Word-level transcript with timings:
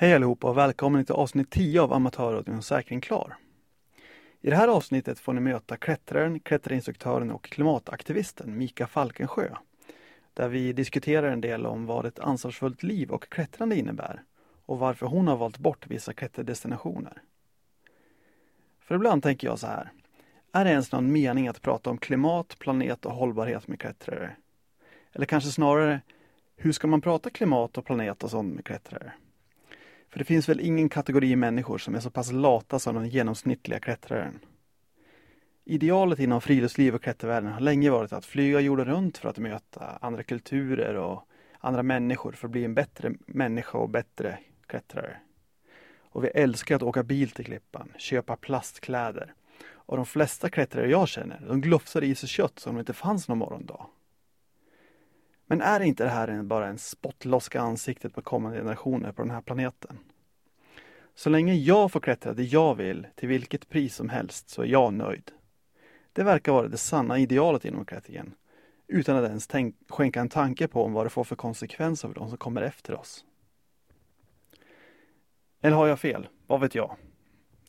Hej 0.00 0.14
allihopa 0.14 0.48
och 0.50 0.58
välkommen 0.58 1.04
till 1.04 1.14
avsnitt 1.14 1.50
10 1.50 1.80
av 1.80 1.92
Amatörradion 1.92 2.62
Säkring 2.62 3.00
Klar. 3.00 3.36
I 4.40 4.50
det 4.50 4.56
här 4.56 4.68
avsnittet 4.68 5.18
får 5.18 5.32
ni 5.32 5.40
möta 5.40 5.76
klättraren, 5.76 6.40
klätterinstruktören 6.40 7.30
och 7.30 7.44
klimataktivisten 7.44 8.58
Mika 8.58 8.86
Falkensjö. 8.86 9.48
Där 10.34 10.48
vi 10.48 10.72
diskuterar 10.72 11.30
en 11.30 11.40
del 11.40 11.66
om 11.66 11.86
vad 11.86 12.06
ett 12.06 12.18
ansvarsfullt 12.18 12.82
liv 12.82 13.10
och 13.10 13.28
klättrande 13.28 13.76
innebär 13.76 14.22
och 14.66 14.78
varför 14.78 15.06
hon 15.06 15.28
har 15.28 15.36
valt 15.36 15.58
bort 15.58 15.86
vissa 15.86 16.12
klätterdestinationer. 16.12 17.22
För 18.80 18.94
ibland 18.94 19.22
tänker 19.22 19.46
jag 19.46 19.58
så 19.58 19.66
här. 19.66 19.92
Är 20.52 20.64
det 20.64 20.70
ens 20.70 20.92
någon 20.92 21.12
mening 21.12 21.48
att 21.48 21.62
prata 21.62 21.90
om 21.90 21.98
klimat, 21.98 22.56
planet 22.58 23.06
och 23.06 23.12
hållbarhet 23.12 23.68
med 23.68 23.80
klättrare? 23.80 24.36
Eller 25.12 25.26
kanske 25.26 25.50
snarare, 25.50 26.00
hur 26.56 26.72
ska 26.72 26.86
man 26.86 27.00
prata 27.00 27.30
klimat 27.30 27.78
och 27.78 27.84
planet 27.84 28.24
och 28.24 28.30
sånt 28.30 28.54
med 28.54 28.64
klättrare? 28.64 29.12
För 30.10 30.18
det 30.18 30.24
finns 30.24 30.48
väl 30.48 30.60
ingen 30.60 30.88
kategori 30.88 31.36
människor 31.36 31.78
som 31.78 31.94
är 31.94 32.00
så 32.00 32.10
pass 32.10 32.32
lata 32.32 32.78
som 32.78 32.94
den 32.94 33.08
genomsnittliga 33.08 33.80
klättraren. 33.80 34.38
Idealet 35.64 36.18
inom 36.18 36.40
friluftsliv 36.40 36.94
och 36.94 37.02
klättervärlden 37.02 37.52
har 37.52 37.60
länge 37.60 37.90
varit 37.90 38.12
att 38.12 38.24
flyga 38.24 38.60
jorden 38.60 38.86
runt 38.86 39.18
för 39.18 39.28
att 39.28 39.38
möta 39.38 39.98
andra 40.00 40.22
kulturer 40.22 40.94
och 40.94 41.22
andra 41.58 41.82
människor 41.82 42.32
för 42.32 42.46
att 42.46 42.52
bli 42.52 42.64
en 42.64 42.74
bättre 42.74 43.12
människa 43.26 43.78
och 43.78 43.90
bättre 43.90 44.38
klättrare. 44.66 45.16
Och 45.98 46.24
vi 46.24 46.28
älskar 46.28 46.76
att 46.76 46.82
åka 46.82 47.02
bil 47.02 47.30
till 47.30 47.44
Klippan, 47.44 47.92
köpa 47.96 48.36
plastkläder. 48.36 49.34
Och 49.70 49.96
de 49.96 50.06
flesta 50.06 50.50
klättrare 50.50 50.90
jag 50.90 51.08
känner, 51.08 51.44
de 51.48 51.60
glufsar 51.60 52.04
i 52.04 52.14
sig 52.14 52.28
kött 52.28 52.58
som 52.58 52.70
om 52.70 52.76
det 52.76 52.80
inte 52.80 52.92
fanns 52.92 53.28
någon 53.28 53.38
morgondag. 53.38 53.86
Men 55.50 55.60
är 55.60 55.80
inte 55.80 56.04
det 56.04 56.10
här 56.10 56.42
bara 56.42 56.66
en 56.66 56.78
spottloska 56.78 57.60
ansiktet 57.60 58.14
på 58.14 58.22
kommande 58.22 58.58
generationer 58.58 59.12
på 59.12 59.22
den 59.22 59.30
här 59.30 59.40
planeten? 59.40 59.98
Så 61.14 61.30
länge 61.30 61.54
jag 61.54 61.92
får 61.92 62.00
klättra 62.00 62.32
det 62.32 62.42
jag 62.42 62.74
vill, 62.74 63.06
till 63.14 63.28
vilket 63.28 63.68
pris 63.68 63.94
som 63.94 64.08
helst, 64.08 64.48
så 64.48 64.62
är 64.62 64.66
jag 64.66 64.92
nöjd. 64.92 65.30
Det 66.12 66.22
verkar 66.22 66.52
vara 66.52 66.68
det 66.68 66.76
sanna 66.76 67.18
idealet 67.18 67.64
inom 67.64 67.84
klättringen, 67.84 68.34
utan 68.86 69.16
att 69.16 69.28
ens 69.28 69.46
tänk, 69.46 69.74
skänka 69.88 70.20
en 70.20 70.28
tanke 70.28 70.68
på 70.68 70.84
om 70.84 70.92
vad 70.92 71.06
det 71.06 71.10
får 71.10 71.24
för 71.24 71.36
konsekvenser 71.36 72.08
för 72.08 72.14
de 72.14 72.28
som 72.28 72.38
kommer 72.38 72.62
efter 72.62 72.94
oss. 72.94 73.24
Eller 75.60 75.76
har 75.76 75.86
jag 75.86 76.00
fel? 76.00 76.28
Vad 76.46 76.60
vet 76.60 76.74
jag? 76.74 76.96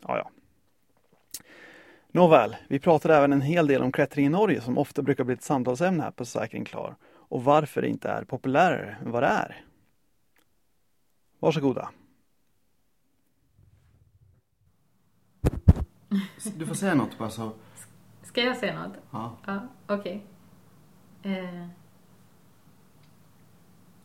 Ja, 0.01 0.17
ja. 0.17 0.31
Nåväl, 2.11 2.55
vi 2.67 2.79
pratade 2.79 3.15
även 3.15 3.33
en 3.33 3.41
hel 3.41 3.67
del 3.67 3.83
om 3.83 3.91
klättring 3.91 4.25
i 4.25 4.29
Norge 4.29 4.61
som 4.61 4.77
ofta 4.77 5.01
brukar 5.01 5.23
bli 5.23 5.33
ett 5.33 5.43
samtalsämne 5.43 6.03
här 6.03 6.11
på 6.11 6.25
Säkring 6.25 6.65
Klar 6.65 6.95
och 7.29 7.43
varför 7.43 7.81
det 7.81 7.87
inte 7.87 8.09
är 8.09 8.23
populärare 8.23 8.97
än 9.05 9.11
vad 9.11 9.23
det 9.23 9.27
är. 9.27 9.65
Varsågoda. 11.39 11.89
Du 16.57 16.65
får 16.65 16.75
säga 16.75 16.95
något 16.95 17.17
bara 17.17 17.29
så. 17.29 17.51
Ska 18.23 18.41
jag 18.41 18.57
säga 18.57 18.83
något? 18.87 18.97
Ja. 19.11 19.37
Ja, 19.45 19.59
okej. 19.87 20.25
Eh, 21.23 21.67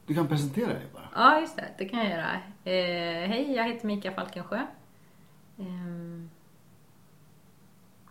Du 0.07 0.15
kan 0.15 0.29
presentera 0.29 0.67
dig 0.69 0.87
bara. 0.93 1.09
ja, 1.15 1.41
just 1.41 1.57
det. 1.57 1.71
Det 1.79 1.85
kan 1.89 1.99
jag 1.99 2.11
göra. 2.11 2.33
Eh, 2.65 3.29
hej, 3.29 3.53
jag 3.57 3.65
heter 3.65 3.87
Mika 3.87 4.13
Falkensjö. 4.13 4.57
Eh, 5.59 6.25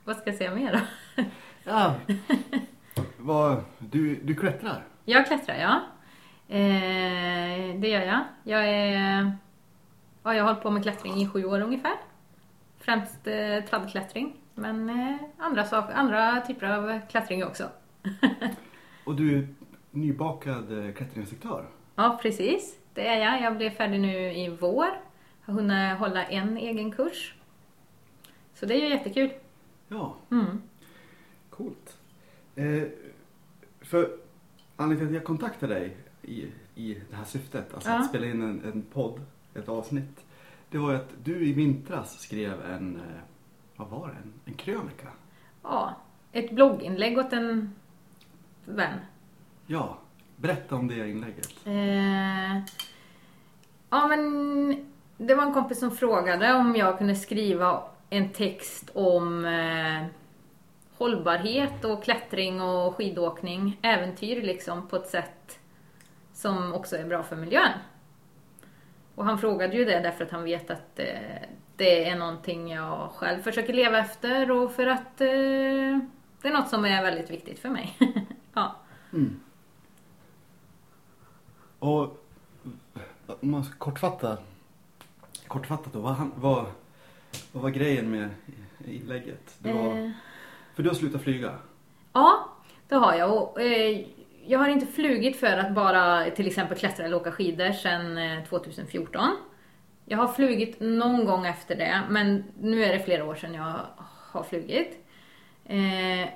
vad 0.03 0.17
ska 0.17 0.29
jag 0.29 0.37
säga 0.37 0.55
mer 0.55 0.71
då? 0.73 1.23
Ja. 1.63 1.95
Vad, 3.17 3.63
du, 3.79 4.15
du 4.15 4.35
klättrar? 4.35 4.83
Jag 5.05 5.27
klättrar, 5.27 5.55
ja. 5.55 5.81
Eh, 6.55 7.79
det 7.79 7.87
gör 7.87 8.01
jag. 8.01 8.21
Jag 8.43 8.69
är... 8.69 9.31
Ja, 10.23 10.35
jag 10.35 10.43
har 10.43 10.49
hållit 10.49 10.63
på 10.63 10.69
med 10.71 10.83
klättring 10.83 11.13
i 11.21 11.27
sju 11.27 11.45
år 11.45 11.61
ungefär. 11.61 11.93
Främst 12.79 13.27
eh, 13.27 13.59
tradklättring. 13.69 14.35
Men 14.55 14.89
eh, 14.89 15.15
andra, 15.37 15.63
saker, 15.65 15.93
andra 15.93 16.41
typer 16.41 16.65
av 16.67 16.99
klättring 17.09 17.43
också. 17.45 17.69
Och 19.05 19.15
du 19.15 19.37
är 19.37 19.47
nybakad 19.91 20.85
eh, 20.87 20.93
klätterinstruktör? 20.93 21.65
Ja, 21.95 22.19
precis. 22.21 22.79
Det 22.93 23.07
är 23.07 23.17
jag. 23.17 23.41
Jag 23.41 23.57
blev 23.57 23.69
färdig 23.69 23.99
nu 23.99 24.33
i 24.33 24.57
vår. 24.59 24.87
Har 25.45 25.53
hunnit 25.53 25.97
hålla 25.99 26.23
en 26.25 26.57
egen 26.57 26.91
kurs. 26.91 27.35
Så 28.53 28.65
det 28.65 28.73
är 28.75 28.79
ju 28.79 28.89
jättekul. 28.89 29.33
Ja, 29.87 30.15
Mm. 30.31 30.61
coolt. 31.49 31.97
Eh, 32.55 32.83
för 33.81 34.09
anledningen 34.83 35.09
till 35.09 35.17
att 35.17 35.21
jag 35.21 35.27
kontaktade 35.27 35.73
dig 35.73 35.97
i, 36.21 36.47
i 36.75 37.01
det 37.09 37.15
här 37.15 37.23
syftet, 37.23 37.73
alltså 37.73 37.89
Ja. 37.89 37.95
att 37.99 38.09
spela 38.09 38.25
in 38.25 38.41
en, 38.41 38.61
en 38.73 38.81
podd, 38.93 39.21
ett 39.55 39.69
avsnitt. 39.69 40.25
Det 40.69 40.77
var 40.77 40.91
ju 40.91 40.97
att 40.97 41.09
du 41.23 41.45
i 41.47 41.53
vintras 41.53 42.19
skrev 42.19 42.61
en, 42.65 42.95
eh, 42.95 43.01
vad 43.75 43.87
var 43.89 44.07
det, 44.07 44.13
en, 44.13 44.33
en 44.45 44.53
krönika? 44.53 45.07
Ja, 45.63 45.95
ett 46.31 46.51
blogginlägg 46.51 47.17
åt 47.17 47.33
en 47.33 47.75
vän. 48.65 48.99
Ja, 49.67 49.97
berätta 50.35 50.75
om 50.75 50.87
det 50.87 51.09
inlägget. 51.09 51.49
Eh, 51.65 52.57
ja, 53.89 54.07
men 54.07 54.85
det 55.17 55.35
var 55.35 55.43
en 55.43 55.53
kompis 55.53 55.79
som 55.79 55.91
frågade 55.91 56.53
om 56.53 56.75
jag 56.75 56.97
kunde 56.97 57.15
skriva 57.15 57.83
en 58.09 58.29
text 58.29 58.89
om 58.93 59.45
eh, 59.45 60.05
hållbarhet 61.03 61.85
och 61.85 62.03
klättring 62.03 62.61
och 62.61 62.95
skidåkning, 62.95 63.79
äventyr 63.81 64.41
liksom, 64.41 64.87
på 64.87 64.95
ett 64.95 65.07
sätt 65.07 65.59
som 66.33 66.73
också 66.73 66.97
är 66.97 67.05
bra 67.05 67.23
för 67.23 67.35
miljön. 67.35 67.71
Och 69.15 69.25
han 69.25 69.37
frågade 69.39 69.75
ju 69.77 69.85
det 69.85 69.99
därför 69.99 70.25
att 70.25 70.31
han 70.31 70.43
vet 70.43 70.71
att 70.71 70.99
eh, 70.99 71.07
det 71.75 72.09
är 72.09 72.15
någonting 72.15 72.71
jag 72.71 73.09
själv 73.15 73.41
försöker 73.41 73.73
leva 73.73 73.97
efter 73.99 74.51
och 74.51 74.71
för 74.71 74.87
att 74.87 75.21
eh, 75.21 75.99
det 76.41 76.47
är 76.47 76.53
något 76.53 76.69
som 76.69 76.85
är 76.85 77.01
väldigt 77.03 77.29
viktigt 77.29 77.59
för 77.59 77.69
mig. 77.69 77.97
ja. 78.53 78.75
Mm. 79.13 79.39
Och 81.79 82.25
om 83.41 83.51
man 83.51 83.63
ska 83.63 83.75
kortfatta, 83.77 84.37
kortfattat 85.47 85.93
då, 85.93 85.99
vad, 85.99 86.13
han- 86.13 86.33
vad, 86.35 86.65
vad 87.51 87.63
var 87.63 87.69
grejen 87.69 88.11
med 88.11 88.29
inlägget? 88.85 89.55
Det 89.59 89.73
var, 89.73 89.97
Eh, 89.97 90.11
för 90.75 90.83
du 90.83 90.89
har 90.89 90.95
slutat 90.95 91.21
flyga? 91.21 91.55
Ja, 92.13 92.49
det 92.87 92.95
har 92.95 93.13
jag. 93.15 93.37
Och, 93.37 93.61
eh, 93.61 94.05
jag 94.45 94.59
har 94.59 94.67
inte 94.67 94.85
flugit 94.85 95.39
för 95.39 95.57
att 95.57 95.71
bara 95.71 96.31
till 96.31 96.47
exempel 96.47 96.77
klättra 96.77 97.05
eller 97.05 97.15
åka 97.15 97.31
skidor 97.31 97.71
sedan 97.71 98.17
eh, 98.17 98.43
2014. 98.43 99.37
Jag 100.05 100.17
har 100.17 100.27
flugit 100.27 100.79
någon 100.79 101.25
gång 101.25 101.45
efter 101.45 101.75
det, 101.75 102.01
men 102.09 102.43
nu 102.59 102.83
är 102.83 102.93
det 102.93 102.99
flera 102.99 103.25
år 103.25 103.35
sedan 103.35 103.53
jag 103.53 103.75
har 104.31 104.43
flugit. 104.43 105.05
Eh, 105.65 106.29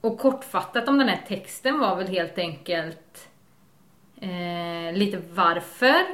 och 0.00 0.18
kortfattat 0.18 0.88
om 0.88 0.98
den 0.98 1.08
här 1.08 1.20
texten 1.28 1.78
var 1.78 1.96
väl 1.96 2.08
helt 2.08 2.38
enkelt 2.38 3.28
eh, 4.20 4.92
lite 4.92 5.22
varför 5.34 6.04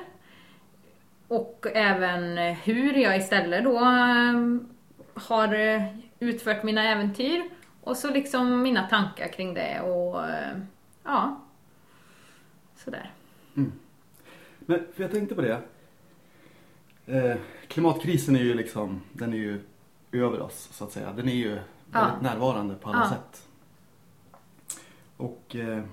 och 1.29 1.67
även 1.75 2.39
hur 2.55 2.95
jag 2.95 3.17
istället 3.17 3.65
då 3.65 3.77
eh, 3.77 4.35
har 5.15 5.55
eh, 5.55 5.83
utfört 6.21 6.62
mina 6.62 6.85
äventyr 6.85 7.43
och 7.81 7.97
så 7.97 8.11
liksom 8.11 8.63
mina 8.63 8.89
tankar 8.89 9.29
kring 9.29 9.55
det 9.55 9.81
och 9.81 10.29
eh, 10.29 10.59
ja, 11.05 11.41
sådär. 12.77 13.13
Men 14.59 14.87
för 14.95 15.03
jag 15.03 15.11
tänkte 15.11 15.35
på 15.35 15.41
det. 15.43 15.63
Eh, 17.07 17.37
klimatkrisen 17.69 18.37
är 18.37 18.41
ju 18.41 18.55
liksom, 18.55 19.01
den 19.13 19.33
är 19.33 19.37
ju 19.39 19.61
över 20.13 20.41
oss 20.41 20.69
så 20.73 20.85
att 20.85 20.93
säga. 20.93 21.13
Den 21.13 21.29
är 21.29 21.33
ju 21.35 21.59
Ja. 21.93 22.01
väldigt 22.05 22.23
närvarande 22.23 22.75
på 22.75 22.89
alla 22.89 22.99
Ja. 23.01 23.09
sätt. 23.11 23.49
Och 25.17 25.57
eh, 25.57 25.85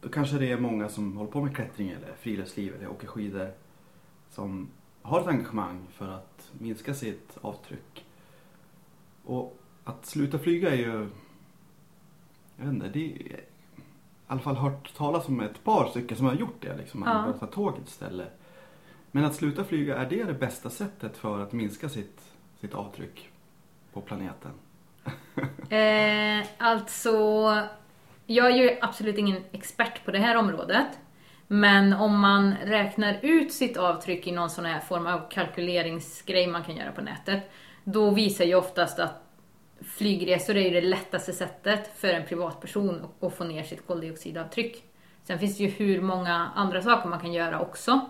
då 0.00 0.08
kanske 0.08 0.38
det 0.38 0.52
är 0.52 0.58
många 0.58 0.88
som 0.88 1.16
håller 1.16 1.30
på 1.30 1.42
med 1.42 1.56
klättring 1.56 1.90
eller 1.90 2.12
friluftsliv 2.20 2.74
eller 2.74 2.88
åker 2.90 3.06
skidor 3.06 3.52
som 4.30 4.68
har 5.02 5.20
ett 5.20 5.26
engagemang 5.26 5.86
för 5.92 6.08
att 6.08 6.50
minska 6.58 6.94
sitt 6.94 7.38
avtryck. 7.40 8.04
Och 9.24 9.58
att 9.84 10.06
sluta 10.06 10.38
flyga 10.38 10.70
är 10.70 10.76
ju, 10.76 11.08
jag 12.56 12.64
vet 12.64 12.74
inte, 12.74 12.88
det 12.88 13.12
är, 13.12 13.38
i 14.24 14.26
alla 14.26 14.40
fall 14.40 14.56
hört 14.56 14.94
talas 14.96 15.28
om 15.28 15.40
ett 15.40 15.64
par 15.64 15.88
stycken 15.88 16.16
som 16.16 16.26
har 16.26 16.34
gjort 16.34 16.56
det. 16.60 16.76
Liksom. 16.76 17.00
Man 17.00 17.08
har 17.08 17.32
ta 17.32 17.46
tåget 17.46 17.88
istället. 17.88 18.40
Men 19.10 19.24
att 19.24 19.34
sluta 19.34 19.64
flyga, 19.64 19.96
är 19.96 20.10
det 20.10 20.24
det 20.24 20.34
bästa 20.34 20.70
sättet 20.70 21.16
för 21.16 21.40
att 21.40 21.52
minska 21.52 21.88
sitt, 21.88 22.20
sitt 22.60 22.74
avtryck 22.74 23.28
på 23.92 24.00
planeten? 24.00 24.50
Eh, 25.70 26.46
alltså, 26.58 27.12
jag 28.26 28.46
är 28.46 28.56
ju 28.56 28.78
absolut 28.80 29.18
ingen 29.18 29.42
expert 29.52 30.04
på 30.04 30.10
det 30.10 30.18
här 30.18 30.36
området. 30.36 30.86
Men 31.46 31.92
om 31.92 32.20
man 32.20 32.54
räknar 32.64 33.18
ut 33.22 33.52
sitt 33.52 33.76
avtryck 33.76 34.26
i 34.26 34.32
någon 34.32 34.50
sån 34.50 34.64
här 34.64 34.80
form 34.80 35.06
av 35.06 35.28
kalkyleringsgrej 35.30 36.46
man 36.46 36.64
kan 36.64 36.76
göra 36.76 36.92
på 36.92 37.00
nätet. 37.00 37.50
Då 37.84 38.10
visar 38.10 38.44
ju 38.44 38.54
oftast 38.54 38.98
att 38.98 39.23
flygresor 39.84 40.56
är 40.56 40.60
ju 40.60 40.70
det 40.70 40.86
lättaste 40.88 41.32
sättet 41.32 41.88
för 41.98 42.08
en 42.08 42.26
privatperson 42.26 43.04
att- 43.04 43.22
att 43.24 43.34
få 43.34 43.44
ner 43.44 43.62
sitt 43.62 43.86
koldioxidavtryck. 43.86 44.84
Sen 45.22 45.38
finns 45.38 45.56
det 45.58 45.64
ju 45.64 45.70
hur 45.70 46.00
många 46.00 46.34
andra 46.54 46.82
saker 46.82 47.08
man 47.08 47.20
kan 47.20 47.32
göra 47.32 47.60
också. 47.60 48.00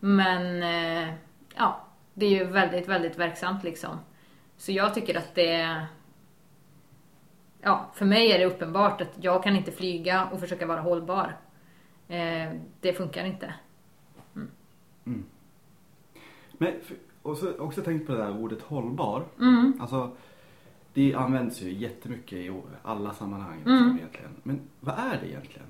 Men 0.00 0.62
eh, 0.62 1.14
ja, 1.56 1.84
det 2.14 2.26
är 2.26 2.30
ju 2.30 2.44
väldigt, 2.44 2.88
väldigt 2.88 3.18
verksamt 3.18 3.64
liksom. 3.64 3.98
Så 4.56 4.72
jag 4.72 4.94
tycker 4.94 5.18
att 5.18 5.34
det 5.34 5.86
Ja, 7.62 7.90
för 7.94 8.04
mig 8.04 8.32
är 8.32 8.38
det 8.38 8.44
uppenbart 8.46 9.00
att 9.00 9.12
jag 9.20 9.42
kan 9.42 9.56
inte 9.56 9.72
flyga 9.72 10.24
och 10.32 10.40
försöka 10.40 10.66
vara 10.66 10.80
hållbar. 10.80 11.36
Eh, 12.08 12.52
det 12.80 12.92
funkar 12.92 13.24
inte. 13.24 13.54
Men, 16.52 16.72
för- 16.82 16.96
och 17.22 17.36
så 17.36 17.58
också 17.58 17.82
tänkt 17.82 18.06
på 18.06 18.12
det 18.12 18.18
där 18.18 18.38
ordet 18.42 18.62
hållbar. 18.62 19.24
Mm. 19.38 19.78
Alltså, 19.80 20.16
det 20.98 21.14
används 21.14 21.62
ju 21.62 21.72
jättemycket 21.72 22.32
i 22.38 22.52
alla 22.82 23.14
sammanhang 23.14 23.62
Mm. 23.66 23.96
egentligen. 23.98 24.30
Men 24.42 24.60
vad 24.80 24.94
är 24.94 25.18
det 25.22 25.28
egentligen? 25.28 25.66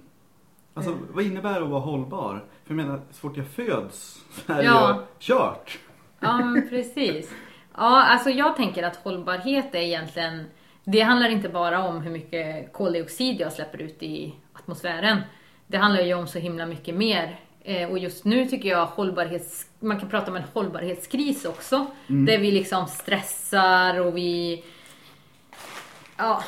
Alltså, 0.75 0.93
Mm. 0.93 1.05
vad 1.13 1.25
innebär 1.25 1.53
det 1.61 1.65
att 1.65 1.71
vara 1.71 1.81
hållbar? 1.81 2.45
För 2.65 2.75
jag 2.75 2.77
menar, 2.77 3.01
så 3.11 3.21
fort 3.21 3.37
jag 3.37 3.47
föds 3.47 4.25
så 4.47 4.53
är 4.53 4.63
Ja. 4.63 4.95
ju 4.97 5.03
kört. 5.19 5.79
Ja, 6.21 6.37
men 6.39 6.69
precis. 6.71 7.31
Ja, 7.77 8.05
alltså 8.05 8.31
jag 8.31 8.57
tänker 8.57 8.83
att 8.83 8.97
hållbarhet 8.97 9.75
är 9.75 9.79
egentligen, 9.79 10.45
det 10.85 11.01
handlar 11.01 11.29
inte 11.29 11.49
bara 11.49 11.89
om 11.89 12.01
hur 12.01 12.11
mycket 12.11 12.73
koldioxid 12.73 13.41
jag 13.41 13.53
släpper 13.53 13.83
ut 13.83 14.03
i 14.03 14.35
atmosfären. 14.53 15.19
Det 15.67 15.77
handlar 15.77 16.03
ju 16.03 16.15
om 16.15 16.27
så 16.27 16.39
himla 16.39 16.67
mycket 16.67 16.95
mer. 16.95 17.41
Eh, 17.65 17.91
Och 17.91 17.99
just 17.99 18.25
nu 18.25 18.47
tycker 18.47 18.69
jag 18.69 18.87
hållbarhets, 18.87 19.67
man 19.81 20.01
kan 20.01 20.09
prata 20.09 20.31
om 20.31 20.37
en 20.37 20.43
hållbarhetskris 20.55 21.45
också. 21.45 21.87
Där 22.07 22.39
vi 22.39 22.51
liksom 22.51 22.87
stressar 22.87 24.01
och 24.01 24.17
vi, 24.17 24.65
ja, 26.19 26.45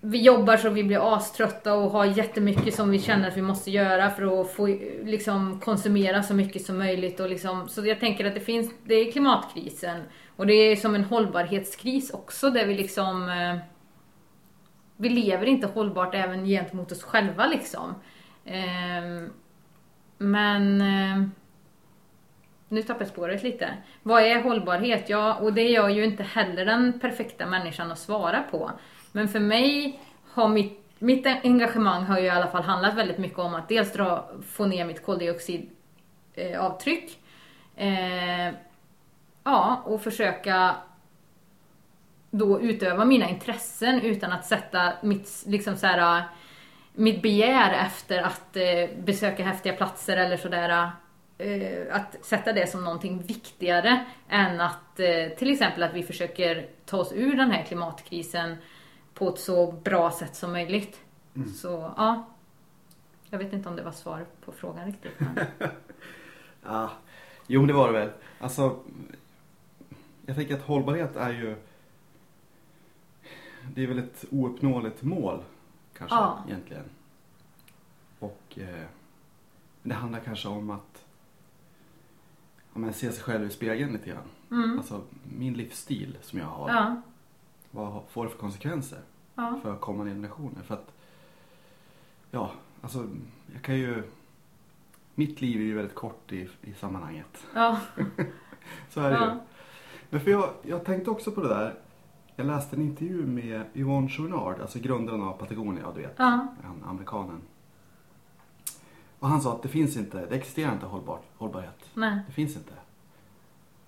vi 0.00 0.22
jobbar 0.22 0.56
så 0.56 0.70
vi 0.70 0.84
blir 0.84 1.14
aströtta 1.14 1.74
och 1.74 1.90
har 1.90 2.04
jättemycket 2.04 2.74
som 2.74 2.90
vi 2.90 2.98
känner 2.98 3.28
att 3.28 3.36
vi 3.36 3.42
måste 3.42 3.70
göra 3.70 4.10
för 4.10 4.40
att 4.40 4.52
få 4.52 4.66
liksom, 5.04 5.60
konsumera 5.60 6.22
så 6.22 6.34
mycket 6.34 6.64
som 6.64 6.78
möjligt. 6.78 7.20
Och 7.20 7.28
liksom, 7.28 7.68
så 7.68 7.86
jag 7.86 8.00
tänker 8.00 8.24
att 8.24 8.34
det 8.34 8.40
finns, 8.40 8.72
det 8.84 8.94
är 8.94 9.12
klimatkrisen 9.12 10.02
och 10.36 10.46
det 10.46 10.52
är 10.54 10.76
som 10.76 10.94
en 10.94 11.04
hållbarhetskris 11.04 12.10
också 12.10 12.50
där 12.50 12.66
vi 12.66 12.74
liksom 12.74 13.28
eh, 13.28 13.56
vi 15.00 15.08
lever 15.08 15.46
inte 15.46 15.66
hållbart 15.66 16.14
även 16.14 16.44
gentemot 16.46 16.92
oss 16.92 17.02
själva 17.02 17.46
liksom. 17.46 17.94
Ehm, 18.44 19.32
men 20.18 20.80
eh, 20.80 21.28
nu 22.68 22.82
tappar 22.82 23.00
jag 23.00 23.08
spåret 23.08 23.42
lite. 23.42 23.68
Vad 24.02 24.22
är 24.22 24.42
hållbarhet? 24.42 25.08
Ja, 25.08 25.34
och 25.34 25.52
det 25.52 25.62
är 25.62 25.74
jag 25.74 25.90
ju 25.90 26.04
inte 26.04 26.22
heller 26.22 26.64
den 26.64 27.00
perfekta 27.00 27.46
människan 27.46 27.92
att 27.92 27.98
svara 27.98 28.42
på. 28.42 28.70
Men 29.12 29.28
för 29.28 29.40
mig 29.40 30.00
har 30.32 30.48
mitt, 30.48 30.80
mitt 30.98 31.26
engagemang 31.26 32.04
har 32.04 32.18
ju 32.18 32.24
i 32.24 32.30
alla 32.30 32.46
fall 32.46 32.62
handlat 32.62 32.94
väldigt 32.94 33.18
mycket 33.18 33.38
om 33.38 33.54
att 33.54 33.68
dels 33.68 33.92
dra, 33.92 34.30
få 34.46 34.66
ner 34.66 34.84
mitt 34.84 35.04
koldioxidavtryck. 35.04 37.18
Eh, 37.76 38.48
ja, 39.44 39.82
och 39.84 40.02
försöka 40.02 40.76
då 42.30 42.60
utöva 42.60 43.04
mina 43.04 43.28
intressen 43.28 44.00
utan 44.00 44.32
att 44.32 44.46
sätta 44.46 44.92
mitt, 45.02 45.44
liksom 45.46 45.76
så 45.76 45.86
här, 45.86 46.22
mitt 46.92 47.22
begär 47.22 47.86
efter 47.86 48.22
att 48.22 48.56
eh, 48.56 48.88
besöka 49.04 49.44
häftiga 49.44 49.72
platser 49.72 50.16
eller 50.16 50.36
sådär. 50.36 50.90
Eh, 51.38 51.96
att 51.96 52.24
sätta 52.24 52.52
det 52.52 52.70
som 52.70 52.84
någonting 52.84 53.22
viktigare 53.22 54.04
än 54.28 54.60
att 54.60 55.00
eh, 55.00 55.28
till 55.38 55.50
exempel 55.50 55.82
att 55.82 55.94
vi 55.94 56.02
försöker 56.02 56.66
ta 56.86 56.96
oss 56.96 57.12
ur 57.12 57.36
den 57.36 57.50
här 57.50 57.62
klimatkrisen 57.62 58.56
på 59.18 59.28
ett 59.28 59.38
så 59.40 59.72
bra 59.72 60.10
sätt 60.10 60.36
som 60.36 60.52
möjligt. 60.52 61.00
Så 61.56 61.92
ja, 61.96 62.26
jag 63.30 63.38
vet 63.38 63.52
inte 63.52 63.68
om 63.68 63.76
det 63.76 63.82
var 63.82 63.92
svar 63.92 64.26
på 64.44 64.52
frågan 64.52 64.86
riktigt. 64.86 65.20
Men... 65.20 65.38
Ja, 66.62 66.90
jo 67.46 67.66
det 67.66 67.72
var 67.72 67.86
det 67.92 67.98
väl. 67.98 68.10
Alltså, 68.40 68.80
jag 70.26 70.36
tänker 70.36 70.54
att 70.54 70.62
hållbarhet 70.62 71.16
är 71.16 71.30
ju 71.30 71.56
det 73.74 73.82
är 73.82 73.86
väl 73.86 73.98
ett 73.98 74.24
ouppnåeligt 74.30 75.02
mål 75.02 75.42
kanske 75.98 76.16
Ja. 76.16 76.44
egentligen. 76.48 76.84
Och 78.18 78.58
eh, 78.58 78.86
det 79.82 79.94
handlar 79.94 80.20
kanske 80.20 80.48
om 80.48 80.70
att 80.70 81.04
ja, 82.72 82.78
men 82.78 82.92
se 82.92 83.12
sig 83.12 83.22
själv 83.22 83.46
i 83.46 83.50
spegeln 83.50 83.92
lite 83.92 84.10
grann. 84.10 84.28
Mm. 84.50 84.78
Alltså 84.78 85.02
min 85.36 85.54
livsstil 85.54 86.18
som 86.22 86.38
jag 86.38 86.46
har. 86.46 86.68
Ja, 86.68 87.02
Vad 87.70 88.02
får 88.08 88.24
det 88.24 88.30
för 88.30 88.38
konsekvenser 88.38 88.98
ja, 89.34 89.58
för 89.62 89.76
kommande 89.76 90.12
generationer? 90.12 90.62
För 90.62 90.74
att, 90.74 90.92
ja, 92.30 92.50
alltså 92.82 93.06
jag 93.52 93.62
kan 93.62 93.74
ju 93.78 94.02
mitt 95.14 95.40
liv 95.40 95.60
är 95.60 95.64
ju 95.64 95.74
väldigt 95.74 95.94
kort 95.94 96.32
i, 96.32 96.48
i 96.62 96.74
sammanhanget. 96.74 97.46
ja, 97.54 97.80
Så 98.90 99.00
är 99.00 99.10
det 99.10 99.16
ju. 99.16 99.22
ja, 99.24 99.38
Men 100.10 100.20
för 100.20 100.30
jag, 100.30 100.50
jag 100.62 100.84
tänkte 100.84 101.10
också 101.10 101.30
på 101.32 101.40
det 101.40 101.48
där. 101.48 101.74
Jag 102.36 102.46
läste 102.46 102.76
en 102.76 102.82
intervju 102.82 103.26
med 103.26 103.62
Yvonne 103.74 104.08
Chouinard, 104.08 104.60
alltså 104.60 104.78
grundaren 104.78 105.22
av 105.22 105.32
Patagonia, 105.38 105.92
du 105.94 106.00
vet. 106.00 106.14
ja, 106.16 106.46
Han, 106.62 106.84
amerikanen. 106.86 107.40
Och 109.18 109.28
han 109.28 109.40
sa 109.40 109.54
att 109.54 109.62
det 109.62 109.68
finns 109.68 109.96
inte, 109.96 110.26
det 110.26 110.36
existerar 110.36 110.72
inte 110.72 110.86
hållbar, 110.86 111.20
hållbarhet. 111.36 111.90
nej, 111.94 112.18
Det 112.26 112.32
finns 112.32 112.56
inte. 112.56 112.72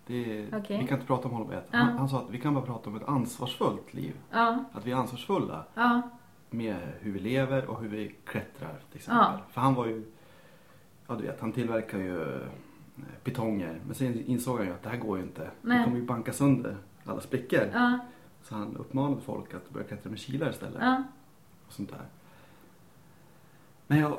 Det, 0.06 0.46
Okej. 0.54 0.78
Vi 0.78 0.86
kan 0.86 0.96
inte 0.96 1.06
prata 1.06 1.28
om 1.28 1.34
hållbarhet. 1.34 1.68
Ja. 1.70 1.78
Han, 1.78 1.98
han 1.98 2.08
sa 2.08 2.18
att 2.18 2.30
vi 2.30 2.40
kan 2.40 2.54
bara 2.54 2.64
prata 2.66 2.90
om 2.90 2.96
ett 2.96 3.08
ansvarsfullt 3.08 3.94
liv. 3.94 4.14
ja, 4.30 4.64
Att 4.72 4.86
vi 4.86 4.90
är 4.90 4.96
ansvarsfulla 4.96 5.64
ja, 5.74 6.02
med 6.50 6.76
hur 7.00 7.12
vi 7.12 7.18
lever 7.18 7.66
och 7.66 7.80
hur 7.80 7.88
vi 7.88 8.14
klättrar 8.24 8.78
till 8.88 8.96
exempel. 8.96 9.38
För 9.50 9.60
han 9.60 9.74
var 9.74 9.86
ju, 9.86 10.12
ja 11.06 11.14
du 11.14 11.22
vet, 11.22 11.40
han 11.40 11.52
tillverkar 11.52 11.98
ju 11.98 12.34
eh, 12.34 12.40
pitonger. 13.24 13.80
Men 13.86 13.94
sen 13.94 14.24
insåg 14.26 14.56
han 14.58 14.66
ju 14.66 14.72
att 14.72 14.82
det 14.82 14.88
här 14.88 14.96
går 14.96 15.18
ju 15.18 15.22
inte. 15.24 15.50
Nej. 15.62 15.78
Det 15.78 15.84
kommer 15.84 15.96
ju 15.96 16.06
banka 16.06 16.32
sönder 16.32 16.76
alla 17.04 17.20
sprickor. 17.20 17.70
Så 18.42 18.54
han 18.54 18.76
uppmanade 18.76 19.20
folk 19.20 19.54
att 19.54 19.70
börja 19.70 19.86
klättra 19.86 20.10
med 20.10 20.18
kilar 20.18 20.50
istället. 20.50 20.82
Och 21.66 21.72
sånt 21.72 21.90
där. 21.90 22.06
Men 23.86 23.98
jag, 23.98 24.12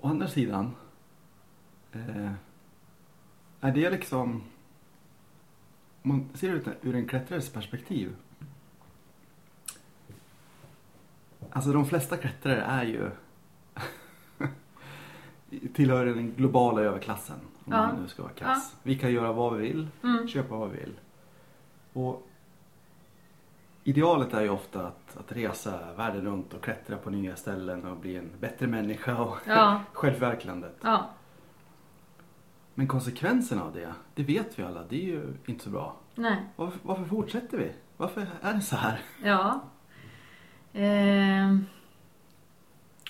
å 0.00 0.08
andra 0.08 0.28
sidan. 0.28 0.76
Eh, 1.92 2.32
är 3.60 3.72
det 3.72 3.90
liksom. 3.90 4.42
Man 6.06 6.28
ser 6.34 6.54
det 6.54 6.88
ur- 6.88 6.94
en 6.94 7.06
klättrares 7.08 7.48
perspektiv. 7.52 8.16
Alltså 11.50 11.72
de 11.72 11.86
flesta 11.86 12.16
klättrare 12.16 12.60
är 12.62 12.84
ju. 12.84 13.10
tillhör 15.74 16.06
den 16.06 16.32
globala 16.34 16.80
överklassen. 16.80 17.36
Om 17.64 17.72
Ja. 17.72 17.86
man 17.86 18.02
nu 18.02 18.08
ska 18.08 18.22
vara 18.22 18.32
krass. 18.32 18.76
Vi 18.82 18.98
kan 18.98 19.12
göra 19.12 19.32
vad 19.32 19.54
vi 19.56 19.68
vill. 19.68 19.88
mm, 20.02 20.28
köpa 20.28 20.56
vad 20.56 20.70
vi 20.70 20.78
vill. 20.78 20.94
Och 21.92 22.28
idealet 23.84 24.34
är 24.34 24.42
ju 24.42 24.48
ofta 24.48 24.86
att, 24.86 25.16
att 25.16 25.32
resa 25.32 25.92
världen 25.96 26.24
runt 26.24 26.54
och 26.54 26.62
klättra 26.62 26.96
på 26.96 27.10
nya 27.10 27.36
ställen 27.36 27.84
och 27.84 27.96
bli 27.96 28.16
en 28.16 28.30
bättre 28.40 28.66
människa 28.66 29.18
och 29.18 29.36
ja, 29.46 29.80
självverklandet. 29.92 30.76
ja, 30.82 31.10
Men 32.78 32.88
konsekvenserna 32.88 33.62
av 33.62 33.72
det, 33.72 33.94
det 34.14 34.22
vet 34.22 34.58
vi 34.58 34.62
alla, 34.62 34.82
det 34.88 34.96
är 34.96 35.04
ju 35.06 35.34
inte 35.46 35.64
så 35.64 35.70
bra. 35.70 35.96
nej. 36.14 36.36
Varför, 36.56 36.78
varför 36.82 37.04
fortsätter 37.04 37.58
vi? 37.58 37.72
Varför 37.96 38.26
är 38.42 38.54
det 38.54 38.60
så 38.60 38.76
här? 38.76 39.00
Ja. 39.24 39.64
Ehm. 40.72 41.66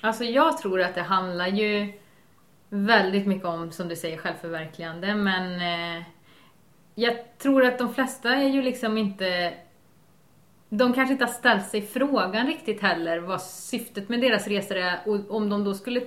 Alltså 0.01 0.25
jag 0.25 0.59
tror 0.59 0.81
att 0.81 0.95
det 0.95 1.03
handlar 1.03 1.47
ju 1.47 1.93
väldigt 2.69 3.27
mycket 3.27 3.47
om, 3.47 3.73
som 3.73 3.89
du 3.89 3.97
säger, 3.97 4.19
självförverkligande. 4.19 5.15
Men 5.15 5.61
eh, 5.61 6.05
jag 6.95 7.39
tror 7.39 7.65
att 7.65 7.79
de 7.79 7.95
flesta 7.95 8.35
är 8.35 8.49
ju 8.49 8.63
liksom 8.63 8.99
inte... 8.99 9.55
De 10.69 10.93
kanske 10.93 11.13
inte 11.13 11.25
har 11.25 11.33
ställt 11.33 11.67
sig 11.67 11.83
frågan 11.83 12.47
riktigt 12.47 12.83
heller 12.83 13.19
vad 13.19 13.43
syftet 13.43 14.09
med 14.09 14.21
deras 14.21 14.47
resor 14.47 14.77
är. 14.77 15.01
Och 15.07 15.31
om 15.37 15.49
de 15.49 15.65
då 15.65 15.75
skulle 15.75 16.07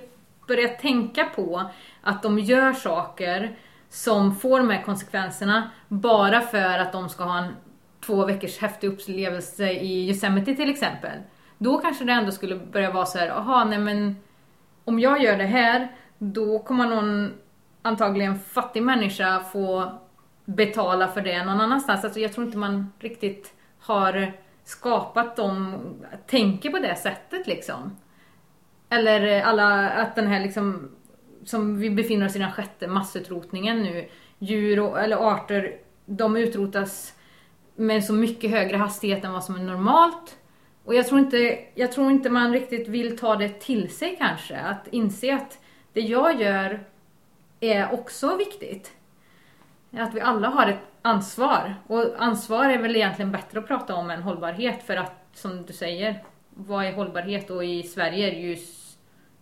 börja 0.50 0.68
tänka 0.68 1.24
på 1.24 1.70
att 2.02 2.22
de 2.22 2.38
gör 2.38 2.72
saker 2.72 3.56
som 3.88 4.34
får 4.36 4.58
de 4.58 4.70
här 4.70 4.82
konsekvenserna 4.82 5.70
bara 5.88 6.40
för 6.40 6.78
att 6.78 6.92
de 6.92 7.08
ska 7.08 7.24
ha 7.24 7.38
en 7.38 7.56
två 8.06 8.24
veckors 8.24 8.58
häftig 8.58 8.88
upplevelse 8.88 9.70
i 9.70 10.08
Yosemite 10.08 10.54
till 10.54 10.70
exempel. 10.70 11.18
Då 11.58 11.78
kanske 11.78 12.04
det 12.04 12.12
ändå 12.12 12.32
skulle 12.32 12.56
börja 12.56 12.90
vara 12.90 13.06
så 13.06 13.18
här, 13.18 13.28
aha, 13.28 13.64
nej 13.64 13.78
men 13.78 14.16
om 14.84 15.00
jag 15.00 15.22
gör 15.22 15.36
det 15.36 15.46
här, 15.46 15.88
då 16.18 16.58
kommer 16.58 16.86
någon 16.86 17.32
antagligen 17.82 18.38
fattig 18.38 18.82
människa 18.82 19.40
få 19.52 19.92
betala 20.44 21.08
för 21.08 21.20
det 21.20 21.44
någon 21.44 21.60
annanstans. 21.60 22.04
Alltså 22.04 22.20
jag 22.20 22.32
tror 22.32 22.46
inte 22.46 22.58
man 22.58 22.92
riktigt 22.98 23.54
har 23.80 24.32
skapat 24.64 25.36
dem, 25.36 25.78
tänker 26.26 26.70
på 26.70 26.78
det 26.78 26.96
sättet 26.96 27.46
liksom. 27.46 27.96
Eller 28.90 29.38
eh, 29.38 29.48
alla, 29.48 29.90
att 29.90 30.14
den 30.14 30.26
här 30.26 30.40
liksom, 30.40 30.90
som 31.44 31.78
vi 31.78 31.90
befinner 31.90 32.26
oss 32.26 32.36
i 32.36 32.38
den 32.38 32.52
sjätte 32.52 32.86
massutrotningen 32.86 33.82
nu. 33.82 34.08
Djur 34.38 34.80
och, 34.80 35.00
eller 35.00 35.16
arter, 35.16 35.76
de 36.06 36.36
utrotas 36.36 37.14
med 37.76 38.04
så 38.04 38.12
mycket 38.12 38.50
högre 38.50 38.76
hastighet 38.76 39.24
än 39.24 39.32
vad 39.32 39.44
som 39.44 39.54
är 39.54 39.62
normalt. 39.62 40.36
Och 40.84 40.94
jag 40.94 41.06
tror 41.06 41.20
inte, 41.20 41.58
jag 41.74 41.92
tror 41.92 42.10
inte 42.10 42.30
man 42.30 42.52
riktigt 42.52 42.88
vill 42.88 43.18
ta 43.18 43.36
det 43.36 43.60
till 43.60 43.90
sig 43.90 44.16
kanske. 44.18 44.56
Att 44.56 44.88
inse 44.90 45.34
att 45.34 45.58
det 45.92 46.00
jag 46.00 46.40
gör 46.40 46.84
är 47.60 47.92
också 47.92 48.36
viktigt. 48.36 48.92
Att 49.92 50.14
vi 50.14 50.20
alla 50.20 50.48
har 50.48 50.66
ett 50.66 50.80
ansvar. 51.02 51.74
Och 51.86 52.04
ansvar 52.18 52.64
är 52.64 52.78
väl 52.78 52.96
egentligen 52.96 53.32
bättre 53.32 53.58
att 53.58 53.66
prata 53.66 53.94
om 53.94 54.10
än 54.10 54.22
hållbarhet 54.22 54.82
för 54.82 54.96
att 54.96 55.20
som 55.32 55.66
du 55.66 55.72
säger, 55.72 56.24
vad 56.50 56.84
är 56.84 56.92
hållbarhet? 56.92 57.50
Och 57.50 57.64
i 57.64 57.82
Sverige 57.82 58.26
är 58.26 58.30
det 58.30 58.40
ju 58.40 58.56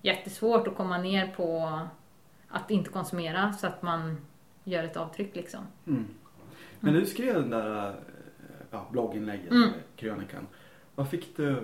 jättesvårt 0.03 0.69
att 0.69 0.77
komma 0.77 0.99
ner 0.99 1.27
på 1.37 1.81
att 2.49 2.71
inte 2.71 2.91
konsumera 2.91 3.53
så 3.53 3.67
att 3.67 3.83
man 3.83 4.17
gör 4.65 4.85
ett 4.85 4.97
avtryck 4.97 5.37
liksom. 5.37 5.61
Mm. 5.87 6.07
Men 6.81 6.95
du 6.95 7.07
skrev 7.07 7.35
den 7.35 7.51
där 7.51 7.89
eh, 7.89 7.95
ja, 8.71 8.87
blogginlägget, 8.93 9.51
Mm. 9.51 9.63
mm. 9.63 9.75
krönikan. 9.97 10.47
Vad 10.95 11.09
fick 11.11 11.37
du, 11.37 11.63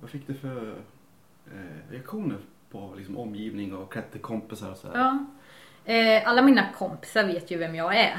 vad 0.00 0.10
fick 0.10 0.26
du 0.26 0.34
för 0.34 0.74
eh, 1.52 1.90
reaktioner 1.92 2.38
på 2.70 2.94
liksom, 2.96 3.18
omgivning 3.18 3.74
och 3.74 3.92
klätterkompisar 3.92 4.70
och 4.70 4.76
sådär? 4.76 4.98
Ja. 4.98 5.26
Eh, 5.92 6.28
alla 6.28 6.42
mina 6.42 6.72
kompisar 6.78 7.24
vet 7.24 7.50
ju 7.50 7.56
vem 7.56 7.74
jag 7.74 7.96
är. 7.96 8.18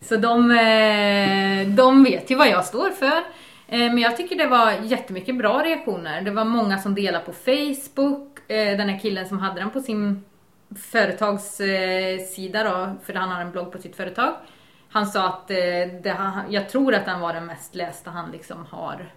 Så 0.00 0.16
de, 0.16 0.50
eh, 0.50 1.68
de 1.76 2.04
vet 2.04 2.30
ju 2.30 2.34
vad 2.34 2.48
jag 2.48 2.64
står 2.64 2.90
för. 2.90 3.16
Eh, 3.68 3.78
men 3.78 3.98
jag 3.98 4.16
tycker 4.16 4.36
det 4.36 4.46
var 4.46 4.72
jättemycket 4.72 5.38
bra 5.38 5.62
reaktioner. 5.62 6.22
Det 6.22 6.30
var 6.30 6.44
många 6.44 6.78
som 6.78 6.94
delade 6.94 7.24
på 7.24 7.32
Facebook. 7.32 8.27
Eh, 8.48 8.76
den 8.76 8.88
här 8.88 8.98
killen 8.98 9.28
som 9.28 9.38
hade 9.38 9.60
den 9.60 9.70
på 9.70 9.80
sin 9.80 10.24
företagssida 10.76 12.60
eh, 12.60 12.64
då, 12.64 12.96
för 13.04 13.14
han 13.14 13.30
har 13.30 13.40
en 13.40 13.50
blogg 13.50 13.72
på 13.72 13.78
sitt 13.78 13.96
företag. 13.96 14.34
Han 14.88 15.06
sa 15.06 15.28
att 15.28 15.50
eh, 15.50 15.56
det, 16.02 16.42
jag 16.48 16.68
tror 16.68 16.94
att 16.94 17.04
den 17.04 17.20
var 17.20 17.32
den 17.32 17.46
mest 17.46 17.74
lästa 17.74 18.10
han 18.10 18.30
liksom 18.30 18.66
har 18.70 19.12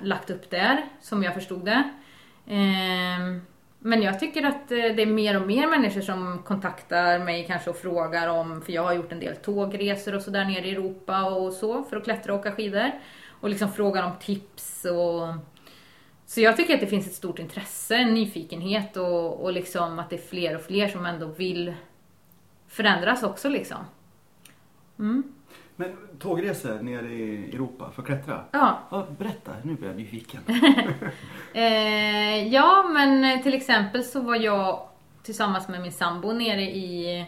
lagt 0.00 0.30
upp 0.30 0.50
där, 0.50 0.84
som 1.00 1.22
jag 1.22 1.34
förstod 1.34 1.64
det. 1.64 1.90
Ehm, 2.46 3.42
men 3.78 4.02
jag 4.02 4.20
tycker 4.20 4.46
att 4.46 4.68
det 4.68 5.02
är 5.02 5.06
mer 5.06 5.40
och 5.40 5.46
mer 5.46 5.66
människor 5.66 6.00
som 6.00 6.42
kontaktar 6.42 7.18
mig 7.18 7.44
kanske 7.46 7.70
och 7.70 7.76
frågar 7.76 8.28
om, 8.28 8.62
för 8.62 8.72
jag 8.72 8.82
har 8.82 8.92
gjort 8.92 9.12
en 9.12 9.20
del 9.20 9.36
tågresor 9.36 10.14
och 10.14 10.22
sådär 10.22 10.44
nere 10.44 10.66
i 10.66 10.70
Europa 10.70 11.24
och 11.24 11.52
så 11.52 11.84
för 11.84 11.96
att 11.96 12.04
klättra 12.04 12.34
och 12.34 12.40
åka 12.40 12.52
skidor. 12.52 12.90
Och 13.40 13.48
liksom 13.48 13.72
frågar 13.72 14.02
om 14.02 14.12
tips 14.20 14.84
och 14.84 15.34
så 16.26 16.40
jag 16.40 16.56
tycker 16.56 16.74
att 16.74 16.80
det 16.80 16.86
finns 16.86 17.06
ett 17.06 17.14
stort 17.14 17.38
intresse, 17.38 17.96
en 17.96 18.14
nyfikenhet 18.14 18.96
och, 18.96 19.44
och 19.44 19.52
liksom 19.52 19.98
att 19.98 20.10
det 20.10 20.16
är 20.16 20.28
fler 20.28 20.56
och 20.56 20.62
fler 20.62 20.88
som 20.88 21.06
ändå 21.06 21.26
vill 21.26 21.74
förändras 22.68 23.22
också 23.22 23.48
liksom. 23.48 23.78
Mm. 24.98 25.22
Men 25.76 25.96
tågresor 26.18 26.82
nere 26.82 27.08
i 27.12 27.54
Europa 27.54 27.90
för 27.90 28.02
att 28.02 28.06
klättra? 28.06 28.44
Ja, 28.50 28.78
Ja, 28.90 29.06
berätta, 29.18 29.52
nu 29.62 29.74
blir 29.74 29.88
jag 29.88 29.96
nyfiken. 29.96 30.40
Eh, 31.54 32.48
ja, 32.48 32.88
men 32.92 33.42
till 33.42 33.54
exempel 33.54 34.04
så 34.04 34.20
var 34.20 34.36
jag 34.36 34.88
tillsammans 35.22 35.68
med 35.68 35.80
min 35.80 35.92
sambo 35.92 36.32
nere 36.32 36.62
i 36.62 37.26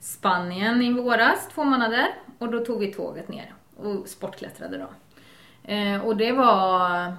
Spanien 0.00 0.82
i 0.82 0.92
våras, 0.92 1.48
två 1.54 1.64
månader. 1.64 2.06
Och 2.38 2.50
då 2.50 2.64
tog 2.64 2.80
vi 2.80 2.92
tåget 2.92 3.28
ner 3.28 3.54
och 3.76 4.08
sportklättrade 4.08 4.78
då. 4.78 4.88
Eh, 5.72 6.00
och 6.00 6.16
det 6.16 6.32
var 6.32 7.14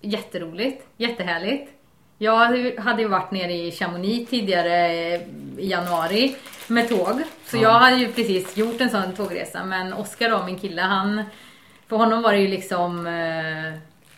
jätteroligt, 0.00 0.86
jättehärligt. 0.96 1.70
Jag 2.18 2.36
hade 2.78 3.02
ju- 3.02 3.08
varit 3.08 3.30
nere 3.30 3.52
i 3.52 3.70
Chamonix 3.72 4.30
tidigare 4.30 4.86
eh, 4.86 5.20
i 5.58 5.68
januari 5.70 6.36
med 6.68 6.88
tåg. 6.88 7.22
Så 7.44 7.56
Ja. 7.56 7.62
jag 7.62 7.70
hade 7.72 7.96
ju 7.96 8.12
precis 8.12 8.56
gjort 8.56 8.80
en 8.80 8.90
sån 8.90 9.12
tågresa. 9.12 9.64
Men 9.64 9.92
Oskar 9.92 10.30
då, 10.30 10.42
min 10.46 10.58
kille, 10.58 10.82
han... 10.82 11.22
För 11.86 11.96
honom 11.96 12.22
var 12.22 12.32
det 12.32 12.38
ju 12.38 12.48
liksom... 12.48 13.06
Eh, 13.06 13.72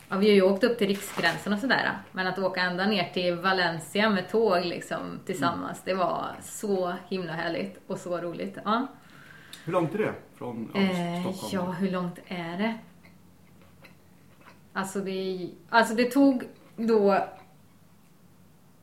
ja, 0.09 0.17
vi 0.17 0.27
har 0.29 0.35
ju 0.35 0.43
åkt 0.43 0.65
upp 0.65 0.79
till 0.79 0.87
riksgränsen 0.89 1.53
och 1.53 1.59
sådär. 1.59 1.91
Men 2.13 2.27
att 2.27 2.39
åka 2.39 2.61
ända 2.61 2.87
ner 2.87 3.05
till 3.13 3.35
Valencia 3.35 4.11
med 4.11 4.31
tåg 4.31 4.65
liksom 4.65 5.21
tillsammans. 5.27 5.83
Det 5.85 5.95
var 5.95 6.27
så 6.43 6.95
himla 7.09 7.33
härligt 7.33 7.81
och 7.87 7.99
så 7.99 8.19
roligt. 8.19 8.59
Ja. 8.65 8.87
Hur 9.65 9.73
långt 9.73 9.95
är 9.95 9.99
det 9.99 10.13
från 10.39 10.71
ja, 10.75 10.81
Eh, 10.81 11.21
Stockholm? 11.33 11.67
ja, 11.67 11.73
hur 11.73 11.91
långt 11.91 12.19
är 12.29 12.59
det? 12.59 12.75
Alltså 14.73 15.01
det, 15.01 15.51
alltså 15.69 15.95
det 15.95 16.11
tog 16.11 16.45
då... 16.77 17.19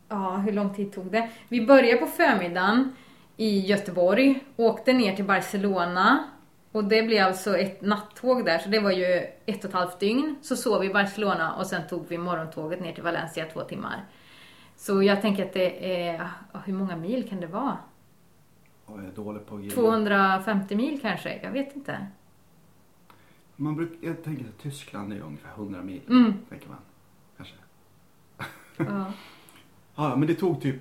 Ja, 0.10 0.38
hur 0.38 0.52
lång 0.52 0.74
tid 0.74 0.94
tog 0.94 1.12
det? 1.12 1.30
Vi 1.48 1.66
började 1.66 1.98
på 2.00 2.08
förmiddagen 2.08 2.96
i 3.38 3.60
Göteborg, 3.60 4.44
åkte 4.56 4.94
ner 4.94 5.16
till 5.16 5.26
Barcelona 5.26 6.24
och 6.72 6.84
det 6.84 7.04
blev 7.04 7.26
alltså 7.26 7.58
ett 7.58 7.82
nattåg 7.82 8.46
där, 8.46 8.58
så 8.58 8.70
det 8.70 8.80
var 8.80 8.92
ju 8.92 9.28
ett 9.46 9.64
och 9.64 9.70
ett 9.70 9.74
halvt 9.74 10.00
dygn. 10.00 10.36
Så 10.42 10.56
sov 10.56 10.82
vi 10.82 10.88
i 10.88 10.94
Barcelona 10.94 11.56
och 11.56 11.68
sen 11.68 11.88
tog 11.88 12.08
vi 12.08 12.18
morgontåget 12.18 12.80
ner 12.80 12.94
till 12.94 13.04
Valencia 13.04 13.46
två 13.54 13.62
timmar. 13.62 14.06
Så 14.76 15.04
jag 15.04 15.22
tänker 15.22 15.46
att 15.46 15.54
det 15.54 16.08
är, 16.08 16.28
hur 16.66 16.74
många 16.74 16.96
mil 16.96 17.30
kan 17.30 17.40
det 17.40 17.48
vara? 17.48 17.78
Jag 18.88 19.06
är 19.06 19.12
dålig 19.12 19.46
på 19.46 19.58
GG. 19.58 19.72
250 19.72 20.76
mil 20.76 21.02
kanske? 21.02 21.40
Jag 21.44 21.52
vet 21.52 21.76
inte. 21.76 22.08
Man 23.62 23.76
bruk, 23.76 23.92
jag 24.02 24.24
tänker 24.24 24.46
att 24.46 24.58
Tyskland 24.58 25.14
är 25.14 25.22
ungefär 25.22 25.50
100 25.50 25.82
mil. 25.82 26.02
Mm. 26.10 26.34
Tänker 26.50 26.70
man. 26.70 26.78
Kanske. 27.38 27.56
Ja. 28.88 29.14
Ja, 29.96 30.16
men 30.16 30.28
det 30.28 30.36
tog 30.36 30.62
typ 30.62 30.76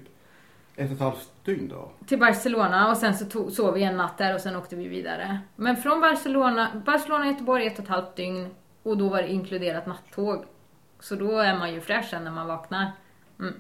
ett 0.77 0.91
och 0.91 0.95
ett 0.95 1.01
halvt 1.01 1.45
dygn 1.45 1.69
då. 1.69 1.91
Till 2.07 2.19
Barcelona 2.19 2.91
och 2.91 2.97
sen 2.97 3.15
så 3.15 3.25
tog, 3.25 3.53
sov 3.53 3.75
vi 3.75 3.83
en 3.83 3.97
natt 3.97 4.19
där 4.19 4.35
och 4.35 4.41
sen 4.41 4.57
åkte 4.57 4.77
vi 4.77 4.89
vidare. 4.89 5.41
Men 5.57 5.77
från 5.77 6.01
Barcelona, 6.01 6.83
Barcelona 6.87 7.27
Göteborg 7.27 7.67
ett 7.67 7.79
och 7.79 7.85
ett 7.85 7.91
halvt 7.91 8.17
dygn 8.17 8.51
och 8.83 8.99
då 8.99 9.09
var 9.09 9.23
det 9.23 9.33
inkluderat 9.33 9.87
nattåg. 9.87 10.45
Så 11.01 11.15
då 11.15 11.39
är 11.39 11.59
man 11.59 11.75
ju 11.75 11.81
fräsch 11.81 12.13
när 12.13 12.31
man 12.31 12.47
vaknar. 12.47 12.93
Mm. 13.41 13.55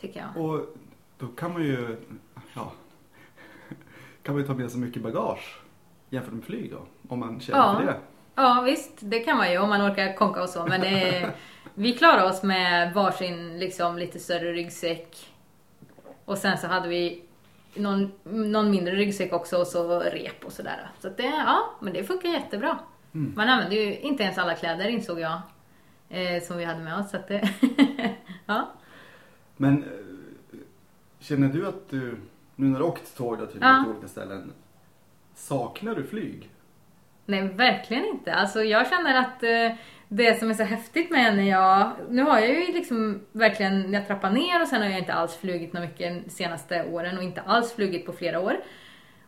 Tycker 0.00 0.20
jag. 0.20 0.44
Och 0.44 0.76
då 1.18 1.26
kan 1.26 1.52
man 1.52 1.62
ju, 1.62 1.96
ja, 2.54 2.72
kan 4.22 4.34
man 4.34 4.42
ju 4.42 4.46
ta 4.46 4.54
med 4.54 4.70
sig 4.70 4.80
mycket 4.80 5.02
bagage 5.02 5.63
jämfört 6.14 6.32
med 6.34 6.44
flyg 6.44 6.70
då. 6.70 6.86
Om 7.08 7.18
man 7.20 7.40
känner 7.40 7.58
Ja. 7.58 7.76
för 7.78 7.86
det. 7.86 7.96
Ja 8.34 8.62
visst, 8.66 8.92
det 9.00 9.20
kan 9.20 9.36
man 9.36 9.52
ju 9.52 9.58
om 9.58 9.68
man 9.68 9.82
orkar 9.92 10.16
konka 10.16 10.42
och 10.42 10.48
så. 10.48 10.66
Men 10.66 10.80
det, 10.80 11.30
vi 11.74 11.92
klarade 11.92 12.28
oss 12.28 12.42
med 12.42 12.94
varsin 12.94 13.58
liksom 13.58 13.98
lite 13.98 14.18
större 14.18 14.52
ryggsäck. 14.52 15.30
Och 16.24 16.38
sen 16.38 16.58
så 16.58 16.66
hade 16.66 16.88
vi 16.88 17.22
någon, 17.74 18.12
någon 18.24 18.70
mindre 18.70 18.94
ryggsäck 18.94 19.32
också 19.32 19.56
och 19.58 19.66
så 19.66 20.00
rep 20.00 20.44
och 20.44 20.52
sådär. 20.52 20.90
Så 21.00 21.08
att 21.08 21.16
det, 21.16 21.22
ja, 21.46 21.70
men 21.80 21.92
det 21.92 22.04
funkar 22.04 22.28
jättebra. 22.28 22.78
Mm. 23.14 23.32
Man 23.36 23.48
använde 23.48 23.76
ju 23.76 23.98
inte 23.98 24.22
ens 24.22 24.38
alla 24.38 24.54
kläder 24.54 24.88
insåg 24.88 25.20
jag. 25.20 25.40
Eh, 26.08 26.42
som 26.42 26.56
vi 26.58 26.64
hade 26.64 26.80
med 26.80 26.98
oss. 26.98 27.10
Så 27.10 27.16
att 27.16 27.28
det, 27.28 27.48
ja. 28.46 28.68
Men 29.56 29.82
eh, 29.82 29.88
känner 31.18 31.48
du 31.48 31.66
att 31.68 31.90
du, 31.90 32.16
nu 32.56 32.66
när 32.66 32.78
du 32.78 32.84
åkt 32.84 33.16
tåg 33.16 33.38
då 33.38 33.46
till 33.46 33.58
Ja. 33.62 33.84
olika 33.90 34.08
ställen, 34.08 34.52
saknar 35.34 35.94
du 35.94 36.04
flyg? 36.04 36.50
Nej, 37.26 37.42
verkligen 37.42 38.04
inte. 38.04 38.34
Alltså 38.34 38.62
jag 38.62 38.88
känner 38.88 39.14
att 39.14 39.42
eh, 39.42 39.78
det 40.08 40.38
som 40.38 40.50
är 40.50 40.54
så 40.54 40.62
häftigt 40.62 41.10
med 41.10 41.36
när 41.36 41.50
jag... 41.50 41.90
Nu 42.10 42.22
har 42.22 42.40
jag 42.40 42.48
ju 42.48 42.72
liksom 42.72 43.20
verkligen, 43.32 43.92
jag 43.92 44.06
trappar 44.06 44.30
ner 44.30 44.62
och 44.62 44.68
sen 44.68 44.82
har 44.82 44.88
jag 44.88 44.98
inte 44.98 45.12
alls 45.12 45.36
flugit 45.36 45.72
något 45.72 45.82
mycket 45.82 46.24
de 46.24 46.30
senaste 46.30 46.84
åren 46.84 47.18
och 47.18 47.24
inte 47.24 47.40
alls 47.40 47.72
flugit 47.72 48.06
på 48.06 48.12
flera 48.12 48.40
år. 48.40 48.56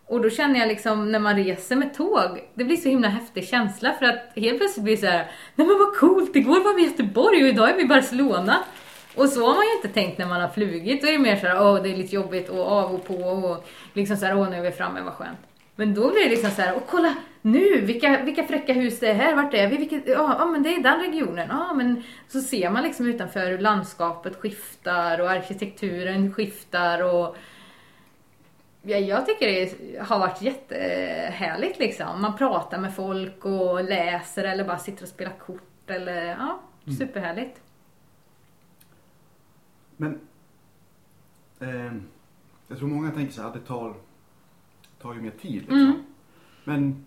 Och 0.06 0.20
då 0.20 0.30
känner 0.30 0.60
jag 0.60 0.68
liksom 0.68 1.12
när 1.12 1.18
man 1.18 1.36
reser 1.36 1.76
med 1.76 1.94
tåg, 1.94 2.50
det 2.54 2.64
blir 2.64 2.76
så 2.76 2.88
himla 2.88 3.08
häftig 3.08 3.48
känsla 3.48 3.92
för 3.92 4.06
att 4.06 4.32
helt 4.36 4.58
plötsligt 4.58 4.84
blir 4.84 4.96
det 4.96 5.00
så 5.00 5.06
här, 5.06 5.30
nej 5.54 5.66
men 5.66 5.78
vad 5.78 5.96
coolt, 5.96 6.36
igår 6.36 6.64
var 6.64 6.74
vi 6.74 6.82
i 6.82 6.86
Göteborg 6.86 7.42
och 7.42 7.48
idag 7.48 7.70
är 7.70 7.76
vi 7.76 7.82
i 7.82 7.86
Barcelona. 7.86 8.56
Och 9.14 9.28
så 9.28 9.46
har 9.46 9.54
man 9.54 9.64
ju 9.64 9.72
inte 9.76 10.00
tänkt 10.00 10.18
när 10.18 10.26
man 10.26 10.40
har 10.40 10.48
flugit, 10.48 11.02
då 11.02 11.08
är 11.08 11.12
det 11.12 11.18
mer 11.18 11.36
så 11.36 11.46
här, 11.46 11.62
åh 11.62 11.82
det 11.82 11.90
är 11.90 11.96
lite 11.96 12.14
jobbigt 12.14 12.48
och 12.48 12.66
av 12.66 12.94
och 12.94 13.06
på 13.06 13.14
och 13.14 13.66
liksom 13.92 14.16
så 14.16 14.26
här, 14.26 14.38
åh 14.38 14.50
nu 14.50 14.56
är 14.56 14.62
vi 14.62 14.70
framme, 14.70 15.00
vad 15.00 15.12
skönt. 15.12 15.38
Men 15.76 15.94
då 15.94 16.10
blir 16.10 16.24
det 16.24 16.30
liksom 16.30 16.50
så 16.50 16.62
här, 16.62 16.76
och 16.76 16.86
kolla 16.86 17.14
nu, 17.42 17.80
vilka, 17.80 18.22
vilka 18.24 18.44
fräcka 18.44 18.72
hus 18.72 19.00
det 19.00 19.08
är 19.08 19.14
här, 19.14 19.36
vart 19.36 19.54
är 19.54 19.68
vi? 19.68 19.76
Vilket, 19.76 20.08
ja, 20.08 20.36
ja 20.38 20.46
men 20.46 20.62
det 20.62 20.74
är 20.74 20.82
den 20.82 21.00
regionen, 21.00 21.48
ja 21.50 21.74
men 21.74 22.02
så 22.28 22.40
ser 22.40 22.70
man 22.70 22.82
liksom 22.82 23.06
utanför 23.06 23.50
hur 23.50 23.58
landskapet 23.58 24.36
skiftar 24.36 25.20
och 25.20 25.30
arkitekturen 25.30 26.34
skiftar 26.34 27.14
och 27.14 27.36
Ja, 28.88 28.96
jag 28.96 29.26
tycker 29.26 29.46
det 29.46 29.98
har 29.98 30.18
varit 30.18 30.42
jättehärligt 30.42 31.78
liksom. 31.78 32.22
Man 32.22 32.36
pratar 32.36 32.78
med 32.78 32.94
folk 32.94 33.44
och 33.44 33.84
läser 33.84 34.44
eller 34.44 34.64
bara 34.64 34.78
sitter 34.78 35.02
och 35.02 35.08
spelar 35.08 35.32
kort 35.32 35.90
eller 35.90 36.26
ja, 36.26 36.60
superhärligt. 36.98 37.60
Men 39.96 40.20
eh, 41.60 41.92
jag 42.68 42.78
tror 42.78 42.88
många 42.88 43.10
tänker 43.10 43.32
så 43.32 43.42
här 43.42 43.52
det 43.52 43.60
tar, 43.60 43.94
tar 45.02 45.14
ju 45.14 45.20
mer 45.20 45.30
tid 45.30 45.60
liksom. 45.60 45.78
Mm. 45.78 46.04
Men 46.64 47.04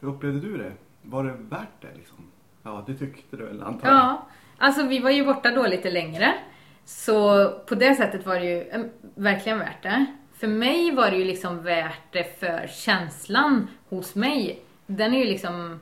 hur 0.00 0.08
upplevde 0.08 0.40
du 0.40 0.56
det? 0.56 0.72
Var 1.02 1.24
det 1.24 1.32
värt 1.32 1.80
det 1.80 1.94
liksom? 1.96 2.16
Ja, 2.62 2.84
det 2.86 2.94
tyckte 2.94 3.36
du 3.36 3.44
väl 3.44 3.62
antar 3.62 3.88
jag? 3.88 3.96
Ja, 3.98 4.26
alltså 4.58 4.86
vi 4.86 4.98
var 4.98 5.10
ju 5.10 5.24
borta 5.24 5.50
då 5.50 5.66
lite 5.66 5.90
längre. 5.90 6.34
Så 6.84 7.48
på 7.66 7.74
det 7.74 7.94
sättet 7.94 8.26
var 8.26 8.34
det 8.34 8.44
ju 8.44 8.90
verkligen 9.14 9.58
värt 9.58 9.82
det. 9.82 10.06
För 10.34 10.48
mig 10.48 10.90
var 10.90 11.10
det 11.10 11.16
ju 11.16 11.24
liksom 11.24 11.62
värt 11.62 12.12
det 12.12 12.40
för 12.40 12.66
känslan 12.66 13.68
hos 13.88 14.14
mig. 14.14 14.62
Den 14.86 15.14
är 15.14 15.18
ju 15.18 15.24
liksom... 15.24 15.80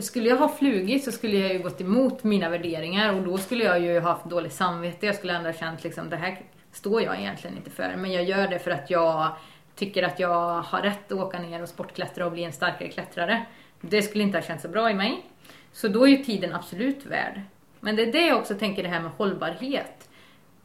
Skulle 0.00 0.28
jag 0.28 0.36
ha 0.36 0.48
flugit 0.48 1.04
så 1.04 1.12
skulle 1.12 1.36
jag 1.36 1.52
ju 1.52 1.58
gått 1.58 1.80
emot 1.80 2.24
mina 2.24 2.48
värderingar 2.48 3.14
och 3.14 3.22
då 3.22 3.38
skulle 3.38 3.64
jag 3.64 3.80
ju 3.80 4.00
haft 4.00 4.24
dåligt 4.24 4.52
samvete. 4.52 5.06
Jag 5.06 5.14
skulle 5.14 5.32
ändå 5.32 5.52
känt 5.52 5.84
liksom 5.84 6.10
det 6.10 6.16
här 6.16 6.40
står 6.72 7.02
jag 7.02 7.20
egentligen 7.20 7.56
inte 7.56 7.70
för. 7.70 7.94
Men 7.96 8.12
jag 8.12 8.24
gör 8.24 8.48
det 8.48 8.58
för 8.58 8.70
att 8.70 8.90
jag 8.90 9.36
tycker 9.86 10.02
att 10.02 10.20
jag 10.20 10.62
har 10.62 10.82
rätt 10.82 11.12
att 11.12 11.18
åka 11.18 11.38
ner 11.38 11.62
och 11.62 11.68
sportklättra 11.68 12.26
och 12.26 12.32
bli 12.32 12.44
en 12.44 12.52
starkare 12.52 12.88
klättrare. 12.88 13.46
Det 13.80 14.02
skulle 14.02 14.24
inte 14.24 14.38
ha 14.38 14.42
känts 14.42 14.62
så 14.62 14.68
bra 14.68 14.90
i 14.90 14.94
mig. 14.94 15.26
Så 15.72 15.88
då 15.88 16.06
är 16.06 16.10
ju 16.10 16.24
tiden 16.24 16.54
absolut 16.54 17.06
värd. 17.06 17.40
Men 17.80 17.96
det 17.96 18.02
är 18.02 18.12
det 18.12 18.26
jag 18.26 18.38
också 18.38 18.54
tänker 18.54 18.82
det 18.82 18.88
här 18.88 19.00
med 19.00 19.10
hållbarhet. 19.10 20.08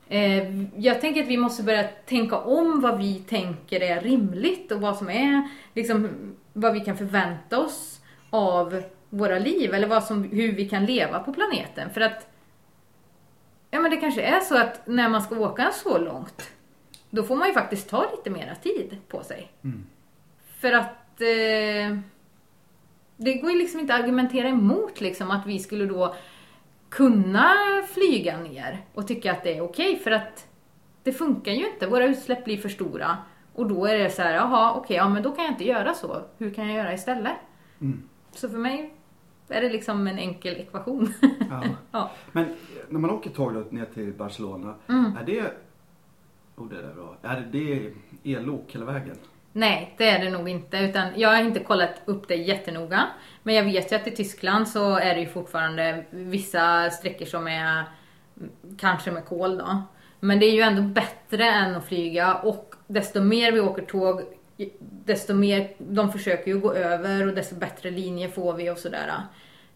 Eh, 0.09 0.63
jag 0.75 1.01
tänker 1.01 1.23
att 1.23 1.27
vi 1.27 1.37
måste 1.37 1.63
börja 1.63 1.83
tänka 1.83 2.37
om 2.37 2.81
vad 2.81 2.97
vi 2.97 3.15
tänker 3.15 3.83
är 3.83 4.01
rimligt 4.01 4.71
och 4.71 4.81
vad 4.81 4.97
som 4.97 5.09
är, 5.09 5.49
liksom, 5.73 6.09
vad 6.53 6.73
vi 6.73 6.79
kan 6.79 6.97
förvänta 6.97 7.59
oss 7.59 8.01
av 8.29 8.83
våra 9.09 9.39
liv 9.39 9.73
eller 9.73 9.87
vad 9.87 10.03
som, 10.03 10.23
hur 10.23 10.51
vi 10.51 10.69
kan 10.69 10.85
leva 10.85 11.19
på 11.19 11.33
planeten. 11.33 11.89
För 11.89 12.01
att, 12.01 12.27
ja 13.71 13.79
men 13.79 13.91
det 13.91 13.97
kanske 13.97 14.21
är 14.21 14.39
så 14.39 14.57
att 14.57 14.87
när 14.87 15.09
man 15.09 15.21
ska 15.21 15.39
åka 15.39 15.71
så 15.71 15.97
långt, 15.97 16.51
då 17.17 17.23
får 17.23 17.35
man 17.35 17.47
ju 17.47 17.53
faktiskt 17.53 17.89
ta 17.89 18.11
lite 18.11 18.29
mera 18.29 18.55
tid 18.55 18.97
på 19.07 19.23
sig. 19.23 19.51
Mm. 19.63 19.85
För 20.59 20.71
att 20.71 21.21
eh, 21.21 21.97
det 23.17 23.33
går 23.33 23.51
ju 23.51 23.57
liksom 23.57 23.79
inte 23.79 23.93
att 23.95 24.01
argumentera 24.01 24.47
emot 24.47 25.01
liksom 25.01 25.31
att 25.31 25.45
vi 25.47 25.59
skulle 25.59 25.85
då 25.85 26.15
kunna 26.89 27.53
flyga 27.93 28.37
ner 28.37 28.85
och 28.93 29.07
tycka 29.07 29.31
att 29.31 29.43
det 29.43 29.57
är 29.57 29.61
okej 29.61 29.95
för 29.95 30.11
att 30.11 30.47
det 31.03 31.11
funkar 31.13 31.51
ju 31.51 31.69
inte. 31.73 31.87
Våra 31.87 32.05
utsläpp 32.05 32.45
blir 32.45 32.57
för 32.57 32.69
stora 32.69 33.17
och 33.53 33.67
då 33.67 33.85
är 33.85 33.97
det 33.97 34.09
så 34.09 34.21
här, 34.21 34.33
jaha 34.33 34.73
okej, 34.73 34.97
ja 34.97 35.09
men 35.09 35.23
då 35.23 35.31
kan 35.31 35.43
jag 35.43 35.53
inte 35.53 35.67
göra 35.67 35.93
så. 35.93 36.21
Hur 36.37 36.53
kan 36.53 36.67
jag 36.67 36.77
göra 36.77 36.93
istället? 36.93 37.35
Mm. 37.81 38.01
Så 38.31 38.49
för 38.49 38.57
mig 38.57 38.93
är 39.49 39.61
det 39.61 39.69
liksom 39.69 40.07
en 40.07 40.19
enkel 40.19 40.53
ekvation. 40.53 41.13
Ja. 41.49 41.63
ja. 41.91 42.11
Men 42.31 42.45
när 42.89 42.99
man 42.99 43.09
åker 43.09 43.29
tåg 43.29 43.53
då 43.53 43.63
ner 43.69 43.85
till 43.85 44.13
Barcelona, 44.13 44.75
Mm. 44.89 45.17
är 45.17 45.23
det... 45.23 45.53
Oh, 46.57 46.69
det 46.69 46.77
är 46.77 46.93
bra. 46.93 47.17
Är 47.21 47.47
det 47.51 47.93
ellok 48.33 48.75
hela 48.75 48.85
vägen? 48.85 49.15
Nej, 49.51 49.95
det 49.97 50.09
är 50.09 50.25
det 50.25 50.29
nog 50.29 50.49
inte. 50.49 50.77
Utan 50.77 51.09
jag 51.15 51.29
har 51.29 51.43
inte 51.43 51.59
kollat 51.59 52.01
upp 52.05 52.27
det 52.27 52.35
jättenoga. 52.35 53.07
Men 53.43 53.55
jag 53.55 53.63
vet 53.63 53.91
ju 53.91 53.95
att 53.95 54.07
i 54.07 54.11
Tyskland 54.11 54.67
så 54.67 54.95
är 54.95 55.15
det 55.15 55.19
ju 55.19 55.27
fortfarande 55.27 56.05
vissa 56.09 56.89
sträckor 56.89 57.25
som 57.25 57.47
är 57.47 57.83
mm, 58.37 58.51
kanske 58.77 59.11
med 59.11 59.25
kol 59.25 59.57
då. 59.57 59.83
Men 60.19 60.39
det 60.39 60.45
är 60.45 60.53
ju 60.53 60.61
ändå 60.61 60.81
bättre 60.81 61.45
än 61.45 61.75
att 61.75 61.87
flyga 61.87 62.35
och 62.35 62.75
desto 62.87 63.21
mer 63.21 63.51
vi 63.51 63.59
åker 63.59 63.81
tåg 63.81 64.21
desto 64.79 65.33
mer, 65.33 65.71
de 65.77 66.11
försöker 66.11 66.51
ju 66.51 66.59
gå 66.59 66.73
över 66.73 67.27
och 67.27 67.33
desto 67.33 67.55
bättre 67.55 67.91
linjer 67.91 68.29
får 68.29 68.53
vi 68.53 68.69
och 68.69 68.77
sådär. 68.77 69.13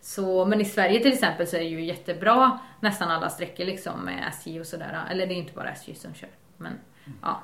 Så, 0.01 0.45
men 0.45 0.61
i 0.61 0.65
Sverige 0.65 0.99
till 0.99 1.13
exempel 1.13 1.47
så 1.47 1.55
är 1.55 1.59
det 1.59 1.65
ju 1.65 1.85
jättebra 1.85 2.59
nästan 2.79 3.11
alla 3.11 3.29
sträckor 3.29 3.65
liksom 3.65 4.05
med 4.05 4.27
SJ 4.27 4.59
och 4.59 4.67
sådär. 4.67 5.07
Eller 5.11 5.27
det 5.27 5.33
är 5.33 5.35
inte 5.37 5.53
bara 5.53 5.71
SJ 5.71 5.95
som 5.95 6.13
kör. 6.13 6.29
Men 6.61 6.73
ja. 7.21 7.43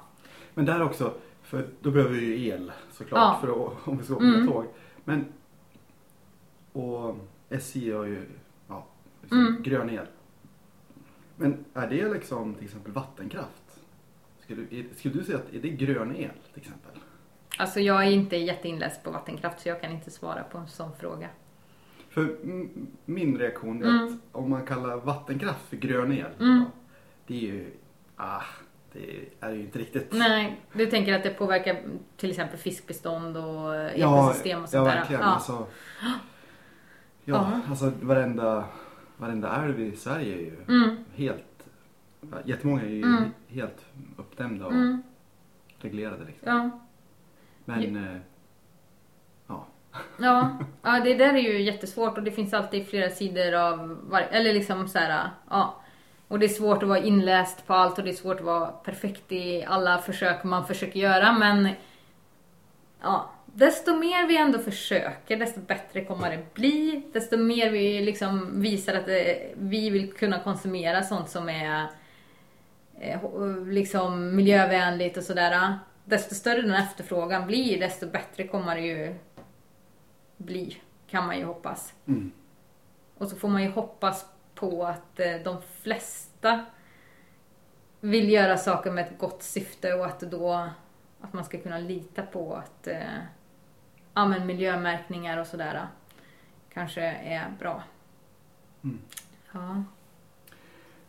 Men 0.53 0.65
där 0.65 0.81
också, 0.83 1.13
för 1.43 1.67
då 1.81 1.91
behöver 1.91 2.13
vi 2.13 2.25
ju 2.25 2.47
el 2.47 2.71
såklart 2.91 3.19
Ja. 3.19 3.37
för 3.41 3.47
att, 3.67 3.87
om 3.87 3.97
vi 3.97 4.03
ska 4.03 4.15
åka 4.15 4.25
Mm. 4.25 4.47
tåg. 4.47 4.65
Men, 5.03 5.25
och 6.73 7.15
SJ 7.49 7.91
har 7.91 8.03
ju 8.05 8.25
ja, 8.67 8.87
liksom 9.21 9.39
Mm. 9.47 9.63
grön 9.63 9.89
el. 9.89 10.05
Men 11.35 11.65
är 11.73 11.87
det 11.87 12.13
liksom 12.13 12.55
till 12.55 12.65
exempel 12.65 12.91
vattenkraft? 12.91 13.79
Skulle, 14.39 14.65
skulle 14.95 15.13
du 15.13 15.23
säga 15.23 15.37
att 15.37 15.53
är 15.53 15.59
det 15.61 15.69
grön 15.69 16.15
el 16.15 16.29
till 16.53 16.61
exempel? 16.61 16.91
Alltså 17.57 17.79
jag 17.79 18.03
är 18.07 18.11
inte 18.11 18.35
jätteinläst 18.37 19.03
på 19.03 19.11
vattenkraft 19.11 19.59
så 19.59 19.69
jag 19.69 19.81
kan 19.81 19.91
inte 19.91 20.11
svara 20.11 20.43
på 20.43 20.57
en 20.57 20.67
sån 20.67 20.91
fråga. 20.99 21.29
För 22.09 22.21
mm, 22.43 22.87
min 23.05 23.37
reaktion 23.37 23.83
är 23.83 23.87
Mm. 23.89 24.05
att 24.07 24.19
om 24.31 24.49
man 24.49 24.65
kallar 24.65 24.97
vattenkraft 24.97 25.65
för 25.69 25.77
grön 25.77 26.11
el, 26.11 26.25
Mm. 26.39 26.57
ja, 26.59 26.65
det 27.27 27.35
är 27.35 27.39
ju, 27.41 27.71
ah, 28.15 28.41
det 28.93 29.15
är 29.39 29.51
ju 29.51 29.59
inte 29.61 29.79
riktigt. 29.79 30.07
Nej, 30.11 30.61
du 30.73 30.85
tänker 30.85 31.13
att 31.13 31.23
det 31.23 31.29
påverkar 31.29 31.81
till 32.17 32.29
exempel 32.29 32.57
fiskbestånd 32.59 33.37
och 33.37 33.75
Ja, 33.75 33.91
ekosystem 34.27 34.57
och 34.59 34.63
ja 34.63 34.67
sånt 34.67 34.85
där? 34.85 34.95
verkligen. 34.95 35.21
Ja. 35.21 35.27
Alltså, 35.27 35.67
ja, 35.99 36.13
Ja. 37.25 37.59
alltså 37.69 37.91
varenda, 38.01 38.65
varenda 39.17 39.63
älv 39.63 39.79
i 39.79 39.95
Sverige 39.95 40.33
är 40.35 40.39
ju 40.39 40.55
Mm, 40.67 40.97
helt, 41.15 41.67
jättemånga 42.45 42.81
är 42.81 42.87
ju 42.89 43.03
Mm. 43.03 43.23
helt 43.47 43.85
uppdämda 44.17 44.65
och 44.65 44.71
mm, 44.71 45.03
reglerade 45.79 46.25
liksom. 46.25 46.49
ja. 46.51 46.79
Men, 47.65 47.95
eh, 47.95 48.21
ja. 49.47 49.65
Ja, 50.19 50.57
ja, 50.81 50.99
det 51.03 51.13
där 51.13 51.33
är 51.33 51.37
ju 51.37 51.61
jättesvårt 51.61 52.17
och 52.17 52.23
det 52.23 52.31
finns 52.31 52.53
alltid 52.53 52.87
flera 52.87 53.09
sidor 53.09 53.53
av 53.53 53.97
var- 54.09 54.27
eller 54.31 54.53
liksom 54.53 54.87
så 54.87 54.99
här, 54.99 55.29
ja. 55.49 55.81
Och 56.27 56.39
det 56.39 56.45
är 56.45 56.49
svårt 56.49 56.83
att 56.83 56.89
vara 56.89 56.99
inläst 56.99 57.67
på 57.67 57.73
allt 57.73 57.97
och 57.97 58.03
det 58.03 58.11
är 58.11 58.15
svårt 58.15 58.39
att 58.39 58.45
vara 58.45 58.67
perfekt 58.67 59.31
i 59.31 59.63
alla 59.63 59.97
försök 59.97 60.43
man 60.43 60.67
försöker 60.67 60.99
göra 60.99 61.31
men 61.31 61.69
ja, 63.01 63.31
desto 63.45 63.95
mer 63.95 64.27
vi 64.27 64.37
ändå 64.37 64.59
försöker 64.59 65.37
desto 65.37 65.59
bättre 65.59 66.05
kommer 66.05 66.31
det 66.31 66.53
bli. 66.53 67.03
Desto 67.13 67.37
mer 67.37 67.71
vi 67.71 68.01
liksom 68.01 68.61
visar 68.61 68.95
att 68.95 69.05
det, 69.05 69.51
vi 69.57 69.89
vill 69.89 70.13
kunna 70.13 70.39
konsumera 70.39 71.03
sånt 71.03 71.29
som 71.29 71.49
är 71.49 71.87
eh, 72.99 73.19
liksom 73.67 74.35
miljövänligt 74.35 75.17
och 75.17 75.23
sådär. 75.23 75.79
Desto 76.05 76.35
större 76.35 76.61
den 76.61 76.73
efterfrågan 76.73 77.47
blir 77.47 77.79
desto 77.79 78.07
bättre 78.07 78.47
kommer 78.47 78.75
det 78.75 78.81
ju 78.81 79.15
bli, 80.37 80.77
kan 81.09 81.25
man 81.25 81.37
ju 81.37 81.45
hoppas. 81.45 81.93
Mm. 82.07 82.31
Och 83.17 83.27
så 83.27 83.35
får 83.35 83.47
man 83.47 83.63
ju 83.63 83.69
hoppas 83.69 84.25
på 84.59 84.85
att 84.85 85.19
eh, 85.19 85.35
de 85.43 85.61
flesta 85.61 86.65
vill 87.99 88.29
göra 88.29 88.57
saker 88.57 88.91
med 88.91 89.05
ett 89.05 89.19
gott 89.19 89.43
syfte 89.43 89.93
och 89.93 90.05
att 90.05 90.19
då 90.19 90.69
att 91.21 91.33
man 91.33 91.45
ska 91.45 91.57
kunna 91.57 91.79
lita 91.79 92.23
på 92.23 92.55
att 92.55 92.87
eh, 92.87 93.17
ja, 94.13 94.25
men 94.27 94.45
miljömärkningar 94.47 95.37
och 95.37 95.47
sådär 95.47 95.87
kanske 96.73 97.01
är 97.01 97.49
bra. 97.59 97.83
Mm. 98.83 98.99
Ja. 99.51 99.83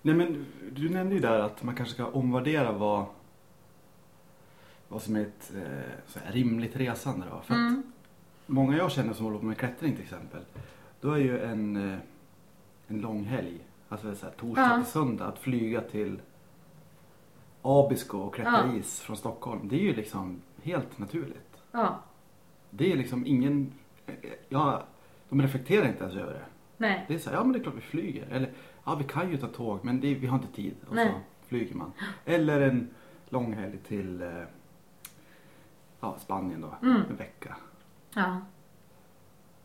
Nej 0.03 0.15
men 0.15 0.47
du 0.73 0.89
nämnde 0.89 1.15
ju 1.15 1.21
där 1.21 1.39
att 1.39 1.63
man 1.63 1.75
kanske 1.77 1.95
ska 1.95 2.07
omvärdera 2.07 2.73
vad, 2.73 3.05
vad 4.89 5.03
som 5.03 5.17
är 5.17 5.21
ett 5.21 5.53
eh, 5.57 6.33
rimligt 6.33 6.77
resande 6.77 7.27
då. 7.31 7.41
För 7.41 7.55
att 7.55 7.59
Mm. 7.59 7.93
många 8.47 8.77
jag 8.77 8.93
känner 8.93 9.13
som 9.15 9.25
håller 9.25 9.39
på 9.39 9.45
med 9.45 9.57
klättring 9.59 9.95
till 9.95 10.05
exempel. 10.05 10.41
Då 11.01 11.13
är 11.13 11.19
ju 11.19 11.45
en, 11.45 11.93
eh, 11.93 11.99
en 12.89 13.01
lång 13.01 13.25
helg, 13.25 13.61
alltså 13.89 14.15
så 14.15 14.27
här, 14.27 14.33
torsdag 14.33 14.63
Ja. 14.71 14.77
till 14.83 14.93
söndag, 14.93 15.25
att 15.27 15.39
flyga 15.39 15.81
till 15.81 16.21
Abisko 17.63 18.19
och 18.19 18.35
klättra 18.35 18.67
Ja. 18.67 18.75
is 18.75 19.01
från 19.01 19.17
Stockholm. 19.17 19.69
Det 19.69 19.77
är 19.77 19.81
ju 19.81 19.95
liksom 19.95 20.43
helt 20.63 20.99
naturligt. 20.99 21.63
ja, 21.73 21.99
Det 22.71 22.93
är 22.93 22.97
liksom 22.97 23.27
ingen, 23.27 23.73
ja, 24.49 24.83
de 25.29 25.43
reflekterar 25.43 25.89
inte 25.89 26.05
ens 26.05 26.17
över 26.17 26.33
det. 26.33 26.45
nej. 26.77 27.05
Det 27.09 27.15
är 27.15 27.19
så 27.19 27.31
här, 27.31 27.37
ja 27.37 27.45
men 27.45 27.53
det 27.53 27.59
är 27.59 27.63
klart 27.63 27.75
vi 27.77 27.81
flyger. 27.81 28.27
Eller, 28.31 28.53
ja 28.85 28.95
vi 28.95 29.05
kan 29.05 29.31
ju 29.31 29.37
ta 29.37 29.47
tåg 29.47 29.79
men 29.85 30.01
det, 30.01 30.15
vi 30.15 30.27
har 30.27 30.39
inte 30.39 30.53
tid. 30.53 30.75
Och 30.89 30.95
Nej. 30.95 31.09
så 31.09 31.47
flyger 31.49 31.75
man. 31.75 31.93
Eller 32.25 32.61
en 32.61 32.91
lång 33.29 33.53
helg 33.53 33.79
till 33.79 34.23
eh, 34.23 34.43
ja, 36.01 36.17
Spanien 36.19 36.61
då, 36.61 36.75
Mm. 36.89 37.03
en 37.11 37.17
vecka. 37.17 37.57
Ja. 38.15 38.41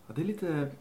Ja, 0.08 0.14
det 0.16 0.22
är 0.22 0.26
lite... 0.26 0.72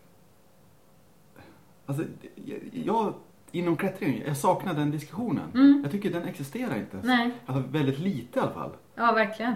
Alltså, 1.87 2.05
jag, 2.35 2.59
jag 2.73 3.14
inom 3.53 3.77
klättring, 3.77 4.23
jag 4.27 4.37
saknar 4.37 4.75
den 4.75 4.90
diskussionen. 4.90 5.51
Mm. 5.55 5.81
Jag 5.83 5.92
tycker 5.92 6.11
den 6.11 6.25
existerar 6.25 6.77
inte. 6.77 7.01
Nej. 7.03 7.31
Alltså 7.47 7.68
väldigt 7.71 7.99
lite 7.99 8.38
i 8.38 8.42
alla 8.42 8.53
fall. 8.53 8.71
Ja, 8.95 9.12
verkligen. 9.12 9.55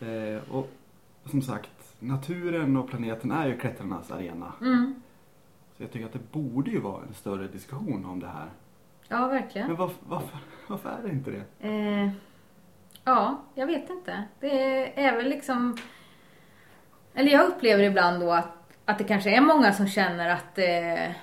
Eh, 0.00 0.54
och 0.54 0.70
som 1.24 1.42
sagt, 1.42 1.96
naturen 1.98 2.76
och 2.76 2.88
planeten 2.88 3.30
är 3.30 3.46
ju 3.46 3.58
klättrarnas 3.58 4.10
arena. 4.10 4.52
Mm. 4.60 5.02
Så 5.76 5.82
jag 5.82 5.92
tycker 5.92 6.06
att 6.06 6.12
det 6.12 6.32
borde 6.32 6.70
ju 6.70 6.80
vara 6.80 7.02
en 7.08 7.14
större 7.14 7.48
diskussion 7.48 8.04
om 8.04 8.20
det 8.20 8.26
här. 8.26 8.50
Ja, 9.08 9.26
verkligen. 9.26 9.66
Men 9.66 9.76
varför, 9.76 9.96
varför, 10.08 10.38
varför 10.66 10.88
är 10.90 11.02
det 11.02 11.10
inte 11.10 11.30
det? 11.30 11.68
Eh, 11.68 12.10
ja, 13.04 13.42
jag 13.54 13.66
vet 13.66 13.90
inte. 13.90 14.24
Det 14.40 15.04
är 15.04 15.16
väl 15.16 15.28
liksom... 15.28 15.76
Eller 17.14 17.32
jag 17.32 17.48
upplever 17.48 17.84
ibland 17.84 18.20
då 18.20 18.32
att, 18.32 18.74
att 18.84 18.98
det 18.98 19.04
kanske 19.04 19.36
är 19.36 19.40
många 19.40 19.72
som 19.72 19.88
känner 19.88 20.28
att, 20.28 20.58
eh, 20.58 21.16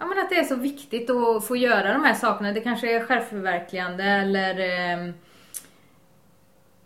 Ja 0.00 0.06
men 0.06 0.18
att 0.18 0.30
det 0.30 0.38
är 0.38 0.44
så 0.44 0.54
viktigt 0.54 1.10
att 1.10 1.46
få 1.46 1.56
göra 1.56 1.92
de 1.92 2.04
här 2.04 2.14
sakerna. 2.14 2.52
Det 2.52 2.60
kanske 2.60 2.96
är 2.96 3.04
självförverkligande 3.04 4.04
eller 4.04 4.58
eh, 4.58 5.14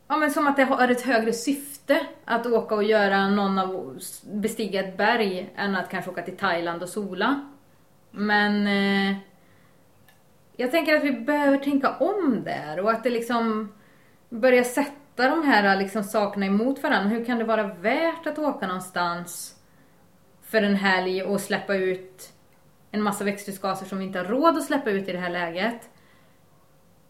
Ja 0.08 0.16
men 0.16 0.30
som 0.30 0.46
att 0.46 0.56
det 0.56 0.64
har 0.64 0.88
ett 0.88 1.02
högre 1.02 1.32
syfte 1.32 2.06
att 2.24 2.46
åka 2.46 2.74
och 2.74 2.84
göra 2.84 3.28
någon 3.28 3.58
av 3.58 3.98
bestiga 4.24 4.80
ett 4.84 4.96
berg 4.96 5.52
än 5.56 5.76
att 5.76 5.90
kanske 5.90 6.10
åka 6.10 6.22
till 6.22 6.36
Thailand 6.36 6.82
och 6.82 6.88
sola. 6.88 7.50
Men 8.10 8.66
eh, 8.66 9.16
jag 10.56 10.70
tänker 10.70 10.96
att 10.96 11.04
vi 11.04 11.12
behöver 11.12 11.58
tänka 11.58 11.96
om 11.96 12.42
där 12.44 12.80
och 12.80 12.90
att 12.90 13.02
det 13.02 13.10
liksom 13.10 13.72
börjar 14.28 14.64
sätta 14.64 15.28
de 15.28 15.42
här 15.46 15.76
liksom 15.76 16.04
sakerna 16.04 16.46
emot 16.46 16.82
varandra. 16.82 17.08
Hur 17.08 17.24
kan 17.24 17.38
det 17.38 17.44
vara 17.44 17.74
värt 17.74 18.26
att 18.26 18.38
åka 18.38 18.66
någonstans 18.66 19.54
för 20.42 20.62
en 20.62 20.74
helg 20.74 21.22
och 21.22 21.40
släppa 21.40 21.74
ut 21.74 22.33
en 22.94 23.02
massa 23.02 23.24
växthusgaser 23.24 23.86
som 23.86 23.98
vi 23.98 24.04
inte 24.04 24.18
har 24.18 24.24
råd 24.24 24.56
att 24.56 24.64
släppa 24.64 24.90
ut 24.90 25.08
i 25.08 25.12
det 25.12 25.18
här 25.18 25.30
läget? 25.30 25.90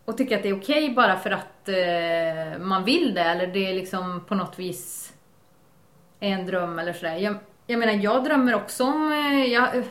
och 0.04 0.16
tycka 0.16 0.36
att 0.36 0.42
det 0.42 0.48
är 0.48 0.58
okej 0.58 0.90
bara 0.90 1.16
för 1.16 1.30
att 1.30 1.68
eh, 1.68 2.58
man 2.60 2.84
vill 2.84 3.14
det 3.14 3.20
eller 3.20 3.46
det 3.46 3.70
är 3.70 3.74
liksom 3.74 4.24
på 4.28 4.34
något 4.34 4.58
vis 4.58 5.14
är 6.20 6.28
en 6.28 6.46
dröm 6.46 6.78
eller 6.78 6.92
sådär. 6.92 7.16
Jag, 7.16 7.36
jag 7.66 7.78
menar, 7.78 7.92
jag 7.92 8.24
drömmer 8.24 8.54
också 8.54 8.84
om... 8.84 9.12
Eh, 9.12 9.52
jag 9.52 9.76
eh, 9.76 9.84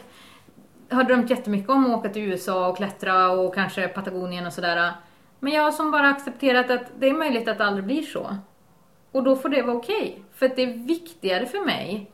har 0.89 1.03
drömt 1.03 1.29
jättemycket 1.29 1.69
om 1.69 1.85
att 1.85 1.99
åka 1.99 2.09
till 2.09 2.21
USA 2.21 2.67
och 2.67 2.77
klättra 2.77 3.29
och 3.29 3.55
kanske 3.55 3.87
Patagonien 3.87 4.45
och 4.45 4.53
sådär. 4.53 4.91
Men 5.39 5.53
jag 5.53 5.63
har 5.63 5.71
som 5.71 5.91
bara 5.91 6.09
accepterat 6.09 6.69
att 6.69 6.91
det 6.99 7.07
är 7.07 7.13
möjligt 7.13 7.47
att 7.47 7.57
det 7.57 7.65
aldrig 7.65 7.85
blir 7.85 8.01
så. 8.01 8.37
Och 9.11 9.23
då 9.23 9.35
får 9.35 9.49
det 9.49 9.61
vara 9.61 9.77
okej. 9.77 10.23
För 10.33 10.45
att 10.45 10.55
det 10.55 10.63
är 10.63 10.73
viktigare 10.73 11.45
för 11.45 11.65
mig 11.65 12.11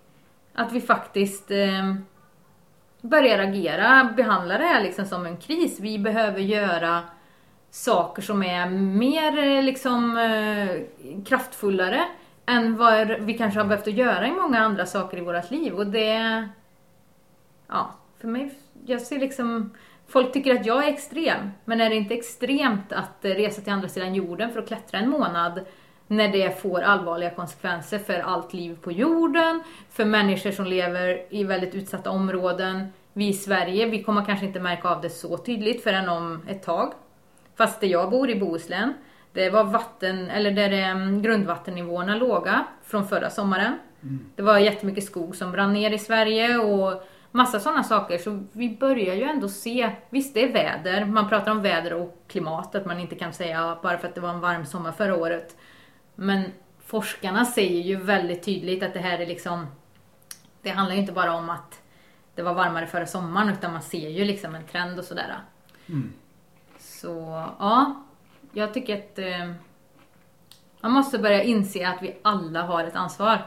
att 0.54 0.72
vi 0.72 0.82
faktiskt 0.82 1.52
eh, 1.52 1.96
börjar 3.02 3.40
agera, 3.40 4.14
behandla 4.18 4.58
det 4.58 4.64
här 4.64 4.84
liksom 4.84 5.06
som 5.06 5.26
en 5.26 5.38
kris. 5.38 5.80
Vi 5.80 6.00
behöver 6.00 6.40
göra 6.40 7.04
saker 7.72 8.22
som 8.22 8.44
är 8.44 8.70
mer 8.70 9.38
eh, 9.38 9.64
liksom 9.64 10.18
eh, 10.18 11.24
kraftfullare 11.26 12.06
än 12.46 12.78
vad 12.78 13.08
vi 13.08 13.34
kanske 13.34 13.60
har 13.60 13.68
behövt 13.68 13.88
att 13.88 13.94
göra 13.94 14.28
i 14.28 14.32
många 14.32 14.60
andra 14.60 14.86
saker 14.86 15.18
i 15.18 15.22
vårt 15.22 15.52
liv. 15.52 15.74
Och 15.74 15.88
det... 15.88 16.48
Ja, 17.68 17.96
för 18.20 18.28
mig, 18.28 18.54
jag 18.86 19.02
ser 19.02 19.20
liksom... 19.20 19.72
Folk 20.08 20.34
tycker 20.34 20.56
att 20.56 20.66
jag 20.66 20.88
är 20.88 20.94
extrem, 20.94 21.52
men 21.66 21.82
är 21.82 21.90
det 21.90 21.96
inte 21.96 22.14
extremt 22.14 22.94
att 22.94 23.26
eh, 23.26 23.30
resa 23.30 23.62
till 23.62 23.74
andra 23.74 23.88
sidan 23.88 24.16
jorden 24.16 24.52
för 24.52 24.60
att 24.60 24.68
klättra 24.68 25.00
en 25.00 25.10
månad 25.10 25.66
när 26.10 26.28
det 26.28 26.62
får 26.62 26.82
allvarliga 26.82 27.30
konsekvenser 27.30 28.00
för 28.00 28.20
allt 28.20 28.54
liv 28.54 28.78
på 28.82 28.92
jorden, 28.92 29.64
för 29.90 30.06
människor 30.06 30.52
som 30.52 30.66
lever 30.66 31.26
i 31.30 31.44
väldigt 31.44 31.76
utsatta 31.76 32.10
områden. 32.10 32.88
Vi 33.14 33.28
i 33.28 33.34
Sverige, 33.34 33.86
vi 33.86 34.04
kommer 34.04 34.26
kanske 34.26 34.46
inte 34.46 34.60
märka 34.60 34.90
av 34.90 35.02
det 35.02 35.10
så 35.10 35.38
tydligt 35.38 35.84
förrän 35.84 36.10
om 36.10 36.42
ett 36.48 36.64
tag. 36.64 36.94
Fast 37.56 37.82
där 37.82 37.88
jag 37.88 38.10
bor 38.10 38.30
i 38.30 38.40
Bohuslän, 38.40 38.94
det 39.34 39.50
var 39.50 39.64
vatten, 39.64 40.30
eller 40.30 40.52
där 40.52 40.72
är 40.72 41.22
grundvattennivåerna 41.22 42.16
låga 42.16 42.66
från 42.84 43.08
förra 43.08 43.30
sommaren. 43.30 43.80
Mm. 44.04 44.20
Det 44.36 44.42
var 44.42 44.58
jättemycket 44.58 45.04
skog 45.04 45.36
som 45.36 45.52
brann 45.52 45.74
ner 45.74 45.92
i 45.92 45.98
Sverige 45.98 46.58
och 46.58 47.04
massa 47.32 47.60
sådana 47.60 47.84
saker. 47.84 48.18
Så 48.18 48.44
vi 48.52 48.70
börjar 48.70 49.16
ju 49.16 49.24
ändå 49.24 49.50
se, 49.50 49.90
visst 50.10 50.34
det 50.34 50.44
är 50.44 50.54
väder, 50.54 51.06
man 51.06 51.30
pratar 51.30 51.52
om 51.52 51.62
väder 51.62 51.94
och 51.94 52.24
klimat, 52.28 52.76
att 52.76 52.86
man 52.86 53.00
inte 53.00 53.16
kan 53.16 53.34
säga 53.34 53.78
bara 53.84 53.98
för 53.98 54.08
att 54.08 54.16
det 54.16 54.22
var 54.22 54.30
en 54.30 54.40
varm 54.40 54.66
sommar 54.66 54.92
förra 54.92 55.16
året. 55.16 55.56
Men 56.22 56.52
forskarna 56.86 57.46
säger 57.46 57.82
ju 57.82 57.96
väldigt 57.96 58.44
tydligt 58.44 58.84
att 58.84 58.94
det 58.94 59.00
här 59.00 59.20
är 59.20 59.26
liksom, 59.26 59.68
det 60.62 60.70
handlar 60.70 60.96
ju 60.96 61.02
inte 61.02 61.14
bara 61.14 61.34
om 61.34 61.50
att 61.50 61.82
det 62.36 62.42
var 62.42 62.54
varmare 62.54 62.88
förra 62.88 63.06
sommaren 63.06 63.50
utan 63.50 63.72
man 63.72 63.82
ser 63.82 64.10
ju 64.10 64.26
liksom 64.26 64.56
en 64.56 64.64
trend 64.64 65.00
och 65.00 65.06
sådär. 65.06 65.36
Mm. 65.90 66.14
Så 66.80 67.44
ja, 67.60 68.04
jag 68.54 68.74
tycker 68.74 68.98
att 68.98 69.20
eh, 69.20 69.54
man 70.82 70.92
måste 70.92 71.20
börja 71.20 71.44
inse 71.44 71.88
att 71.88 72.02
vi 72.02 72.18
alla 72.22 72.62
har 72.62 72.84
ett 72.84 72.96
ansvar. 72.96 73.46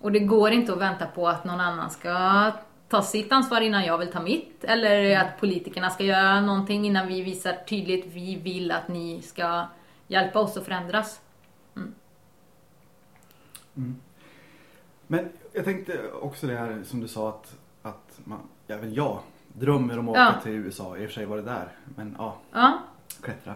Och 0.00 0.12
det 0.12 0.20
går 0.20 0.50
inte 0.50 0.72
att 0.72 0.78
vänta 0.78 1.06
på 1.06 1.28
att 1.28 1.44
någon 1.44 1.60
annan 1.60 1.90
ska 1.90 2.52
ta 2.88 3.02
sitt 3.02 3.32
ansvar 3.32 3.60
innan 3.60 3.84
jag 3.84 3.98
vill 3.98 4.12
ta 4.12 4.20
mitt. 4.20 4.64
Eller 4.64 5.18
att 5.18 5.40
politikerna 5.40 5.90
ska 5.90 6.04
göra 6.04 6.40
någonting 6.40 6.86
innan 6.86 7.06
vi 7.06 7.22
visar 7.22 7.52
tydligt 7.52 8.06
vi 8.06 8.36
vill 8.36 8.72
att 8.72 8.88
ni 8.88 9.22
ska 9.22 9.66
hjälpa 10.06 10.38
oss 10.38 10.56
att 10.56 10.64
förändras. 10.64 11.20
Mm. 13.78 13.96
Men 15.06 15.28
jag 15.52 15.64
tänkte 15.64 16.12
också 16.12 16.46
det 16.46 16.56
här 16.56 16.82
som 16.84 17.00
du 17.00 17.08
sa 17.08 17.28
att, 17.28 17.56
att 17.82 18.20
man, 18.24 18.40
även 18.66 18.94
jag 18.94 19.18
drömmer 19.52 19.98
om 19.98 20.08
att 20.08 20.12
åka 20.12 20.40
till 20.40 20.52
USA. 20.52 20.96
I 20.96 21.04
och 21.04 21.08
för 21.08 21.14
sig 21.14 21.26
var 21.26 21.36
det 21.36 21.42
där. 21.42 21.68
Men 21.96 22.14
ja. 22.18 22.36
ja. 22.52 22.78
Klättra. 23.22 23.54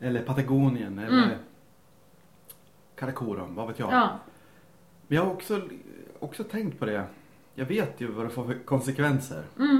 Eller 0.00 0.22
Patagonien 0.22 0.98
eller 0.98 1.24
mm. 1.24 1.38
Karakorum, 2.94 3.54
vad 3.54 3.68
vet 3.68 3.78
jag. 3.78 3.92
Ja. 3.92 4.18
Men 5.06 5.16
jag 5.16 5.24
har 5.24 5.32
också, 5.32 5.68
också 6.18 6.44
tänkt 6.44 6.78
på 6.78 6.86
det. 6.86 7.04
Jag 7.54 7.66
vet 7.66 8.00
ju 8.00 8.12
vad 8.12 8.26
det 8.26 8.30
får 8.30 8.44
för 8.44 8.54
konsekvenser. 8.64 9.44
Mm. 9.58 9.76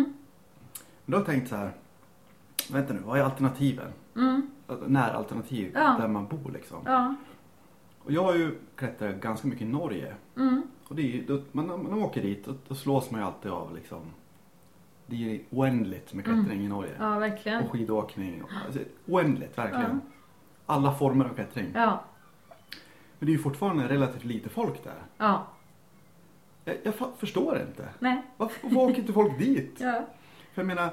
Men 1.04 1.12
då 1.12 1.16
har 1.16 1.20
jag 1.20 1.26
tänkt 1.26 1.48
så 1.48 1.56
här. 1.56 1.72
Vänta 2.70 2.92
nu, 2.92 3.00
vad 3.04 3.18
är 3.18 3.22
alternativen? 3.22 3.92
Mm. 4.16 4.50
Näralternativ 4.86 5.70
ja. 5.74 5.96
där 6.00 6.08
man 6.08 6.26
bor 6.26 6.50
liksom. 6.52 6.78
Ja. 6.84 7.14
Och 8.04 8.12
jag 8.12 8.22
har 8.22 8.34
ju 8.34 8.58
klättrat 8.76 9.20
ganska 9.20 9.48
mycket 9.48 9.62
i 9.62 9.68
Norge. 9.68 10.14
Mm. 10.36 10.62
Och 10.88 10.96
det 10.96 11.18
är, 11.18 11.22
då, 11.26 11.42
man, 11.52 11.66
man 11.66 11.94
åker 11.94 12.22
dit 12.22 12.44
då, 12.44 12.54
då 12.68 12.74
slås 12.74 13.10
man 13.10 13.20
ju 13.20 13.26
alltid 13.26 13.50
av 13.50 13.74
liksom 13.74 14.00
det 15.06 15.34
är 15.34 15.40
oändligt 15.50 16.14
med 16.14 16.24
klättring 16.24 16.44
mm. 16.44 16.64
i 16.64 16.68
Norge. 16.68 16.92
Ja, 16.98 17.18
verkligen. 17.18 17.64
Och 17.64 17.70
skidåkning. 17.70 18.42
Alltså, 18.66 18.80
oändligt, 19.06 19.58
verkligen. 19.58 20.00
Ja. 20.04 20.12
Alla 20.66 20.94
former 20.94 21.24
av 21.24 21.34
klättring. 21.34 21.72
Ja. 21.74 22.04
Men 23.18 23.26
det 23.26 23.32
är 23.32 23.36
ju 23.36 23.42
fortfarande 23.42 23.88
relativt 23.88 24.24
lite 24.24 24.48
folk 24.48 24.84
där. 24.84 25.02
Ja. 25.18 25.46
Jag, 26.64 26.76
jag 26.82 26.94
förstår 27.18 27.60
inte. 27.68 27.88
Nej. 27.98 28.22
Varför, 28.36 28.62
varför 28.62 28.76
åker 28.76 29.00
inte 29.00 29.12
folk 29.12 29.38
dit? 29.38 29.76
Ja. 29.80 30.06
För 30.54 30.62
jag 30.62 30.66
menar, 30.66 30.90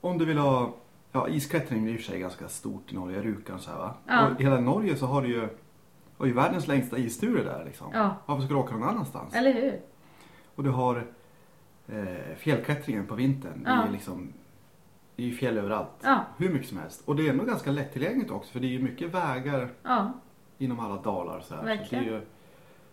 om 0.00 0.18
du 0.18 0.24
vill 0.24 0.38
ha 0.38 0.74
Ja, 1.12 1.28
isklättring 1.28 1.86
är 1.86 1.90
i 1.90 1.96
och 1.96 2.00
för 2.00 2.04
sig 2.04 2.20
ganska 2.20 2.48
stort 2.48 2.92
i 2.92 2.94
Norge, 2.94 3.22
Rjukan 3.22 3.60
så 3.60 3.70
här 3.70 3.78
va. 3.78 3.94
Ja. 4.06 4.28
Och 4.28 4.40
i 4.40 4.44
hela 4.44 4.60
Norge 4.60 4.96
så 4.96 5.06
har 5.06 5.22
du 5.22 5.28
ju, 5.28 5.48
har 6.20 6.26
ju 6.26 6.32
världens 6.32 6.68
längsta 6.68 6.98
isture 6.98 7.42
där 7.42 7.64
liksom. 7.64 7.90
Ja. 7.92 8.14
Varför 8.26 8.42
ska 8.42 8.54
du 8.54 8.60
åka 8.60 8.74
någon 8.74 8.88
annanstans? 8.88 9.34
Eller 9.34 9.52
hur? 9.52 9.80
Och 10.54 10.64
du 10.64 10.70
har 10.70 11.06
eh, 11.88 12.36
fjällklättringen 12.36 13.06
på 13.06 13.14
vintern. 13.14 13.62
Ja. 13.66 13.70
Det 13.70 13.88
är 13.88 13.92
liksom 13.92 14.32
det 15.16 15.22
är 15.22 15.26
ju 15.26 15.34
fjäll 15.34 15.58
överallt. 15.58 15.90
Ja. 16.02 16.24
Hur 16.36 16.52
mycket 16.52 16.68
som 16.68 16.78
helst. 16.78 17.02
Och 17.04 17.16
det 17.16 17.26
är 17.26 17.30
ändå 17.30 17.44
ganska 17.44 17.70
lättillgängligt 17.70 18.30
också 18.30 18.52
för 18.52 18.60
det 18.60 18.66
är 18.66 18.70
ju 18.70 18.82
mycket 18.82 19.14
vägar 19.14 19.68
ja. 19.82 20.12
inom 20.58 20.80
alla 20.80 21.02
dalar. 21.02 21.40
Så 21.40 21.54
här. 21.54 21.64
Verkligen. 21.64 22.04
Så 22.04 22.10
det, 22.10 22.16
är 22.16 22.20
ju, 22.20 22.26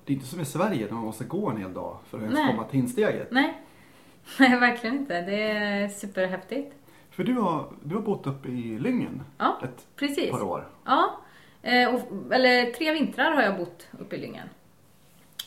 det 0.06 0.14
är 0.14 0.16
inte 0.16 0.28
som 0.28 0.40
i 0.40 0.46
Sverige 0.46 0.86
där 0.86 0.94
man 0.94 1.04
måste 1.04 1.24
gå 1.24 1.50
en 1.50 1.58
hel 1.58 1.74
dag 1.74 1.98
för 2.06 2.18
att 2.18 2.24
ens 2.24 2.50
komma 2.50 2.64
till 2.64 2.80
insteget. 2.80 3.32
Nej. 3.32 3.62
Nej, 4.40 4.60
verkligen 4.60 4.96
inte. 4.96 5.22
Det 5.22 5.42
är 5.42 5.88
superhäftigt. 5.88 6.76
För 7.10 7.24
du 7.24 7.34
har, 7.34 7.66
du 7.84 7.96
har 7.96 8.02
bott 8.02 8.28
uppe 8.28 8.50
i 8.50 8.80
Lyngen 8.80 9.24
ja, 9.38 9.60
ett 9.64 9.88
precis. 9.96 10.32
par 10.32 10.44
år. 10.44 10.68
Ja, 10.86 11.20
eh, 11.62 11.96
och, 11.96 12.34
eller 12.34 12.72
tre 12.72 12.92
vintrar 12.92 13.32
har 13.32 13.42
jag 13.42 13.58
bott 13.58 13.88
uppe 14.00 14.16
i 14.16 14.20
Lyngen. 14.20 14.50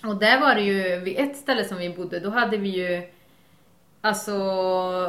Och 0.05 0.17
där 0.17 0.41
var 0.41 0.55
det 0.55 0.63
ju, 0.63 1.01
vid 1.01 1.19
ett 1.19 1.37
ställe 1.37 1.65
som 1.65 1.79
vi 1.79 1.91
bodde, 1.91 2.21
då 2.21 2.31
hade 2.31 2.57
vi 2.57 2.69
ju 2.69 3.03
Alltså 4.03 4.33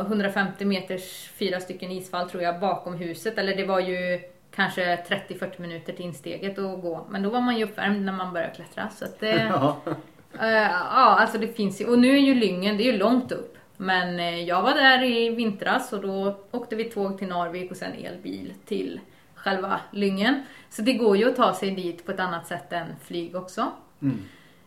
150 0.08 0.66
meters 0.66 1.30
fyra 1.36 1.60
stycken 1.60 1.92
isfall 1.92 2.30
tror 2.30 2.44
jag 2.44 2.60
bakom 2.60 2.94
huset. 2.94 3.38
Eller 3.38 3.56
det 3.56 3.66
var 3.66 3.80
ju 3.80 4.20
kanske 4.56 4.96
30-40 4.96 5.62
minuter 5.62 5.94
till 5.94 6.06
insteget 6.06 6.60
att 6.60 6.82
gå. 6.82 7.06
Men 7.10 7.24
då 7.24 7.30
var 7.30 7.42
man 7.42 7.58
ju 7.58 7.64
uppvärmd 7.64 8.06
när 8.06 8.14
man 8.14 8.34
började 8.34 8.54
klättra. 8.56 8.90
Så 8.90 9.06
att 9.06 9.20
det, 9.20 9.32
Ja. 9.50 9.78
eh, 10.40 10.48
ja, 10.72 11.20
alltså 11.20 11.38
det 11.38 11.48
finns 11.48 11.82
ju. 11.82 11.86
Och 11.86 12.00
nu 12.00 12.12
är 12.12 12.22
ju 12.22 12.34
Lyngen, 12.36 12.78
det 12.78 12.84
är 12.84 12.92
ju 12.92 12.98
långt 12.98 13.32
upp. 13.32 13.58
Men 13.78 14.20
eh, 14.20 14.44
jag 14.44 14.62
var 14.62 14.74
där 14.74 15.04
i 15.04 15.30
vintras 15.30 15.94
och 15.94 16.02
då 16.02 16.40
åkte 16.52 16.76
vi 16.76 16.84
tåg 16.84 17.18
till 17.18 17.28
Narvik 17.28 17.72
och 17.72 17.78
sen 17.78 17.92
elbil 17.94 18.54
till 18.66 19.00
själva 19.42 19.80
Lyngen. 19.92 20.44
Så 20.70 20.82
det 20.82 20.94
går 20.94 21.18
ju 21.18 21.30
att 21.30 21.36
ta 21.36 21.54
sig 21.54 21.76
dit 21.76 22.06
på 22.06 22.12
ett 22.12 22.20
annat 22.20 22.48
sätt 22.48 22.74
än 22.74 22.88
flyg 23.04 23.36
också. 23.36 23.72
Mm. 24.02 24.18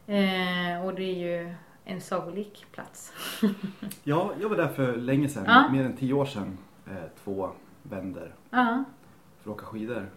Eh, 0.06 0.84
och 0.86 0.94
det 0.94 1.02
är 1.02 1.14
ju 1.44 1.54
en 1.84 2.00
sagolik 2.00 2.66
plats. 2.72 3.12
Ja, 4.04 4.32
jag 4.40 4.48
var 4.48 4.56
där 4.56 4.68
för 4.68 4.96
länge 4.96 5.28
sedan, 5.28 5.44
Ja. 5.46 5.68
mer 5.72 5.84
än 5.84 5.96
tio 5.96 6.12
år 6.14 6.24
sedan. 6.26 6.58
Eh, 6.86 6.92
två 7.24 7.50
vänder 7.82 8.34
Ja, 8.50 8.84
för 9.42 9.50
att 9.50 9.56
åka 9.56 9.66
skidor. 9.66 10.10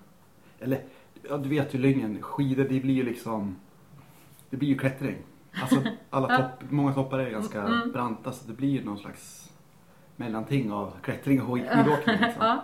Eller, 0.59 0.81
ja, 1.29 1.37
du 1.37 1.49
vet 1.49 1.73
ju 1.73 1.79
Lyngen, 1.79 2.21
skidor 2.21 2.63
det 2.63 2.79
blir 2.79 2.93
ju 2.93 3.03
liksom, 3.03 3.55
det 4.49 4.57
blir 4.57 4.69
ju 4.69 4.77
klättring. 4.77 5.17
Alltså 5.61 5.81
alla 6.09 6.37
topp, 6.37 6.63
många 6.69 6.93
toppar 6.93 7.19
är 7.19 7.29
ganska 7.29 7.61
Mm. 7.61 7.91
branta 7.91 8.31
så 8.31 8.47
det 8.47 8.53
blir 8.53 8.69
ju 8.69 8.83
någon 8.85 8.97
slags 8.97 9.51
mellanting 10.15 10.71
av 10.71 10.93
klättring 11.01 11.41
och 11.41 11.47
skid- 11.47 11.69
skidåkning. 11.69 12.15
Liksom. 12.21 12.59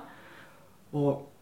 Och 0.91 1.32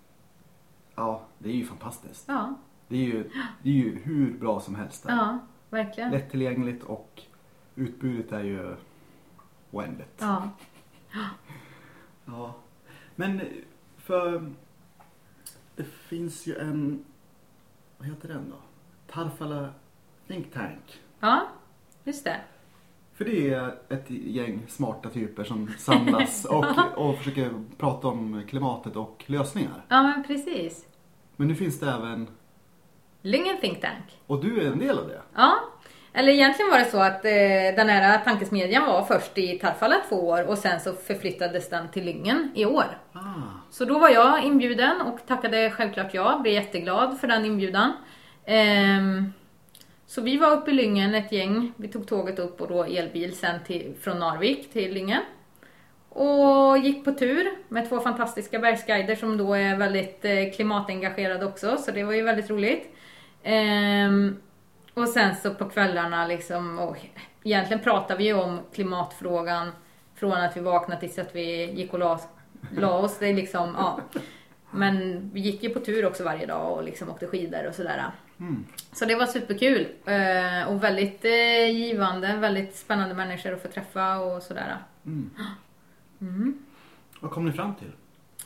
ja, 1.02 1.22
det 1.38 1.50
är 1.50 1.54
ju 1.54 1.66
fantastiskt. 1.66 2.26
ja, 2.28 2.54
Det 2.88 2.96
är 2.96 3.06
ju, 3.06 3.30
det 3.64 3.70
är 3.70 3.74
ju 3.74 4.00
hur 4.04 4.38
bra 4.38 4.60
som 4.60 4.76
helst 4.76 5.04
där. 5.04 5.10
ja, 5.16 5.40
verkligen. 5.70 6.12
Lättillgängligt 6.12 6.84
och 6.84 7.22
utbudet 7.76 8.32
är 8.32 8.44
ju 8.44 8.76
oändligt. 9.72 10.18
Ja, 10.18 10.50
Ja. 12.26 12.54
Men 13.16 13.42
för 13.98 14.52
det 15.76 15.84
finns 15.84 16.48
ju 16.48 16.56
en, 16.58 17.06
vad 17.98 18.08
heter 18.08 18.28
den 18.28 18.50
då? 18.50 18.56
Tarfala 19.14 19.70
Think 20.28 20.54
Tank. 20.54 21.02
ja, 21.20 21.48
just 22.04 22.24
det. 22.24 22.42
För 23.14 23.26
det 23.26 23.54
är 23.54 23.76
ett 23.90 24.10
gäng 24.10 24.62
smarta 24.68 25.10
typer 25.10 25.44
som 25.44 25.68
samlas 25.78 26.46
och, 26.50 26.66
och 26.96 27.18
försöker 27.18 27.64
prata 27.78 28.08
om 28.08 28.44
klimatet 28.48 28.96
och 28.96 29.24
lösningar. 29.28 29.86
Ja, 29.88 30.04
men 30.04 30.24
precis. 30.24 30.86
Men 31.42 31.48
nu 31.48 31.56
finns 31.56 31.80
det 31.80 31.86
även, 31.86 32.28
Lyngen 33.22 33.58
Think 33.62 33.82
Tank. 33.82 34.04
och 34.28 34.42
du 34.42 34.62
är 34.62 34.72
en 34.72 34.80
del 34.80 35.00
av 35.00 35.08
det. 35.08 35.22
Ja, 35.36 35.60
Eller 36.14 36.34
egentligen 36.34 36.72
var 36.72 36.80
det 36.80 36.86
så 36.86 36.98
att 36.98 37.26
eh, 37.26 37.76
den 37.76 37.90
här 37.90 38.24
tankesmedjan 38.24 38.86
var 38.86 39.04
först 39.04 39.38
i 39.38 39.60
Tarfala 39.60 39.96
två 40.10 40.16
år 40.16 40.48
och 40.48 40.58
sen 40.58 40.80
så 40.80 40.94
förflyttades 40.94 41.70
den 41.70 41.90
till 41.92 42.06
Lyngen 42.06 42.52
i 42.56 42.66
år. 42.66 42.84
Ah. 43.14 43.20
Så 43.70 43.86
då 43.86 44.00
var 44.00 44.10
jag 44.10 44.44
inbjuden 44.44 45.02
och 45.02 45.28
tackade 45.28 45.70
självklart 45.72 46.14
ja, 46.14 46.40
blev 46.42 46.54
jätteglad 46.54 47.20
för 47.20 47.28
den 47.28 47.46
inbjudan. 47.46 47.94
Ehm, 48.46 49.34
så 50.08 50.22
vi 50.22 50.38
var 50.38 50.52
uppe 50.52 50.72
i 50.72 50.74
Lyngen 50.74 51.16
ett 51.16 51.32
gäng, 51.32 51.74
vi 51.78 51.88
tog 51.88 52.08
tåget 52.08 52.40
upp 52.40 52.62
och 52.62 52.68
då 52.68 52.84
elbil 52.84 53.36
sen 53.36 53.64
till, 53.64 53.96
från 54.02 54.20
Narvik 54.20 54.74
till 54.74 54.94
Lyngen. 54.94 55.22
Och 56.14 56.78
gick 56.78 57.06
på 57.06 57.12
tur 57.12 57.52
med 57.68 57.90
två 57.90 58.00
fantastiska 58.00 58.60
bergsguider 58.60 59.16
som 59.16 59.38
då 59.38 59.54
är 59.54 59.78
väldigt 59.78 60.26
eh, 60.26 60.52
klimatengagerade 60.56 61.46
också, 61.46 61.78
så 61.78 61.92
det 61.92 62.04
var 62.04 62.14
ju 62.14 62.22
väldigt 62.22 62.50
roligt. 62.50 62.96
Ehm, 63.44 64.42
och 64.94 65.08
sen 65.08 65.36
så 65.36 65.54
på 65.54 65.70
kvällarna 65.70 66.28
liksom, 66.28 66.80
och 66.80 66.98
egentligen 67.44 67.84
pratade 67.84 68.18
vi 68.18 68.24
ju 68.24 68.34
om 68.34 68.60
klimatfrågan 68.74 69.72
från 70.16 70.34
att 70.34 70.58
vi 70.58 70.62
vaknade 70.62 71.02
tills 71.02 71.20
att 71.20 71.36
vi 71.36 71.72
gick 71.72 71.94
och 71.94 72.00
la, 72.00 72.20
la 72.78 72.94
oss. 72.94 73.18
Det 73.20 73.28
är 73.28 73.34
liksom, 73.34 73.76
ja. 73.78 74.00
Men 74.72 75.30
vi 75.34 75.40
gick 75.40 75.64
ju 75.64 75.70
på 75.70 75.80
tur 75.80 76.06
också 76.06 76.24
varje 76.24 76.46
dag 76.46 76.78
och 76.78 76.84
liksom 76.84 77.10
åkte 77.10 77.28
skidor 77.28 77.68
och 77.68 77.76
sådär. 77.76 78.12
Mm. 78.40 78.66
Så 78.92 79.06
det 79.06 79.16
var 79.16 79.26
superkul 79.26 79.88
eh, 80.06 80.70
och 80.70 80.84
väldigt 80.84 81.26
eh, 81.26 81.70
givande, 81.72 82.36
väldigt 82.36 82.76
spännande 82.76 83.16
människor 83.16 83.54
att 83.54 83.62
få 83.62 83.68
träffa 83.68 84.20
och 84.20 84.44
sådär. 84.44 84.78
Mm. 85.06 85.30
Mm. 86.22 86.58
Vad 87.20 87.32
kom 87.32 87.46
ni 87.46 87.52
fram 87.52 87.76
till? 87.76 87.92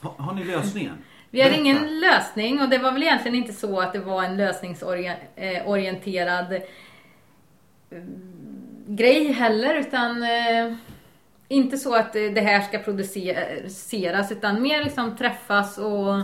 Har, 0.00 0.12
har 0.18 0.34
ni 0.34 0.44
lösningen? 0.44 0.94
Vi 1.30 1.40
hade 1.42 1.50
Berätta. 1.50 1.62
ingen 1.70 2.00
lösning 2.00 2.60
och 2.60 2.68
det 2.68 2.78
var 2.78 2.92
väl 2.92 3.02
egentligen 3.02 3.34
inte 3.34 3.52
så 3.52 3.80
att 3.80 3.92
det 3.92 3.98
var 3.98 4.22
en 4.22 4.36
lösningsorienterad 4.36 6.52
eh, 6.52 6.60
grej 8.86 9.32
heller 9.32 9.74
utan 9.74 10.22
eh, 10.22 10.74
inte 11.48 11.78
så 11.78 11.94
att 11.94 12.12
det 12.12 12.40
här 12.40 12.60
ska 12.60 12.78
produceras 12.78 14.32
utan 14.32 14.62
mer 14.62 14.84
liksom 14.84 15.16
träffas 15.16 15.78
och 15.78 16.22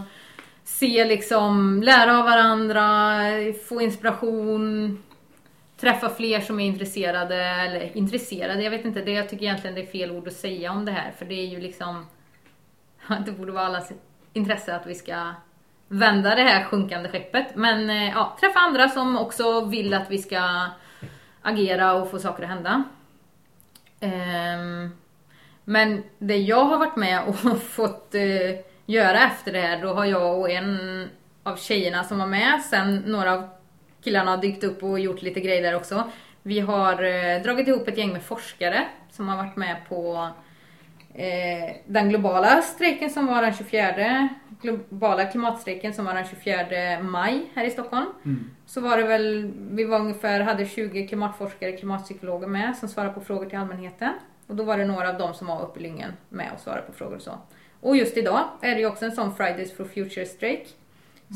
se 0.65 1.05
liksom, 1.05 1.83
lära 1.83 2.19
av 2.19 2.25
varandra, 2.25 3.19
få 3.69 3.81
inspiration, 3.81 5.03
träffa 5.83 6.09
fler 6.09 6.41
som 6.41 6.61
är 6.61 6.67
intresserade, 6.67 7.45
eller 7.45 7.97
intresserade, 7.97 8.63
jag 8.63 8.71
vet 8.71 8.85
inte, 8.85 9.03
det, 9.03 9.13
jag 9.13 9.29
tycker 9.29 9.45
egentligen 9.45 9.75
det 9.75 9.83
är 9.83 9.87
fel 9.87 10.11
ord 10.11 10.29
att 10.29 10.35
säga 10.35 10.73
om 10.73 10.85
det 10.85 10.93
här 10.93 11.13
för 11.19 11.25
det 11.25 11.35
är 11.35 11.47
ju 11.47 11.61
liksom 11.61 12.07
det 13.27 13.33
borde 13.33 13.53
vara 13.53 13.67
allas 13.67 13.93
intresse 14.33 14.77
att 14.77 14.87
vi 14.87 14.95
ska 14.95 15.33
vända 15.89 16.35
det 16.35 16.43
här 16.43 16.65
sjunkande 16.65 17.09
skeppet. 17.09 17.47
Men 17.55 17.91
eh, 17.91 18.11
ja, 18.11 18.37
träffa 18.41 18.59
andra 18.59 18.89
som 18.89 19.19
också 19.19 19.65
vill 19.65 19.95
att 19.95 20.11
vi 20.11 20.19
ska 20.19 20.69
agera 21.43 21.93
och 21.93 22.11
få 22.11 22.19
saker 22.19 22.43
att 22.43 22.49
hända. 22.49 22.85
Ehm, 24.01 24.91
men 25.65 26.03
det 26.19 26.37
jag 26.37 26.65
har 26.65 26.79
varit 26.79 26.97
med 26.97 27.23
och 27.29 27.63
fått 27.63 28.15
eh, 28.15 28.65
göra 28.87 29.21
efter 29.21 29.53
det 29.53 29.61
här, 29.61 29.83
då 29.83 29.95
har 29.95 30.05
jag 30.05 30.39
och 30.39 30.51
en 30.51 31.09
av 31.43 31.57
tjejerna 31.57 32.05
som 32.05 32.19
var 32.19 32.27
med, 32.27 32.63
sen 32.63 32.97
några 32.97 33.33
av 33.33 33.49
killarna 34.03 34.31
har 34.31 34.39
dykt 34.39 34.65
upp 34.65 34.83
och 34.83 35.01
gjort 35.01 35.23
lite 35.23 35.41
grejer 35.41 35.63
där 35.63 35.77
också. 35.77 36.05
Vi 36.43 36.61
har 36.61 37.03
eh, 37.03 37.43
dragit 37.43 37.69
ihop 37.69 37.89
ett 37.89 37.99
gäng 37.99 38.13
med 38.13 38.23
forskare 38.23 38.87
som 39.11 39.29
har 39.29 39.37
varit 39.37 39.57
med 39.57 39.77
på 39.89 40.29
eh, 41.15 41.77
den 41.87 42.09
globala 42.09 42.63
strejken 42.63 43.11
som 43.11 43.27
var 43.27 43.43
den 43.43 43.55
24, 43.55 44.29
globala 44.63 45.25
klimatstrejken 45.25 45.95
som 45.95 46.05
var 46.05 46.15
den 46.15 46.25
24 46.25 47.03
maj 47.03 47.51
här 47.55 47.65
i 47.65 47.71
Stockholm. 47.71 48.07
Mm. 48.25 48.51
Så 48.67 48.81
var 48.81 48.97
det 48.97 49.03
väl, 49.03 49.53
vi 49.71 49.85
var 49.85 50.01
ungefär, 50.01 50.41
hade 50.41 50.67
20 50.67 51.07
klimatforskare, 51.07 51.73
klimatpsykologer 51.73 52.47
med 52.47 52.77
som 52.77 52.89
svarade 52.89 53.15
på 53.15 53.21
frågor 53.21 53.47
till 53.47 53.59
allmänheten. 53.59 54.13
Och 54.47 54.57
då 54.57 54.65
var 54.65 54.79
det 54.79 54.85
några 54.85 55.09
av 55.09 55.19
dem 55.19 55.35
som 55.35 55.47
var 55.47 55.63
uppe 55.63 55.81
i 55.81 55.83
Lyngen 55.83 56.13
med 56.29 56.51
och 56.55 56.61
svarade 56.61 56.83
på 56.83 56.93
frågor 56.93 57.17
och 57.17 57.23
så. 57.23 57.39
Och 57.81 57.97
just 57.97 58.17
idag 58.17 58.45
är 58.61 58.75
det 58.75 58.81
ju 58.81 58.87
också 58.87 59.05
en 59.05 59.13
sån 59.13 59.35
Fridays 59.35 59.77
for 59.77 59.85
Future 59.85 60.27
strejk. 60.27 60.77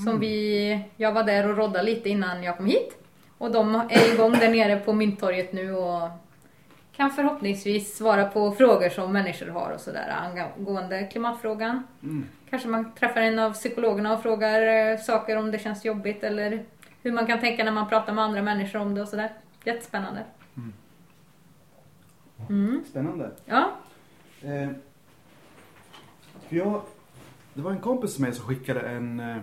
Som 0.05 0.21
vi, 0.21 0.81
jag 0.97 1.13
var 1.13 1.23
där 1.23 1.51
och 1.51 1.57
roddade 1.57 1.83
lite 1.83 2.09
innan 2.09 2.43
jag 2.43 2.57
kom 2.57 2.67
hit. 2.67 3.03
Och 3.39 3.53
de 3.53 3.75
är 3.75 4.15
igång 4.15 4.33
där 4.33 4.51
nere 4.51 4.81
på 4.81 4.93
Mynttorget 4.93 5.53
nu 5.53 5.75
och 5.75 6.09
kan 6.97 7.11
förhoppningsvis 7.11 7.97
svara 7.97 8.25
på 8.25 8.53
frågor 8.53 8.89
som 8.89 9.13
människor 9.13 9.47
har 9.47 9.71
och 9.71 9.81
sådär 9.81 10.15
angående 10.59 11.05
klimatfrågan. 11.05 11.83
Mm. 12.03 12.27
Kanske 12.51 12.69
man 12.69 12.93
träffar 12.93 13.21
en 13.21 13.39
av 13.39 13.53
psykologerna 13.53 14.15
och 14.15 14.23
frågar 14.23 14.93
eh, 14.93 14.99
saker 14.99 15.37
om 15.37 15.51
det 15.51 15.59
känns 15.59 15.85
jobbigt 15.85 16.25
eller 16.25 16.65
hur 17.03 17.13
man 17.13 17.27
kan 17.27 17.41
tänka 17.41 17.65
när 17.65 17.73
man 17.73 17.89
pratar 17.89 18.13
med 18.13 18.25
andra 18.25 18.43
människor 18.43 18.79
om 18.79 18.95
det 18.95 19.03
och 19.03 19.09
sådär. 19.09 19.33
Jättespännande. 19.65 20.25
Mm. 22.49 22.85
Spännande. 22.91 23.31
Ja. 23.45 23.71
Eh, 24.43 24.71
för 26.49 26.57
jag, 26.57 26.83
det 27.55 27.63
var 27.63 27.71
en 27.71 27.81
kompis 27.81 28.15
som 28.15 28.25
mig 28.25 28.33
som 28.33 28.45
skickade 28.45 28.81
en, 28.81 29.21
eh, 29.21 29.37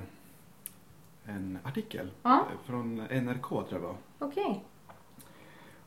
en 1.25 1.59
artikel 1.63 2.11
Ja. 2.23 2.45
från 2.65 2.95
NRK 2.95 3.47
tror 3.49 3.65
jag 3.69 3.81
det 3.81 3.87
var. 3.87 3.95
Okej. 4.19 4.63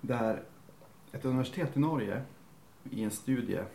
Där 0.00 0.42
ett 1.12 1.24
universitet 1.24 1.76
i 1.76 1.80
Norge 1.80 2.22
i 2.90 3.04
en 3.04 3.10
studie, 3.10 3.52
jag 3.52 3.66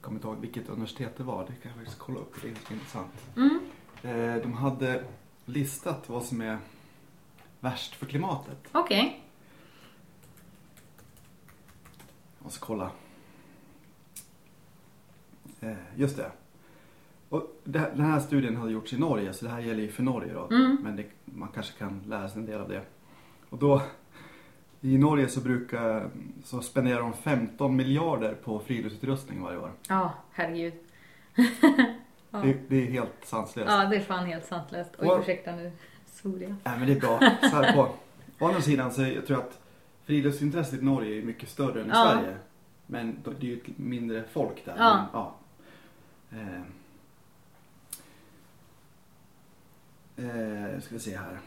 kommer 0.00 0.18
inte 0.18 0.28
ihåg 0.28 0.36
vilket 0.36 0.68
universitet 0.68 1.16
det 1.16 1.22
var, 1.22 1.46
det 1.46 1.52
kan 1.52 1.70
jag 1.70 1.74
faktiskt 1.76 1.98
kolla 1.98 2.20
upp, 2.20 2.42
det 2.42 2.48
är 2.48 2.52
ganska 2.52 2.74
intressant. 2.74 3.12
Mm. 3.36 3.60
Eh, 4.02 4.42
de 4.42 4.52
hade 4.52 5.04
listat 5.44 6.08
vad 6.08 6.24
som 6.24 6.40
är 6.40 6.58
värst 7.60 7.94
för 7.94 8.06
klimatet. 8.06 8.58
Okej. 8.72 9.22
Jag 12.42 12.52
ska 12.52 12.66
kolla. 12.66 12.90
Eh, 15.60 15.76
just 15.96 16.16
det. 16.16 16.30
Och 17.28 17.60
det 17.64 17.78
den 17.94 18.04
här 18.04 18.20
studien 18.20 18.56
hade 18.56 18.72
gjorts 18.72 18.92
i 18.92 18.98
Norge 18.98 19.32
så 19.32 19.44
det 19.44 19.50
här 19.50 19.60
gäller 19.60 19.82
ju 19.82 19.88
för 19.88 20.02
Norge 20.02 20.32
då. 20.32 20.46
Mm. 20.56 20.76
Men 20.82 20.96
det, 20.96 21.04
man 21.24 21.48
kanske 21.54 21.78
kan 21.78 22.02
lära 22.06 22.28
sig 22.28 22.40
en 22.40 22.46
del 22.46 22.60
av 22.60 22.68
det. 22.68 22.82
Och 23.50 23.58
då 23.58 23.82
i 24.80 24.98
Norge 24.98 25.28
så 25.28 25.40
brukar 25.40 26.10
så 26.44 26.60
spenderar 26.60 27.00
de 27.00 27.12
15 27.12 27.76
miljarder 27.76 28.34
på 28.34 28.58
friluftsutrustning 28.58 29.42
varje 29.42 29.58
år. 29.58 29.70
Ja, 29.88 30.12
herregud. 30.32 30.72
ja. 32.30 32.38
Det, 32.42 32.56
det 32.68 32.86
är 32.86 32.90
helt 32.90 33.12
sanslöst. 33.24 33.70
ja, 33.70 33.84
det 33.84 33.96
är 33.96 34.00
fan 34.00 34.26
helt 34.26 34.44
sanslöst. 34.44 34.90
Oj, 34.98 35.08
Och- 35.08 35.20
ursäkta 35.20 35.56
nu. 35.56 35.72
Svor 36.06 36.42
jag. 36.42 36.50
Nej 36.64 36.78
men 36.78 36.86
det 36.86 36.92
är 36.92 37.00
bra. 37.00 37.18
Så 37.40 37.56
här 37.56 37.72
på, 37.72 37.88
å 38.38 38.46
andra 38.48 38.60
sidan 38.60 38.92
så 38.92 39.02
jag 39.02 39.26
tror 39.26 39.38
jag 39.38 39.46
att 39.48 39.60
friluftsintresset 40.04 40.80
i 40.80 40.84
Norge 40.84 41.18
är 41.18 41.22
mycket 41.22 41.48
större 41.48 41.80
än 41.80 41.86
i 41.86 41.90
Ja. 41.90 42.12
Sverige. 42.12 42.36
Men 42.86 43.18
det 43.24 43.46
är 43.46 43.50
ju 43.50 43.56
ett 43.56 43.78
mindre 43.78 44.24
folk 44.32 44.64
där. 44.64 44.74
Ja. 44.78 44.94
Men, 44.96 45.04
ja. 45.12 45.34
Eh, 46.30 46.62
eh, 50.16 50.80
ska 50.80 50.94
vi 50.94 51.00
se 51.00 51.16
här. 51.16 51.38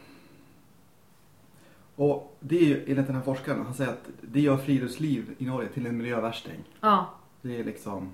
Och 1.96 2.36
det 2.40 2.58
är 2.58 2.64
ju 2.64 2.84
enligt 2.88 3.06
den 3.06 3.16
här 3.16 3.22
forskaren, 3.22 3.64
han 3.64 3.74
säger 3.74 3.90
att 3.90 4.08
det 4.20 4.40
gör 4.40 4.56
friluftsliv 4.56 5.34
i 5.38 5.46
Norge 5.46 5.68
till 5.68 5.86
en 5.86 5.96
miljövärsting. 5.96 6.64
Ja. 6.80 7.10
Det 7.42 7.60
är 7.60 7.64
liksom, 7.64 8.12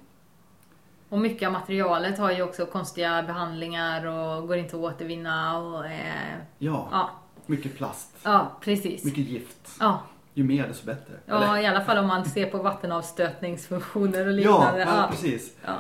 Och 1.09 1.19
mycket 1.19 1.47
av 1.47 1.53
materialet 1.53 2.19
har 2.19 2.33
ju 2.33 2.43
också 2.43 2.67
konstiga 2.67 3.23
behandlingar 3.23 4.07
och 4.07 4.49
går 4.49 4.57
inte 4.57 4.77
att 4.77 4.83
återvinna 4.83 5.59
och 5.59 5.87
eh, 5.87 6.37
ja, 6.59 6.89
ja, 6.93 7.11
mycket 7.47 7.77
plast. 7.77 8.17
ja 8.23 8.53
precis. 8.61 9.05
Mycket 9.05 9.25
gift. 9.25 9.77
Ja, 9.81 10.01
Ju 10.35 10.45
mer 10.45 10.69
desto 10.69 10.87
bättre. 10.87 11.15
ja, 11.27 11.61
i 11.61 11.67
alla 11.67 11.81
fall 11.85 11.99
om 11.99 12.07
man 12.07 12.25
ser 12.25 12.51
på 12.51 12.59
vattenavstötningsfunktioner 12.59 14.27
och 14.27 14.33
ja, 14.33 14.37
liknande. 14.37 14.81
ja, 14.81 15.07
precis. 15.11 15.57
ja. 15.65 15.75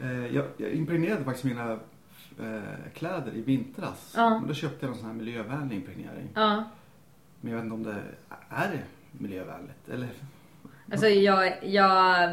Eh, 0.00 0.26
jag, 0.36 0.44
jag 0.56 0.70
impregnerade 0.70 1.24
faktiskt 1.24 1.44
mina 1.44 1.78
kläder 2.94 3.32
i 3.34 3.40
vintras. 3.42 4.12
Ja. 4.16 4.30
Men 4.38 4.48
då 4.48 4.54
köpte 4.54 4.86
jag 4.86 4.90
någon 4.90 4.98
sån 4.98 5.06
här 5.06 5.14
miljövänlig 5.14 5.76
impregnering. 5.76 6.28
ja. 6.34 6.64
Men 7.40 7.50
jag 7.52 7.56
vet 7.58 7.64
inte 7.64 7.74
om 7.74 7.82
det 7.82 8.02
är 8.48 8.84
miljövänligt. 9.12 9.88
Eller, 9.88 10.08
Alltså 10.92 11.06
jag, 11.08 11.46
jag, 11.46 12.32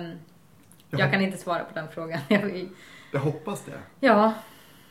jag 0.89 0.99
Jag 1.02 1.12
kan 1.12 1.21
inte 1.21 1.38
svara 1.38 1.63
på 1.63 1.73
den 1.73 1.88
frågan. 1.88 2.19
Jag- 3.12 3.19
hoppas 3.19 3.65
det. 3.65 3.80
Ja, 3.99 4.34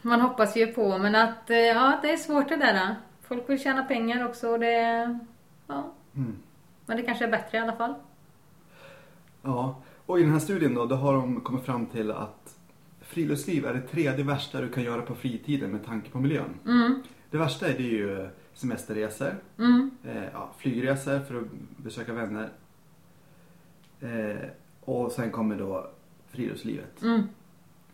man 0.02 0.20
hoppas 0.20 0.56
ju 0.56 0.66
på 0.66 0.98
men 0.98 1.14
att 1.14 1.50
eh, 1.50 1.56
ja, 1.56 1.98
det 2.02 2.12
är 2.12 2.16
svårt 2.16 2.48
det 2.48 2.56
där. 2.56 2.94
Folk 3.22 3.48
vill 3.50 3.62
tjäna 3.62 3.84
pengar 3.84 4.24
också 4.26 4.48
och 4.48 4.58
det, 4.60 5.18
ja, 5.66 5.92
Mm. 6.16 6.36
men 6.86 6.96
det 6.96 7.02
kanske 7.02 7.24
är 7.24 7.30
bättre 7.30 7.58
i 7.58 7.60
alla 7.60 7.76
fall. 7.76 7.94
Ja, 9.42 9.82
och 10.06 10.18
i 10.18 10.22
den 10.22 10.32
här 10.32 10.38
studien 10.38 10.74
då, 10.74 10.86
då 10.86 10.96
har 10.96 11.14
de 11.14 11.40
kommit 11.40 11.64
fram 11.64 11.86
till 11.86 12.10
att 12.10 12.37
friluftsliv 13.08 13.66
är 13.66 13.74
det 13.74 13.80
tredje 13.80 14.24
värsta 14.24 14.60
du 14.60 14.68
kan 14.68 14.82
göra 14.82 15.02
på 15.02 15.14
fritiden 15.14 15.70
med 15.70 15.84
tanke 15.86 16.10
på 16.10 16.18
miljön. 16.20 16.54
Mm, 16.66 17.02
Det 17.30 17.38
värsta 17.38 17.68
är 17.68 17.76
det 17.76 17.82
ju 17.82 18.28
semesterresor, 18.54 19.34
mm, 19.58 19.90
eh, 20.04 20.24
ja, 20.32 20.50
flygresor 20.58 21.20
för 21.20 21.38
att 21.40 21.46
besöka 21.76 22.12
vänner. 22.12 22.48
Eh, 24.00 24.48
och 24.80 25.12
sen 25.12 25.30
kommer 25.30 25.56
då 25.58 25.90
friluftslivet. 26.28 27.02
mm, 27.02 27.22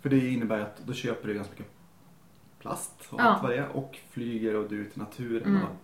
För 0.00 0.09
det 0.11 0.29
innebär 0.29 0.61
att 0.61 0.79
då 0.87 0.92
köper 0.92 1.29
du 1.29 1.35
ganska 1.35 1.50
mycket 1.53 1.72
plast 2.59 3.09
och 3.11 3.20
Ja. 3.20 3.24
allt 3.24 3.42
vad 3.42 3.50
det 3.53 3.57
är 3.57 3.68
och 3.68 3.98
flyger 4.11 4.57
och 4.57 4.68
du 4.68 4.77
är 4.77 4.81
ute 4.81 4.96
i 4.96 5.03
naturen. 5.03 5.48
Mm. 5.57 5.62
Och, 5.62 5.77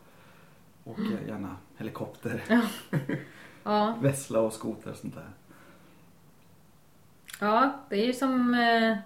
åker 0.93 1.21
gärna 1.29 1.57
helikopter, 1.77 2.43
Ja, 3.63 3.99
vessla 4.03 4.41
och 4.41 4.53
skoter 4.53 4.91
och 4.91 4.97
sånt 4.97 5.15
där. 5.15 5.31
ja 7.41 7.81
det 7.89 7.97
är 8.03 8.07
ju 8.07 8.13
som... 8.13 8.55
eh, 8.55 8.97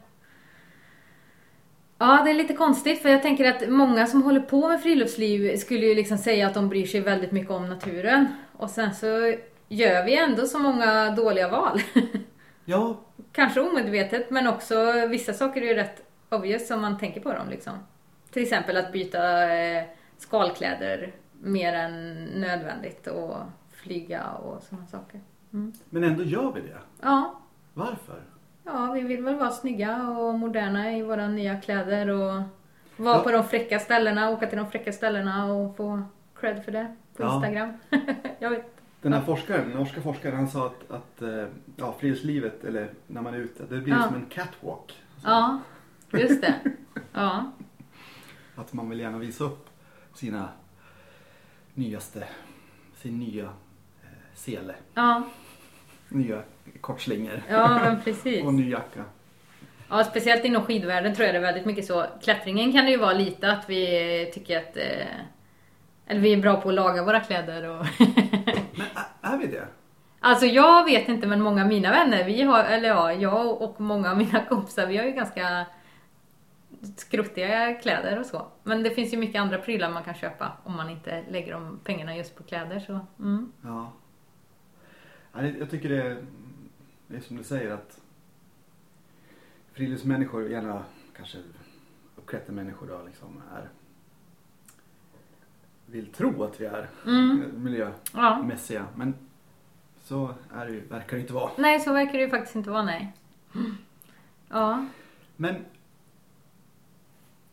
Ja, 1.99 2.23
det 2.25 2.31
är 2.31 2.35
lite 2.35 2.55
konstigt 2.55 3.03
för 3.03 3.09
jag 3.09 3.23
tänker 3.23 3.45
att 3.51 3.69
många 3.69 4.07
som 4.07 4.23
håller 4.23 4.41
på 4.41 4.69
med 4.69 4.83
friluftsliv 4.83 5.57
skulle 5.57 5.87
ju 5.87 5.95
liksom 5.95 6.19
säga 6.19 6.47
att 6.47 6.55
de 6.55 6.69
bryr 6.69 6.87
sig 6.87 7.01
väldigt 7.01 7.33
mycket 7.33 7.51
om 7.51 7.69
naturen. 7.69 8.27
Och 8.53 8.71
sen 8.71 8.95
så 8.95 9.07
gör 9.69 10.05
vi 10.05 10.19
ändå 10.19 10.47
så 10.47 10.59
många 10.59 11.11
dåliga 11.11 11.49
val. 11.49 11.81
Ja, 12.65 13.01
Kanske 13.33 13.61
omedvetet, 13.61 14.31
men 14.31 14.47
också 14.47 15.07
vissa 15.09 15.33
saker 15.33 15.63
är 15.63 15.67
ju 15.67 15.75
rätt 15.75 16.03
obvious 16.31 16.71
om 16.71 16.81
man 16.81 16.99
tänker 16.99 17.21
på 17.21 17.33
dem 17.33 17.49
liksom. 17.49 17.73
Till 18.31 18.43
exempel 18.43 18.77
att 18.77 18.93
byta 18.93 19.55
eh, 19.55 19.85
skalkläder 20.19 21.15
mer 21.43 21.73
än 21.73 22.25
nödvändigt 22.25 23.07
och 23.07 23.37
flyga 23.73 24.31
och 24.31 24.63
sådana 24.63 24.87
saker. 24.87 25.21
Mm. 25.53 25.73
men 25.91 26.05
ändå 26.05 26.25
gör 26.25 26.53
vi 26.53 26.61
det. 26.61 26.79
Ja, 27.03 27.41
Varför? 27.75 28.23
Ja, 28.65 28.93
vi 28.95 29.01
vill 29.01 29.23
väl 29.25 29.35
vara 29.37 29.51
snygga 29.51 30.09
och 30.09 30.39
moderna 30.39 30.93
i 30.97 31.03
våra 31.03 31.29
nya 31.29 31.61
kläder 31.61 32.09
och 32.09 32.43
vara 32.97 33.17
Ja. 33.17 33.23
på 33.23 33.31
de 33.33 33.45
fräcka 33.45 33.79
ställena, 33.79 34.31
åka 34.31 34.47
till 34.47 34.59
de 34.59 34.71
fräcka 34.71 34.93
ställena 34.93 35.53
och 35.53 35.77
få 35.77 36.03
cred 36.35 36.65
för 36.65 36.73
det 36.73 36.97
på 37.17 37.23
Ja. 37.23 37.35
Instagram. 37.35 37.73
Jag 38.39 38.51
vet. 38.51 38.71
Den 39.03 39.13
här 39.13 39.21
forskaren, 39.21 39.69
den 39.69 39.79
norska 39.79 40.01
forskaren, 40.03 40.37
han 40.37 40.49
sa 40.49 40.67
att, 40.67 40.91
att 40.91 41.23
eh, 41.23 41.47
ja, 41.77 41.95
friluftslivet, 41.99 42.65
eller 42.65 42.91
när 43.07 43.23
man 43.23 43.35
är 43.35 43.39
ute, 43.39 43.63
det 43.69 43.81
blir 43.81 43.95
Ja. 43.95 44.03
som 44.03 44.15
en 44.15 44.27
catwalk. 44.27 44.93
Så 45.19 45.29
Ja, 45.29 45.61
just 46.13 46.41
det. 46.43 46.55
Ja. 47.13 47.53
Att 48.57 48.73
man 48.73 48.91
vill 48.91 49.01
gärna 49.01 49.19
visa 49.19 49.45
upp 49.45 49.71
sina 50.15 50.49
nyaste, 51.75 52.25
sin 52.97 53.19
nya 53.19 53.45
eh, 53.45 54.09
sele, 54.35 54.75
Ja, 54.95 55.23
nya 56.15 56.43
kortslingor 56.81 57.43
ja 57.49 57.69
men 57.69 58.03
precis. 58.03 58.45
och 58.47 58.55
ny 58.55 58.71
jacka. 58.71 59.05
Ja, 59.89 60.05
speciellt 60.05 60.45
inom 60.45 60.63
skidvärlden 60.63 61.15
tror 61.15 61.27
jag 61.27 61.35
det 61.35 61.39
är 61.39 61.43
väldigt 61.43 61.65
mycket 61.65 61.85
så. 61.85 62.07
Klättringen 62.23 62.73
kan 62.73 62.85
det 62.85 62.91
ju 62.91 62.97
vara 62.97 63.13
lite 63.13 63.53
att 63.53 63.71
vi 63.71 64.31
tycker 64.35 64.59
att... 64.59 64.77
Eh, 64.77 65.07
eller 66.07 66.21
vi 66.21 66.33
är 66.33 66.37
bra 66.37 66.61
på 66.61 66.69
att 66.69 66.75
laga 66.75 67.05
våra 67.05 67.21
kläder 67.21 67.69
och... 67.69 67.87
Men 68.77 68.87
är, 69.23 69.39
vi 69.39 69.47
det? 69.47 69.67
alltså 70.21 70.47
jag 70.47 70.85
vet 70.85 71.09
inte 71.09 71.27
men 71.27 71.41
många 71.41 71.63
av 71.63 71.69
mina 71.69 71.91
vänner, 71.91 72.25
vi 72.25 72.43
har, 72.43 72.65
eller 72.65 72.89
ja, 72.89 73.13
jag 73.13 73.63
och 73.63 73.81
många 73.81 74.11
av 74.11 74.17
mina 74.17 74.45
kompisar, 74.49 74.87
vi 74.87 74.97
har 74.97 75.05
ju 75.05 75.13
ganska 75.13 75.67
skruttiga 76.97 77.75
kläder 77.75 78.19
och 78.19 78.27
så. 78.27 78.47
Men 78.63 78.83
det 78.83 78.91
finns 78.91 79.13
ju 79.13 79.17
mycket 79.17 79.41
andra 79.41 79.59
prylar 79.59 79.91
man 79.91 80.05
kan 80.05 80.15
köpa 80.15 80.53
om 80.65 80.77
man 80.77 80.91
inte 80.91 81.25
lägger 81.31 81.53
de 81.53 81.81
pengarna 81.85 82.17
just 82.17 82.37
på 82.37 82.43
kläder 82.43 82.81
så. 82.81 83.01
Mm. 83.19 83.53
Ja. 83.63 83.93
Jag 85.35 85.71
tycker 85.71 85.89
det 85.89 86.03
är, 86.03 86.25
det 87.07 87.17
är 87.17 87.21
som 87.21 87.37
du 87.37 87.43
säger 87.45 87.71
att 87.71 88.01
friluftsmänniskor, 89.73 90.49
gärna 90.49 90.85
kanske 91.17 91.39
uppklättermänniskor 92.17 92.87
då 92.87 93.03
liksom 93.07 93.43
är 93.55 93.69
vill 95.87 96.13
tro 96.13 96.43
att 96.45 96.61
vi 96.61 96.65
är 96.67 96.89
Mm. 97.07 97.65
miljömässiga. 97.65 98.81
Ja. 98.81 98.87
Men 98.97 99.15
så 100.03 100.35
är 100.53 100.67
det 100.67 100.73
ju, 100.73 100.81
verkar 100.81 101.17
det 101.17 101.21
inte 101.21 101.33
vara. 101.33 101.51
Nej, 101.59 101.81
så 101.81 101.93
verkar 101.93 102.13
det 102.13 102.21
ju 102.21 102.31
faktiskt 102.31 102.57
inte 102.57 102.71
vara, 102.71 102.83
nej. 102.83 103.13
Ja. 104.49 104.87
Men 105.37 105.65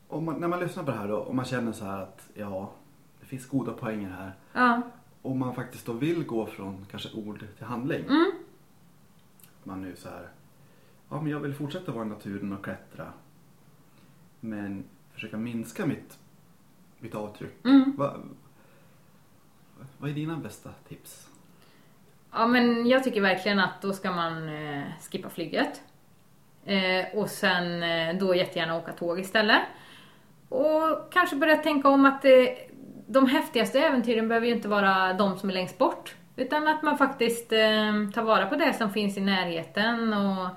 om 0.08 0.26
man, 0.26 0.39
när 0.39 0.48
man 0.48 0.60
lyssnar 0.60 0.84
på 0.84 0.91
det 0.91 0.98
här 0.98 1.08
då 1.08 1.17
och 1.17 1.36
man 1.36 1.46
känner 1.46 1.72
så 1.72 1.86
här 1.86 2.02
att 2.02 2.30
ja, 2.34 2.72
det 3.20 3.26
finns 3.26 3.46
goda 3.48 3.74
poänger 3.74 4.10
här. 4.10 4.32
Ja. 4.54 4.82
Och 5.22 5.36
man 5.36 5.56
faktiskt 5.56 5.86
då 5.86 5.94
vill 5.94 6.24
gå 6.24 6.46
från 6.46 6.86
kanske 6.92 7.10
ord 7.14 7.46
till 7.58 7.66
handling. 7.66 8.06
Mm. 8.06 8.32
Man 9.64 9.82
nu 9.82 9.96
så 9.96 10.10
här, 10.10 10.30
ja 11.10 11.22
men 11.22 11.32
jag 11.32 11.40
vill 11.40 11.54
fortsätta 11.54 11.92
vara 11.92 12.06
i 12.06 12.10
naturen 12.10 12.54
och 12.54 12.64
klättra. 12.64 13.14
Men 14.40 14.84
försöka 15.14 15.38
minska 15.38 15.86
mitt, 15.86 16.20
mitt 17.00 17.16
avtryck. 17.16 17.66
Mm. 17.66 17.94
Va, 17.98 18.18
vad 19.98 20.10
är 20.10 20.14
dina 20.14 20.38
bästa 20.38 20.70
tips? 20.88 21.28
Ja, 22.32 22.48
men 22.48 22.88
jag 22.88 23.04
tycker 23.04 23.22
verkligen 23.22 23.60
att 23.60 23.82
då 23.82 23.94
ska 23.94 24.12
man 24.12 24.50
eh, 24.50 24.84
skippa 25.12 25.30
flyget. 25.30 25.82
Eh, 26.66 27.18
och 27.18 27.30
sen 27.30 27.84
eh, 27.84 28.18
då 28.18 28.36
jättegärna 28.36 28.78
åka 28.78 28.94
tåg 28.94 29.20
istället. 29.20 29.62
Och 30.50 31.14
kanske 31.14 31.36
börja 31.36 31.58
tänka 31.58 31.90
om 31.90 32.06
att 32.06 32.26
eh, 32.26 32.32
de 33.12 33.28
häftigaste 33.28 33.80
äventyren 33.80 34.28
behöver 34.28 34.47
ju 34.47 34.54
inte 34.54 34.67
vara 34.67 35.13
de 35.13 35.38
som 35.38 35.50
är 35.50 35.54
längst 35.54 35.78
bort. 35.78 36.15
Utan 36.36 36.67
att 36.67 36.84
man 36.84 36.97
faktiskt 36.97 37.52
eh, 37.52 38.10
tar 38.13 38.21
vara 38.21 38.45
på 38.45 38.56
det 38.56 38.74
som 38.74 38.93
finns 38.93 39.17
i 39.17 39.21
närheten. 39.21 40.13
Och 40.13 40.47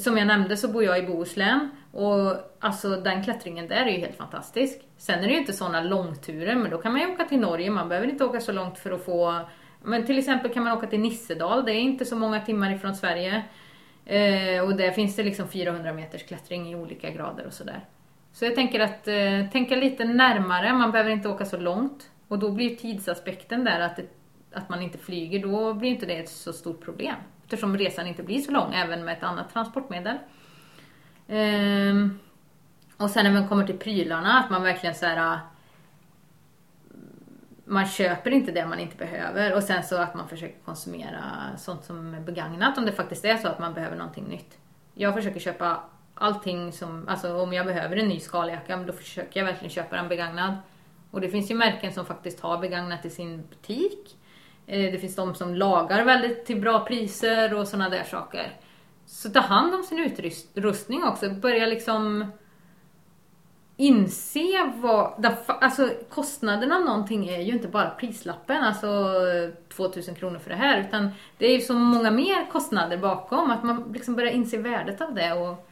som 0.00 0.18
jag 0.18 0.26
nämnde 0.26 0.56
så 0.56 0.68
bor 0.68 0.84
jag 0.84 0.98
i 0.98 1.02
Bohuslän. 1.02 1.70
Och 1.92 2.36
alltså 2.60 2.88
den 2.88 3.24
klättringen 3.24 3.68
där 3.68 3.86
är 3.86 3.90
ju 3.90 3.98
helt 3.98 4.16
fantastisk. 4.16 4.80
Sen 4.96 5.18
är 5.18 5.26
det 5.26 5.32
ju 5.32 5.38
inte 5.38 5.52
sådana 5.52 5.80
långturer, 5.80 6.54
men 6.54 6.70
då 6.70 6.78
kan 6.78 6.92
man 6.92 7.00
ju 7.00 7.12
åka 7.12 7.24
till 7.24 7.40
Norge. 7.40 7.70
Man 7.70 7.88
behöver 7.88 8.08
inte 8.08 8.24
åka 8.24 8.40
så 8.40 8.52
långt 8.52 8.78
för 8.78 8.90
att 8.90 9.04
få... 9.04 9.40
Men 9.82 10.06
till 10.06 10.18
exempel 10.18 10.52
kan 10.52 10.64
man 10.64 10.78
åka 10.78 10.86
till 10.86 11.00
Nissedal, 11.00 11.64
det 11.64 11.72
är 11.72 11.80
inte 11.80 12.04
så 12.04 12.16
många 12.16 12.40
timmar 12.40 12.74
ifrån 12.74 12.94
Sverige. 12.94 13.44
Eh, 14.06 14.64
och 14.64 14.76
där 14.76 14.90
finns 14.90 15.16
det 15.16 15.22
liksom 15.22 15.48
400 15.48 15.92
meters 15.92 16.26
klättring 16.26 16.72
i 16.72 16.76
olika 16.76 17.10
grader 17.10 17.46
och 17.46 17.52
sådär. 17.52 17.80
Så 18.34 18.44
jag 18.44 18.54
tänker 18.54 18.80
att 18.80 19.08
eh, 19.08 19.50
tänka 19.52 19.76
lite 19.76 20.04
närmare, 20.04 20.72
man 20.72 20.90
behöver 20.90 21.10
inte 21.10 21.28
åka 21.28 21.44
så 21.44 21.56
långt. 21.56 22.10
Och 22.28 22.38
då 22.38 22.50
blir 22.50 22.70
ju 22.70 22.76
tidsaspekten 22.76 23.64
där 23.64 23.80
att, 23.80 23.96
det, 23.96 24.06
att 24.52 24.68
man 24.68 24.82
inte 24.82 24.98
flyger, 24.98 25.42
då 25.42 25.74
blir 25.74 25.90
inte 25.90 26.06
det 26.06 26.16
ett 26.16 26.28
så 26.28 26.52
stort 26.52 26.84
problem. 26.84 27.14
Eftersom 27.44 27.78
resan 27.78 28.06
inte 28.06 28.22
blir 28.22 28.38
så 28.38 28.52
lång 28.52 28.74
även 28.74 29.04
med 29.04 29.16
ett 29.16 29.22
annat 29.22 29.52
transportmedel. 29.52 30.16
Ehm, 31.28 32.18
och 32.96 33.10
sen 33.10 33.24
när 33.24 33.32
man 33.32 33.48
kommer 33.48 33.66
till 33.66 33.78
prylarna, 33.78 34.38
att 34.38 34.50
man 34.50 34.62
verkligen 34.62 34.94
så 34.94 35.06
här. 35.06 35.34
Ah, 35.34 35.38
man 37.64 37.86
köper 37.86 38.30
inte 38.30 38.52
det 38.52 38.66
man 38.66 38.78
inte 38.78 38.96
behöver 38.96 39.54
och 39.54 39.62
sen 39.62 39.82
så 39.82 39.96
att 39.96 40.14
man 40.14 40.28
försöker 40.28 40.58
konsumera 40.64 41.22
sånt 41.56 41.84
som 41.84 42.14
är 42.14 42.20
begagnat 42.20 42.78
om 42.78 42.84
det 42.84 42.92
faktiskt 42.92 43.24
är 43.24 43.36
så 43.36 43.48
att 43.48 43.58
man 43.58 43.74
behöver 43.74 43.96
någonting 43.96 44.24
nytt. 44.24 44.58
Jag 44.94 45.14
försöker 45.14 45.40
köpa 45.40 45.82
allting 46.14 46.72
som, 46.72 47.08
alltså 47.08 47.36
om 47.36 47.52
jag 47.52 47.66
behöver 47.66 47.96
en 47.96 48.08
ny 48.08 48.20
skaljacka, 48.20 48.76
då 48.76 48.92
försöker 48.92 49.40
jag 49.40 49.46
verkligen 49.46 49.70
köpa 49.70 49.96
den 49.96 50.08
begagnad. 50.08 50.54
Och 51.10 51.20
det 51.20 51.28
finns 51.28 51.50
ju 51.50 51.54
märken 51.54 51.92
som 51.92 52.06
faktiskt 52.06 52.40
har 52.40 52.58
begagnat 52.58 53.04
i 53.04 53.10
sin 53.10 53.46
butik. 53.50 54.16
Eh, 54.66 54.92
det 54.92 54.98
finns 54.98 55.16
de 55.16 55.34
som 55.34 55.54
lagar 55.54 56.04
väldigt 56.04 56.46
till 56.46 56.60
bra 56.60 56.84
priser 56.84 57.54
och 57.54 57.68
sådana 57.68 57.88
där 57.88 58.04
saker. 58.04 58.52
Så 59.06 59.30
ta 59.30 59.40
hand 59.40 59.74
om 59.74 59.82
sin 59.82 59.98
utrustning 59.98 61.04
också. 61.04 61.30
Börja 61.30 61.66
liksom 61.66 62.32
inse 63.76 64.72
vad... 64.76 65.26
Alltså 65.46 65.90
kostnaden 66.10 66.72
av 66.72 66.80
någonting 66.80 67.28
är 67.28 67.40
ju 67.40 67.52
inte 67.52 67.68
bara 67.68 67.90
prislappen, 67.90 68.64
alltså 68.64 69.14
2000 69.76 70.14
kronor 70.14 70.38
för 70.38 70.50
det 70.50 70.56
här. 70.56 70.80
Utan 70.80 71.10
det 71.38 71.46
är 71.46 71.54
ju 71.54 71.60
så 71.60 71.74
många 71.74 72.10
mer 72.10 72.50
kostnader 72.50 72.96
bakom. 72.96 73.50
Att 73.50 73.62
man 73.62 73.92
liksom 73.92 74.14
börjar 74.14 74.32
inse 74.32 74.58
värdet 74.58 75.00
av 75.00 75.14
det. 75.14 75.32
Och 75.32 75.68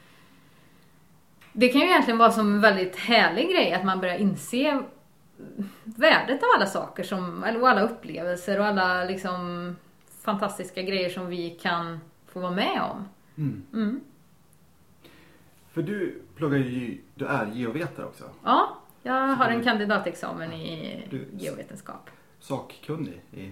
det 1.52 1.68
kan 1.68 1.80
ju 1.80 1.86
egentligen 1.86 2.18
vara 2.18 2.30
som 2.32 2.54
en 2.54 2.60
väldigt 2.60 2.96
härlig 2.96 3.50
grej 3.50 3.72
att 3.72 3.84
man 3.84 4.00
börjar 4.00 4.16
inse 4.18 4.82
värdet 5.84 6.42
av 6.42 6.48
alla 6.56 6.66
saker 6.66 7.02
som, 7.02 7.44
och 7.60 7.68
alla 7.68 7.80
upplevelser 7.80 8.60
och 8.60 8.66
alla 8.66 9.04
liksom 9.04 9.76
fantastiska 10.24 10.82
grejer 10.82 11.10
som 11.10 11.26
vi 11.26 11.50
kan 11.50 12.00
få 12.32 12.40
vara 12.40 12.50
med 12.52 12.80
om. 12.82 13.08
Mm. 13.36 13.62
Mm. 13.72 14.00
För 15.72 15.82
du 15.82 16.22
pluggar 16.36 16.58
ju, 16.58 17.00
du 17.14 17.26
är 17.26 17.46
geovetare 17.46 18.06
också. 18.06 18.24
Ja, 18.44 18.76
jag 19.02 19.30
Så 19.30 19.34
har 19.34 19.50
du- 19.50 19.56
en 19.56 19.64
kandidatexamen 19.64 20.52
i 20.52 21.06
Du- 21.10 21.28
geovetenskap. 21.32 22.10
Sakkunnig 22.40 23.20
i... 23.30 23.44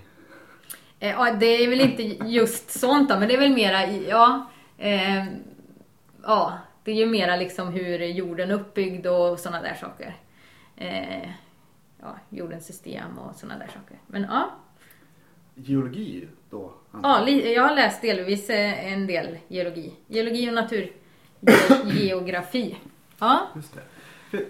Eh, 1.01 1.11
Ja, 1.11 1.33
det 1.41 1.47
är 1.47 1.69
väl 1.69 1.81
inte 1.81 2.03
just 2.29 2.71
sånt 2.71 3.09
då, 3.09 3.19
men 3.19 3.29
det 3.29 3.35
är 3.35 3.39
väl 3.41 3.53
mera 3.55 3.87
ja, 3.87 4.51
eh, 4.79 5.25
ja, 6.23 6.59
det 6.85 6.91
är 6.91 6.95
ju 6.95 7.07
mera 7.07 7.37
liksom 7.37 7.69
hur 7.69 7.99
jorden 7.99 8.51
är 8.51 8.55
uppbyggd 8.55 9.07
och 9.07 9.39
sådana 9.39 9.63
där 9.63 9.75
saker. 9.75 10.17
Eh, 10.77 11.31
ja, 12.01 12.17
jordens 12.29 12.67
system 12.67 13.19
och 13.19 13.37
sådana 13.37 13.59
där 13.59 13.67
saker. 13.67 13.97
Men 14.07 14.23
ja, 14.23 14.51
Geologi 15.55 16.29
då? 16.51 16.73
ja 17.03 17.29
jag 17.29 17.63
har 17.63 17.75
läst 17.75 18.03
delvis 18.03 18.51
eh, 18.51 18.93
en 18.93 19.07
del 19.07 19.39
geologi. 19.49 19.93
Geologi 20.07 20.51
och 20.51 20.55
naturgeografi. 20.55 22.77
Ja, 23.19 23.47
Just 23.57 23.75
det. 23.75 23.83
För, 24.31 24.45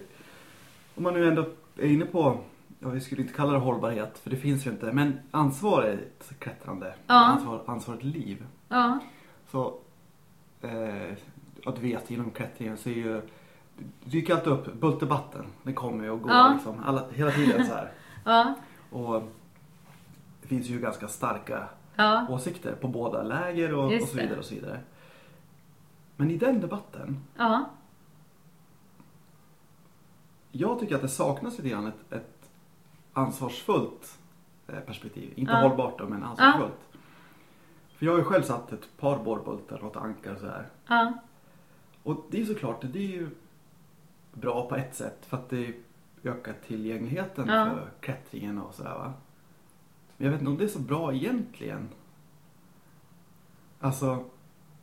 om 0.95 1.03
man 1.03 1.13
nu 1.13 1.27
ändå 1.27 1.45
är 1.77 1.87
inne 1.87 2.05
på, 2.05 2.37
ja 2.79 2.89
vi 2.89 3.01
skulle 3.01 3.21
inte 3.21 3.33
kalla 3.33 3.53
det 3.53 3.59
hållbarhet 3.59 4.19
för 4.19 4.29
det 4.29 4.37
finns 4.37 4.67
ju 4.67 4.71
inte, 4.71 4.91
men 4.91 5.19
ansvarigt 5.31 6.39
klättrande, 6.39 6.93
Ja. 7.07 7.13
ansvar, 7.25 7.61
ansvarigt 7.65 8.03
liv. 8.03 8.45
ja, 8.69 8.99
Så, 9.51 9.79
eh, 10.61 11.13
att 11.65 11.75
du 11.75 11.81
vet 11.81 12.11
inom 12.11 12.31
klättringen 12.31 12.77
så 12.77 12.89
är 12.89 12.93
ju, 12.93 13.21
det 13.77 14.09
dyker 14.09 14.33
alltid 14.35 14.53
upp 14.53 14.73
Bulterbatten, 14.73 15.45
det 15.63 15.73
kommer 15.73 16.03
ju 16.03 16.09
och 16.09 16.21
går 16.21 16.31
Ja. 16.31 16.51
liksom, 16.53 16.83
alla, 16.85 17.09
hela 17.09 17.31
tiden 17.31 17.65
så 17.65 17.73
här. 17.73 17.91
ja, 18.25 18.55
Och 18.89 19.23
det 20.41 20.47
finns 20.47 20.67
ju 20.67 20.79
ganska 20.79 21.07
starka 21.07 21.67
Ja, 21.95 22.25
åsikter 22.29 22.75
på 22.75 22.87
båda 22.87 23.23
läger 23.23 23.73
och, 23.73 23.85
och 23.93 24.07
så 24.07 24.17
vidare 24.17 24.39
och 24.39 24.45
så 24.45 24.55
vidare. 24.55 24.79
Men 26.15 26.31
i 26.31 26.37
den 26.37 26.61
debatten, 26.61 27.19
ja, 27.37 27.65
jag 30.51 30.79
tycker 30.79 30.95
att 30.95 31.01
det 31.01 31.07
saknas 31.09 31.57
lite 31.57 31.69
grann 31.69 31.87
ett, 31.87 32.13
ett 32.13 32.49
ansvarsfullt 33.13 34.19
eh, 34.67 34.79
perspektiv. 34.79 35.33
Inte 35.35 35.51
Ja. 35.51 35.57
hållbart 35.61 35.99
då, 35.99 36.07
men 36.07 36.23
ansvarsfullt. 36.23 36.87
För 37.95 38.05
jag 38.05 38.13
har 38.13 38.19
ju 38.19 38.25
själv 38.25 38.43
satt 38.43 38.71
ett 38.73 38.97
par 38.97 39.23
borrbultar 39.23 39.83
och 39.83 39.91
ett 39.91 39.97
ankar 40.03 40.33
och 40.33 40.39
sådär. 40.39 40.67
ja, 40.87 41.13
Och 42.03 42.25
det 42.29 42.41
är 42.41 42.45
såklart, 42.45 42.81
det 42.81 42.99
är 42.99 43.07
ju 43.07 43.29
bra 44.33 44.69
på 44.69 44.75
ett 44.75 44.95
sätt 44.95 45.25
för 45.25 45.37
att 45.37 45.49
det 45.49 45.73
ökar 46.23 46.55
tillgängligheten 46.67 47.47
Ja. 47.47 47.65
för 47.65 47.89
klättringen 47.99 48.57
och 48.59 48.75
sådär 48.75 48.93
va. 48.95 49.13
Men 50.17 50.25
jag 50.25 50.31
vet 50.31 50.41
inte 50.41 50.51
om 50.51 50.57
det 50.57 50.63
är 50.63 50.67
så 50.67 50.79
bra 50.79 51.13
egentligen. 51.13 51.89
Alltså, 53.79 54.25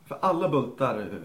för 0.05 0.17
alla 0.21 0.49
bultar 0.49 1.19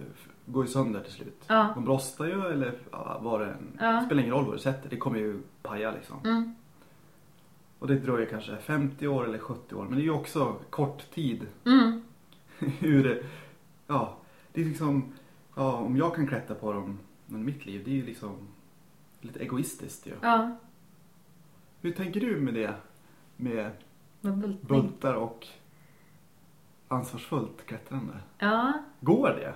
går 0.47 0.65
ju 0.65 0.71
sönder 0.71 1.01
till 1.01 1.13
slut. 1.13 1.45
Ja. 1.47 1.73
De 1.75 1.87
rostar 1.87 2.25
ju 2.27 2.47
eller 2.47 2.79
vad 3.21 3.41
det 3.41 3.47
än, 3.47 3.79
Ja. 3.81 4.03
spelar 4.07 4.23
ingen 4.23 4.35
roll 4.35 4.45
vad 4.45 4.55
du 4.55 4.59
sätter, 4.59 4.91
det 4.91 4.97
kommer 4.97 5.19
ju 5.19 5.43
paja 5.63 5.91
liksom. 5.91 6.17
mm, 6.25 6.55
Och 7.79 7.87
det 7.87 7.95
dröjer 7.99 8.27
kanske 8.31 8.57
50 8.57 9.09
år 9.09 9.25
eller 9.25 9.39
70 9.39 9.75
år, 9.75 9.85
men 9.85 9.95
det 9.95 10.01
är 10.01 10.05
ju 10.05 10.11
också 10.11 10.57
kort 10.71 11.11
tid 11.11 11.47
mm, 11.65 12.03
hur, 12.59 13.27
ja, 13.87 14.17
det 14.53 14.61
är 14.61 14.65
liksom, 14.65 15.13
ja, 15.55 15.73
om 15.77 15.97
jag 15.97 16.15
kan 16.15 16.27
klättra 16.27 16.55
på 16.55 16.73
dem 16.73 16.99
under 17.29 17.45
mitt 17.45 17.67
liv, 17.67 17.83
det 17.85 17.91
är 17.91 17.95
ju 17.95 18.07
liksom 18.07 18.49
lite 19.21 19.41
egoistiskt 19.41 20.07
ju. 20.07 20.13
ja. 20.23 20.57
Hur 21.81 21.93
tänker 21.93 22.21
du 22.21 22.37
med 22.41 22.55
det? 22.55 22.75
Med 23.37 23.71
Med 24.21 24.35
bultning. 24.39 24.59
bultar 24.83 25.15
och 25.15 25.47
ansvarsfullt 26.89 27.67
klättrande? 27.67 28.13
Ja, 28.39 28.73
Går 29.01 29.29
det? 29.29 29.55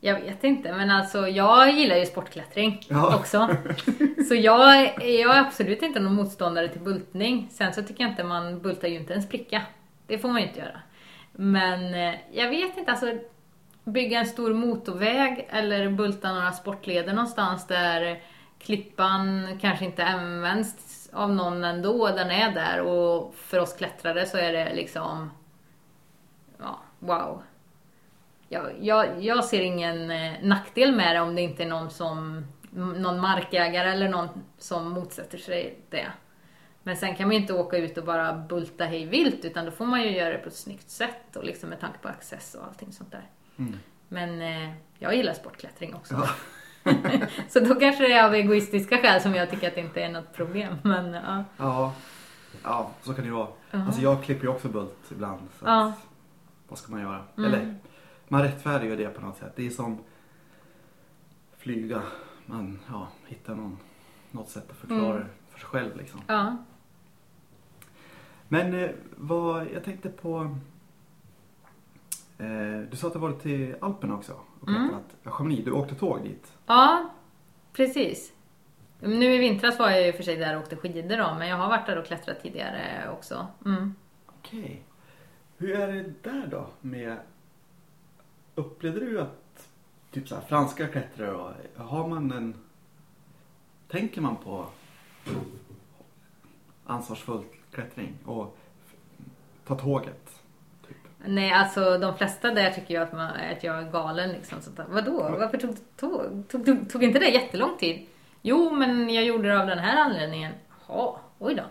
jag 0.00 0.20
vet 0.20 0.44
inte 0.44 0.72
men 0.76 0.90
alltså 0.90 1.28
jag 1.28 1.72
gillar 1.72 1.96
ju 1.96 2.06
sportklättring 2.06 2.80
Ja. 2.88 3.16
också. 3.16 3.48
Så 4.28 4.34
jag, 4.34 4.84
jag 5.04 5.36
är 5.36 5.40
absolut 5.46 5.82
inte 5.82 6.00
någon 6.00 6.14
motståndare 6.14 6.68
till 6.68 6.80
bultning. 6.80 7.48
Sen 7.50 7.72
så 7.74 7.82
tycker 7.82 8.04
jag 8.04 8.12
inte 8.12 8.24
man 8.24 8.58
bultar 8.60 8.88
ju 8.88 8.94
inte 8.98 9.14
en 9.14 9.22
spricka. 9.22 9.62
Det 10.06 10.18
får 10.18 10.28
man 10.28 10.40
ju 10.40 10.46
inte 10.48 10.60
göra. 10.60 10.80
Men 11.32 11.94
eh, 11.94 12.20
jag 12.32 12.48
vet 12.50 12.78
inte, 12.78 12.90
alltså 12.90 13.18
bygga 13.92 14.18
en 14.18 14.26
stor 14.26 14.54
motorväg 14.54 15.48
eller 15.50 15.90
bulta 15.90 16.32
några 16.32 16.52
sportleder 16.52 17.12
någonstans 17.12 17.66
där 17.66 18.22
klippan 18.58 19.58
kanske 19.60 19.84
inte 19.84 20.04
används 20.04 21.10
av 21.12 21.34
någon 21.34 21.64
ändå, 21.64 22.08
den 22.08 22.30
är 22.30 22.52
där 22.52 22.80
och 22.80 23.34
för 23.34 23.58
oss 23.58 23.72
klättrare 23.72 24.26
så 24.26 24.36
är 24.38 24.52
det 24.52 24.74
liksom, 24.74 25.30
ja, 26.58 26.78
wow. 26.98 27.42
Jag, 28.48 28.72
jag, 28.80 29.24
jag 29.24 29.44
ser 29.44 29.60
ingen 29.60 30.10
eh, 30.10 30.32
nackdel 30.42 30.96
med 30.96 31.16
det 31.16 31.20
om 31.20 31.34
det 31.34 31.42
inte 31.42 31.62
är 31.62 31.68
någon 31.68 31.90
som, 31.90 32.46
någon 32.70 33.20
markägare 33.20 33.90
eller 33.92 34.08
någon 34.08 34.28
som 34.58 34.90
motsätter 34.90 35.38
sig 35.38 35.78
det. 35.90 36.06
Men 36.82 36.96
sen 36.96 37.14
kan 37.16 37.28
man 37.28 37.36
ju 37.36 37.40
inte 37.40 37.54
åka 37.54 37.76
ut 37.76 37.98
och 37.98 38.04
bara 38.04 38.32
bulta 38.32 38.84
hej 38.84 39.04
vilt 39.04 39.44
utan 39.44 39.64
då 39.64 39.70
får 39.70 39.86
man 39.86 40.02
ju 40.02 40.10
göra 40.10 40.32
det 40.32 40.38
på 40.38 40.48
ett 40.48 40.56
snyggt 40.56 40.90
sätt 40.90 41.36
och 41.36 41.44
liksom 41.44 41.68
med 41.68 41.80
tanke 41.80 41.98
på 41.98 42.08
access 42.08 42.54
och 42.54 42.64
allting 42.66 42.92
sånt 42.92 43.12
där. 43.12 43.26
Mm. 43.58 43.74
Men 44.08 44.42
eh, 44.42 44.74
jag 44.98 45.16
gillar 45.16 45.32
sportklättring 45.34 45.94
också. 45.94 46.14
Ja. 46.14 46.28
Så 47.48 47.60
då 47.60 47.74
kanske 47.74 48.02
det 48.08 48.12
är 48.12 48.26
av 48.26 48.34
egoistiska 48.34 48.98
skäl 48.98 49.20
som 49.20 49.34
jag 49.34 49.50
tycker 49.50 49.68
att 49.68 49.74
det 49.74 49.80
inte 49.80 50.02
är 50.02 50.08
något 50.08 50.32
problem. 50.32 50.74
Men 50.82 51.12
ja. 51.14 51.44
Ja, 51.56 51.94
ja 52.62 52.90
så 53.02 53.14
kan 53.14 53.24
det 53.24 53.28
ju 53.28 53.34
vara. 53.34 53.48
Ja. 53.70 53.84
Alltså 53.86 54.00
jag 54.00 54.24
klipper 54.24 54.44
ju 54.44 54.50
också 54.50 54.68
bult 54.68 55.10
ibland. 55.10 55.40
Så 55.58 55.66
att, 55.66 55.94
vad 56.68 56.78
ska 56.78 56.92
man 56.92 57.00
göra? 57.00 57.22
Mm. 57.36 57.54
Eller, 57.54 57.74
man 58.28 58.42
rättfärdigar 58.42 58.96
det 58.96 59.08
på 59.08 59.20
något 59.20 59.36
sätt. 59.36 59.52
Det 59.56 59.66
är 59.66 59.70
som 59.70 59.98
flyga. 61.58 62.02
Man 62.46 62.78
ja, 62.90 63.08
hittar 63.26 63.54
någon, 63.54 63.78
något 64.30 64.48
sätt 64.48 64.70
att 64.70 64.76
förklara 64.76 65.16
Mm. 65.16 65.28
för 65.50 65.58
sig 65.58 65.68
själv 65.68 65.96
liksom. 65.96 66.20
ja. 66.26 66.56
Men 68.48 68.74
eh, 68.74 68.90
vad, 69.16 69.66
jag 69.74 69.84
tänkte 69.84 70.08
på... 70.08 70.56
Eh, 72.38 72.80
du 72.90 72.96
sa 72.96 73.06
att 73.06 73.12
du 73.12 73.18
varit 73.18 73.42
till 73.42 73.76
Alperna 73.80 74.14
också 74.14 74.40
och 74.60 74.68
Mm. 74.68 74.94
Chamonix, 75.24 75.64
du 75.64 75.70
åkte 75.72 75.94
tåg 75.94 76.22
dit. 76.22 76.52
Ja, 76.66 77.10
precis. 77.72 78.32
Nu 79.00 79.34
i 79.34 79.38
vintras 79.38 79.78
var 79.78 79.90
jag 79.90 80.06
ju 80.06 80.12
för 80.12 80.22
sig 80.22 80.36
där 80.36 80.56
och 80.56 80.62
åkte 80.62 80.76
skidor 80.76 81.16
då, 81.16 81.34
men 81.38 81.48
jag 81.48 81.56
har 81.56 81.68
varit 81.68 81.86
där 81.86 81.98
och 81.98 82.06
klättrat 82.06 82.42
tidigare 82.42 83.10
också. 83.10 83.46
Mm. 83.64 83.94
Okej. 84.26 84.82
Hur 85.56 85.80
är 85.80 85.92
det 85.92 86.14
där 86.22 86.46
då 86.46 86.66
med... 86.80 87.16
Upplevde 88.54 89.00
du 89.00 89.20
att 89.20 89.68
typ 90.10 90.28
så 90.28 90.34
här, 90.34 90.42
franska 90.42 90.88
klättrare 90.88 91.30
då, 91.30 91.52
har 91.82 92.08
man 92.08 92.32
en... 92.32 92.54
Tänker 93.88 94.20
man 94.20 94.36
på 94.36 94.66
ansvarsfull 96.84 97.44
klättring 97.72 98.14
och 98.24 98.58
ta 99.64 99.74
tåget? 99.74 100.27
Nej, 101.24 101.52
alltså 101.52 101.98
de 101.98 102.16
flesta 102.16 102.50
där 102.50 102.70
tycker 102.70 102.94
ju 102.94 103.00
att, 103.00 103.12
man, 103.12 103.30
att 103.30 103.64
jag 103.64 103.78
är 103.78 103.90
galen 103.90 104.32
liksom. 104.32 104.60
sånt 104.62 104.76
där. 104.76 104.86
vadå? 104.88 105.36
Varför 105.38 105.58
tog 105.58 105.76
tog. 105.96 106.48
Tog, 106.48 106.66
tog, 106.66 106.90
tog 106.90 107.04
inte 107.04 107.18
det 107.18 107.28
jättelång 107.28 107.76
tid? 107.78 108.06
Jo, 108.42 108.70
men 108.70 109.14
jag 109.14 109.24
gjorde 109.24 109.48
det 109.48 109.60
av 109.60 109.66
den 109.66 109.78
här 109.78 109.96
anledningen. 109.96 110.52
Jaha, 110.88 111.14
oj 111.38 111.54
då. 111.54 111.62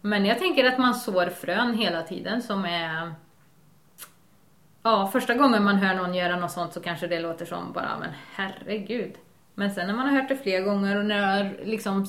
Men 0.00 0.24
jag 0.24 0.38
tänker 0.38 0.64
att 0.64 0.78
man 0.78 0.94
sår 0.94 1.26
frön 1.26 1.74
hela 1.74 2.02
tiden 2.02 2.42
som 2.42 2.64
är... 2.64 3.14
Ja, 4.82 5.10
första 5.12 5.34
gången 5.34 5.64
man 5.64 5.76
hör 5.76 5.94
någon 5.94 6.14
göra 6.14 6.36
något 6.36 6.50
sånt 6.50 6.72
så 6.72 6.80
kanske 6.80 7.06
det 7.06 7.20
låter 7.20 7.44
som 7.44 7.72
bara, 7.72 7.98
men 8.00 8.10
herregud. 8.34 9.14
Men 9.54 9.70
sen 9.70 9.86
när 9.86 9.94
man 9.94 10.08
har 10.08 10.20
hört 10.20 10.28
det 10.28 10.36
fler 10.36 10.60
gånger 10.60 10.96
och 10.98 11.04
när 11.04 11.60
liksom 11.64 12.06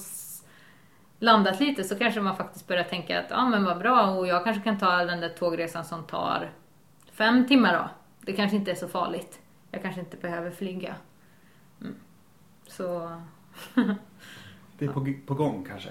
landat 1.19 1.59
lite 1.59 1.83
så 1.83 1.95
kanske 1.95 2.21
man 2.21 2.35
faktiskt 2.35 2.67
börjar 2.67 2.83
tänka 2.83 3.19
att, 3.19 3.25
ja 3.29 3.49
men 3.49 3.65
vad 3.65 3.77
bra 3.77 4.09
och 4.09 4.27
jag 4.27 4.43
kanske 4.43 4.63
kan 4.63 4.79
ta 4.79 5.05
den 5.05 5.21
där 5.21 5.29
tågresan 5.29 5.85
som 5.85 6.03
tar 6.03 6.51
fem 7.11 7.47
timmar 7.47 7.73
då. 7.73 7.89
Det 8.21 8.33
kanske 8.33 8.57
inte 8.57 8.71
är 8.71 8.75
så 8.75 8.87
farligt. 8.87 9.39
Jag 9.71 9.81
kanske 9.81 10.01
inte 10.01 10.17
behöver 10.17 10.51
flyga. 10.51 10.95
Mm. 11.81 11.95
Så 12.67 13.11
Det 14.77 14.85
är 14.85 14.89
på, 14.89 15.13
på 15.25 15.33
gång 15.33 15.65
kanske? 15.69 15.89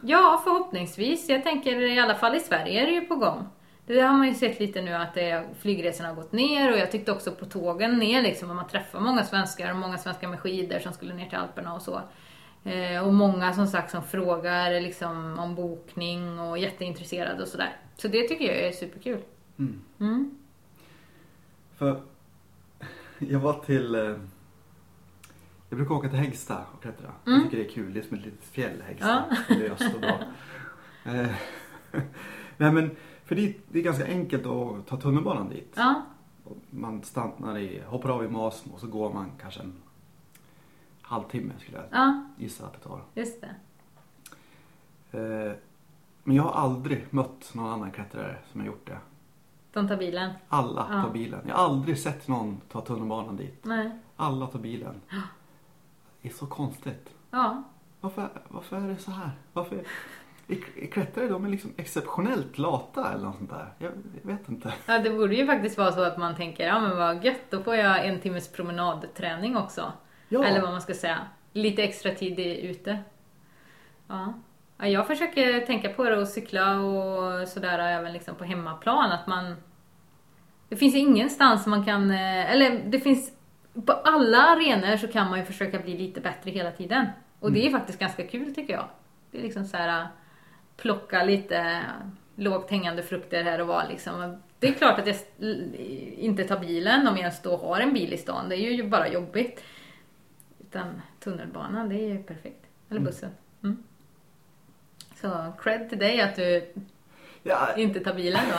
Ja, 0.00 0.40
förhoppningsvis. 0.44 1.28
Jag 1.28 1.42
tänker 1.42 1.80
i 1.80 2.00
alla 2.00 2.14
fall 2.14 2.36
i 2.36 2.40
Sverige 2.40 2.82
är 2.82 2.86
det 2.86 2.92
ju 2.92 3.00
på 3.00 3.16
gång. 3.16 3.48
Det 3.86 4.00
har 4.00 4.12
man 4.12 4.28
ju 4.28 4.34
sett 4.34 4.60
lite 4.60 4.82
nu 4.82 4.94
att 4.94 5.14
det, 5.14 5.46
flygresorna 5.60 6.08
har 6.08 6.16
gått 6.16 6.32
ner 6.32 6.72
och 6.72 6.78
jag 6.78 6.90
tyckte 6.90 7.12
också 7.12 7.30
på 7.30 7.44
tågen 7.44 7.98
ner 7.98 8.22
liksom, 8.22 8.50
att 8.50 8.56
man 8.56 8.68
träffar 8.68 9.00
många 9.00 9.24
svenskar, 9.24 9.74
många 9.74 9.98
svenskar 9.98 10.28
med 10.28 10.40
skidor 10.40 10.78
som 10.78 10.92
skulle 10.92 11.14
ner 11.14 11.28
till 11.28 11.38
Alperna 11.38 11.74
och 11.74 11.82
så. 11.82 12.00
Eh, 12.68 13.06
och 13.06 13.14
många 13.14 13.52
som 13.52 13.66
sagt 13.66 13.90
som 13.90 14.02
frågar 14.02 14.80
liksom, 14.80 15.38
om 15.38 15.54
bokning 15.54 16.40
och 16.40 16.58
jätteintresserade 16.58 17.42
och 17.42 17.48
sådär. 17.48 17.76
Så 17.96 18.08
det 18.08 18.28
tycker 18.28 18.44
jag 18.44 18.56
är 18.56 18.72
superkul. 18.72 19.20
Mm. 19.58 19.80
Mm. 20.00 20.38
För 21.76 22.00
jag 23.18 23.38
var 23.40 23.52
till... 23.52 23.94
eh, 23.94 24.00
Jag 25.70 25.76
brukar 25.78 25.94
åka 25.94 26.08
till 26.08 26.18
Häggsta 26.18 26.58
och 26.74 26.82
klättra. 26.82 27.12
Jag 27.24 27.34
Mm. 27.34 27.44
tycker 27.44 27.56
det 27.64 27.70
är 27.70 27.74
kul. 27.74 27.94
Det 27.94 28.00
är 28.00 28.04
som 28.04 28.16
ett 28.18 28.24
litet 28.24 28.44
fjäll, 28.44 28.82
Häggsta. 28.86 29.24
Ja. 29.48 29.54
Löst 29.54 29.94
och 29.94 30.00
bra. 30.00 30.18
Eh, 31.04 31.28
Nej 32.56 32.72
men, 32.72 32.90
för 33.24 33.34
det, 33.34 33.54
det 33.68 33.78
är 33.78 33.82
ganska 33.82 34.06
enkelt 34.06 34.46
att 34.46 34.86
ta 34.86 34.96
tunnelbanan 34.96 35.48
dit. 35.48 35.72
Ja, 35.76 36.02
Man 36.70 37.02
stannar 37.02 37.58
i, 37.58 37.82
hoppar 37.86 38.08
av 38.10 38.24
i 38.24 38.28
Masmo 38.28 38.74
och 38.74 38.80
så 38.80 38.86
går 38.86 39.12
man 39.12 39.30
kanske 39.40 39.60
en 39.60 39.72
halvtimme 41.08 41.52
skulle 41.58 41.76
jag 41.76 41.86
ja, 41.90 42.22
gissa 42.36 42.66
att 42.66 42.72
det 42.72 42.88
tar. 42.88 43.02
just 43.14 43.40
det. 43.40 43.54
Eh, 45.18 45.52
Men 46.24 46.36
jag 46.36 46.42
har 46.42 46.52
aldrig 46.62 47.06
mött 47.10 47.50
någon 47.54 47.72
annan 47.72 47.90
klättrare 47.90 48.36
som 48.52 48.60
har 48.60 48.66
gjort 48.66 48.86
det. 48.86 48.98
De 49.72 49.88
tar 49.88 49.96
bilen. 49.96 50.32
Alla 50.48 50.86
Ja. 50.90 51.02
tar 51.02 51.10
bilen. 51.10 51.40
Jag 51.48 51.56
har 51.56 51.64
aldrig 51.64 51.98
sett 51.98 52.28
någon 52.28 52.60
ta 52.68 52.80
tunnelbanan 52.80 53.36
dit. 53.36 53.64
Nej. 53.64 53.90
Alla 54.16 54.46
tar 54.46 54.58
bilen. 54.58 55.00
Det 56.22 56.28
är 56.28 56.32
så 56.32 56.46
konstigt. 56.46 57.10
Ja. 57.30 57.62
Varför, 58.00 58.28
varför 58.48 58.76
är 58.76 58.88
det 58.88 58.96
så 58.96 59.10
här? 59.10 59.30
Varför 59.52 59.82
klättrare 60.92 61.28
de 61.28 61.44
är 61.44 61.48
liksom 61.48 61.72
exceptionellt 61.76 62.58
lata 62.58 63.12
eller 63.12 63.24
något 63.24 63.36
sånt 63.36 63.50
där? 63.50 63.72
Jag, 63.78 63.92
jag 64.22 64.32
vet 64.32 64.48
inte. 64.48 64.74
Ja, 64.86 64.98
det 64.98 65.10
borde 65.10 65.34
ju 65.34 65.46
faktiskt 65.46 65.78
vara 65.78 65.92
så 65.92 66.02
att 66.04 66.18
man 66.18 66.36
tänker, 66.36 66.66
ja 66.66 66.80
men 66.80 66.96
vad 66.96 67.24
gött, 67.24 67.50
då 67.50 67.62
får 67.62 67.74
jag 67.74 68.06
en 68.06 68.20
timmes 68.20 68.52
promenadträning 68.52 69.56
också. 69.56 69.92
Ja. 70.28 70.44
Eller 70.44 70.60
vad 70.60 70.70
man 70.70 70.80
ska 70.80 70.94
säga. 70.94 71.18
Lite 71.52 71.82
extra 71.82 72.14
tid 72.14 72.38
ute. 72.40 72.98
Ja. 74.08 74.34
ja. 74.78 74.86
Jag 74.86 75.06
försöker 75.06 75.60
tänka 75.66 75.88
på 75.88 76.04
det 76.04 76.16
och 76.16 76.28
cykla 76.28 76.80
och 76.80 77.48
sådär 77.48 77.78
även 77.78 78.12
liksom 78.12 78.34
på 78.34 78.44
hemmaplan. 78.44 79.12
Att 79.12 79.26
man... 79.26 79.56
Det 80.68 80.76
finns 80.76 80.94
ingenstans 80.94 81.66
man 81.66 81.84
kan... 81.84 82.10
eh, 82.10 82.52
Eller 82.52 82.82
det 82.86 83.00
finns... 83.00 83.32
På 83.86 83.92
alla 83.92 84.38
arenor 84.38 84.96
så 84.96 85.08
kan 85.08 85.30
man 85.30 85.38
ju 85.38 85.44
försöka 85.44 85.78
bli 85.78 85.98
lite 85.98 86.20
bättre 86.20 86.50
hela 86.50 86.70
tiden. 86.70 87.06
Och 87.40 87.52
det 87.52 87.66
är 87.66 87.70
faktiskt 87.70 87.98
ganska 87.98 88.26
kul 88.26 88.54
tycker 88.54 88.72
jag. 88.72 88.88
Det 89.30 89.38
är 89.38 89.42
liksom 89.42 89.64
så 89.64 89.76
här... 89.76 90.06
plocka 90.76 91.22
lite 91.24 91.82
lågt 92.36 92.70
hängande 92.70 93.02
frukter 93.02 93.44
här 93.44 93.60
och 93.60 93.66
var 93.66 93.84
liksom. 93.88 94.42
Det 94.58 94.68
är 94.68 94.72
klart 94.72 94.98
att 94.98 95.06
jag 95.06 95.16
inte 96.16 96.44
tar 96.44 96.58
bilen 96.58 97.00
om 97.00 97.14
jag 97.14 97.18
ens 97.18 97.42
då 97.42 97.56
har 97.56 97.80
en 97.80 97.92
bil 97.92 98.12
i 98.12 98.16
stan. 98.16 98.48
Det 98.48 98.56
är 98.56 98.70
ju 98.70 98.88
bara 98.88 99.08
jobbigt. 99.08 99.64
Utan 100.68 101.02
tunnelbanan, 101.20 101.88
det 101.88 101.94
är 101.94 102.08
ju 102.08 102.22
perfekt. 102.22 102.64
Eller 102.90 103.00
bussen. 103.00 103.30
Mm. 103.62 103.76
Så 105.20 105.52
cred 105.62 105.88
till 105.88 105.98
dig 105.98 106.20
att 106.20 106.36
du 106.36 106.72
Ja, 107.42 107.76
inte 107.76 108.00
tar 108.00 108.14
bilen 108.14 108.40
då. 108.50 108.56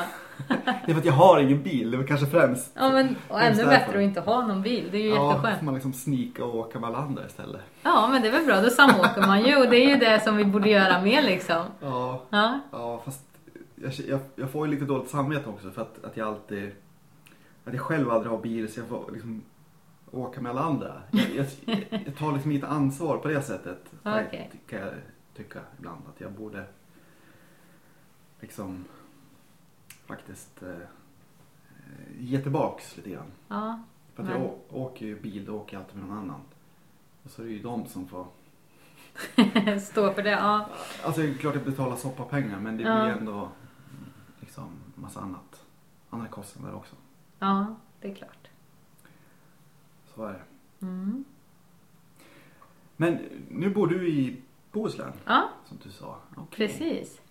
det 0.85 0.91
är 0.91 0.93
för 0.93 0.99
att 0.99 1.05
jag 1.05 1.13
har 1.13 1.39
ingen 1.39 1.63
bil, 1.63 1.91
det 1.91 1.97
var 1.97 2.03
kanske 2.07 2.25
främst. 2.25 2.71
Ja 2.75 2.89
men 2.91 3.15
och 3.27 3.41
ännu 3.41 3.55
därför. 3.55 3.69
bättre 3.69 3.97
att 3.97 4.03
inte 4.03 4.21
ha 4.21 4.47
någon 4.47 4.61
bil. 4.61 4.87
Det 4.91 4.97
är 4.97 5.01
ju 5.01 5.09
Ja, 5.09 5.29
jätteskönt. 5.31 5.57
får 5.57 5.65
man 5.65 5.73
liksom 5.73 5.93
snika 5.93 6.45
och 6.45 6.55
åka 6.55 6.79
med 6.79 6.87
alla 6.89 6.97
andra 6.97 7.25
istället. 7.25 7.61
Ja 7.83 8.07
men 8.11 8.21
det 8.21 8.27
är 8.27 8.31
väl 8.31 8.45
bra, 8.45 8.61
då 8.61 8.69
samåker 8.69 9.21
man 9.27 9.43
ju 9.45 9.55
och 9.57 9.69
det 9.69 9.77
är 9.77 9.89
ju 9.89 9.95
det 9.97 10.19
som 10.23 10.37
vi 10.37 10.45
borde 10.45 10.69
göra 10.69 11.01
mer 11.01 11.21
liksom. 11.21 11.63
Ja, 11.79 12.21
Ja, 12.29 12.59
ja 12.71 13.01
fast 13.05 13.25
jag, 13.75 13.93
jag, 14.07 14.19
jag 14.35 14.51
får 14.51 14.67
ju 14.67 14.73
lite 14.73 14.85
dåligt 14.85 15.09
samvete 15.09 15.49
också 15.49 15.71
för 15.71 15.81
att, 15.81 16.03
att 16.05 16.17
jag 16.17 16.27
alltid, 16.27 16.71
att 17.65 17.73
jag 17.73 17.81
själv 17.81 18.11
aldrig 18.11 18.31
har 18.31 18.37
bil 18.39 18.73
så 18.73 18.79
jag 18.79 18.87
får 18.87 19.09
liksom 19.13 19.41
åka 20.11 20.41
med 20.41 20.49
alla 20.49 20.61
andra. 20.61 21.01
Jag, 21.11 21.45
jag, 21.65 22.01
jag 22.05 22.15
tar 22.17 22.31
liksom 22.33 22.51
inte 22.51 22.67
ansvar 22.67 23.17
på 23.17 23.27
det 23.27 23.41
sättet. 23.41 23.91
Ja, 24.03 24.21
okej. 24.27 24.49
Det 24.51 24.57
kan 24.75 24.79
jag 24.79 24.93
tycka 25.35 25.59
ibland 25.77 26.01
att 26.15 26.21
jag 26.21 26.31
borde 26.31 26.65
liksom 28.39 28.85
faktiskt 30.05 30.63
eh, 30.63 30.69
ge 32.19 32.41
tillbaks 32.41 32.97
lite 32.97 33.09
grann. 33.09 33.31
ja. 33.47 33.79
För 34.13 34.23
att 34.23 34.29
Men- 34.29 34.41
jag 34.41 34.51
åker 34.69 35.05
ju 35.05 35.19
bil, 35.19 35.45
då 35.45 35.55
åker 35.59 35.77
jag 35.77 35.83
alltid 35.83 35.97
med 35.99 36.07
någon 36.09 36.17
annan. 36.17 36.41
Och 37.23 37.31
så 37.31 37.41
är 37.41 37.45
det 37.45 37.51
ju 37.51 37.59
de 37.61 37.85
som 37.85 38.07
får 38.07 38.27
Stå 39.79 40.13
för 40.13 40.23
det, 40.23 40.29
ja. 40.29 40.69
Alltså 41.03 41.21
det 41.21 41.27
är 41.29 41.33
klart 41.33 41.55
att 41.55 41.61
jag 41.65 41.71
betalar 41.71 41.95
soppapengar 41.95 42.59
men 42.59 42.77
det 42.77 42.83
blir 42.83 42.91
Ja. 42.93 43.07
ändå 43.07 43.49
liksom 44.39 44.69
massa 44.95 45.19
annat. 45.21 45.63
Andra 46.09 46.27
kostnader 46.27 46.75
också. 46.75 46.95
Ja, 47.39 47.75
det 48.01 48.11
är 48.11 48.15
klart. 48.15 48.38
Så 50.19 50.25
är 50.25 50.33
det. 50.33 50.85
Mm. 50.85 51.25
Men 52.97 53.19
nu 53.49 53.69
bor 53.69 53.87
du 53.87 54.07
i 54.09 54.41
Bohuslän 54.71 55.13
Ja, 55.25 55.49
som 55.65 55.77
du 55.83 55.89
sa. 55.91 56.17
Okej. 56.37 56.67
precis. 56.67 57.21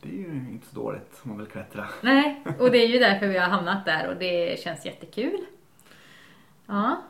Det 0.00 0.08
är 0.08 0.12
ju 0.12 0.26
inte 0.50 0.66
så 0.66 0.74
dåligt 0.80 1.20
om 1.22 1.28
man 1.30 1.38
vill 1.38 1.46
klättra. 1.46 1.86
Nej, 2.02 2.42
och 2.58 2.70
det 2.70 2.78
är 2.78 2.88
ju 2.88 2.98
därför 3.08 3.26
vi 3.28 3.38
har 3.38 3.48
hamnat 3.48 3.84
där 3.84 4.08
och 4.08 4.16
det 4.16 4.60
känns 4.60 4.86
jättekul. 4.86 5.44
Ja, 6.66 7.02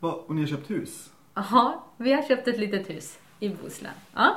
Va, 0.00 0.12
och 0.12 0.34
ni 0.34 0.40
har 0.40 0.48
köpt 0.48 0.70
hus? 0.70 1.10
Jaha, 1.34 1.80
vi 1.96 2.12
har 2.12 2.22
köpt 2.22 2.48
ett 2.48 2.58
litet 2.58 2.90
hus 2.90 3.18
i 3.40 3.48
Bohuslän. 3.48 3.92
Ja, 4.14 4.36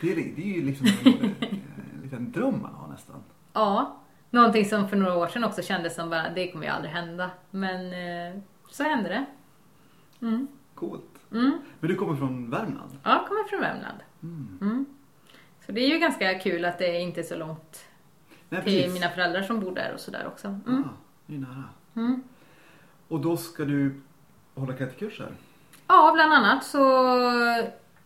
Det 0.00 0.12
är, 0.12 0.16
det 0.16 0.42
är 0.42 0.54
ju 0.56 0.62
liksom 0.64 0.86
en, 1.04 1.12
en 1.94 2.00
liten 2.02 2.32
dröm 2.32 2.62
man 2.62 2.74
har 2.74 2.88
nästan. 2.88 3.22
ja. 3.52 3.98
Någonting 4.30 4.64
som 4.64 4.88
för 4.88 4.96
några 4.96 5.16
år 5.16 5.26
sedan 5.28 5.44
också 5.44 5.62
kändes 5.62 5.94
som 5.94 6.10
bara, 6.10 6.30
det 6.30 6.52
kommer 6.52 6.64
ju 6.66 6.70
aldrig 6.72 6.92
hända. 6.92 7.30
Men 7.50 7.86
eh, 7.92 8.40
så 8.70 8.82
hände 8.82 9.08
det. 9.08 9.24
Mm. 10.22 10.48
Coolt. 10.74 11.18
Mm. 11.32 11.58
Men 11.80 11.90
du 11.90 11.96
kommer 11.96 12.16
från 12.16 12.50
Värmland? 12.50 12.90
Ja, 13.02 13.10
jag 13.10 13.26
kommer 13.28 13.44
från 13.44 13.60
Värmland. 13.60 13.98
Mm. 14.22 14.58
Mm. 14.60 14.86
Så 15.66 15.72
det 15.72 15.80
är 15.80 15.88
ju 15.88 15.98
ganska 15.98 16.38
kul 16.38 16.64
att 16.64 16.78
det 16.78 17.00
inte 17.00 17.20
är 17.20 17.24
så 17.24 17.36
långt 17.36 17.84
Nej, 18.48 18.62
till 18.62 18.72
precis. 18.72 18.94
mina 18.94 19.08
föräldrar 19.08 19.42
som 19.42 19.60
bor 19.60 19.74
där 19.74 19.92
och 19.94 20.00
sådär 20.00 20.26
också. 20.26 20.48
Mm. 20.48 20.82
Ah, 20.82 20.96
det 21.26 21.34
är 21.34 21.38
nära. 21.38 21.64
Mm. 21.96 22.22
Och 23.08 23.20
då 23.20 23.36
ska 23.36 23.64
du 23.64 24.00
hålla 24.54 24.72
klätterkurser? 24.72 25.32
Ja, 25.86 26.10
bland 26.14 26.32
annat 26.32 26.64
så 26.64 26.78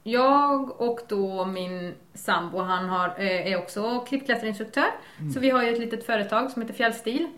jag 0.03 0.81
och 0.81 1.01
då 1.09 1.45
min 1.45 1.95
sambo, 2.15 2.59
han 2.59 2.89
har, 2.89 3.09
eh, 3.09 3.53
är 3.53 3.59
också 3.59 4.01
klippklätterinstruktör. 4.01 4.91
Så 5.35 5.41
vi 5.41 5.51
har 5.51 5.63
ju 5.63 5.73
ett 5.73 5.79
litet 5.79 6.07
företag 6.07 6.51
som 6.51 6.63
heter 6.63 6.75
Fjällstil. 6.75 7.29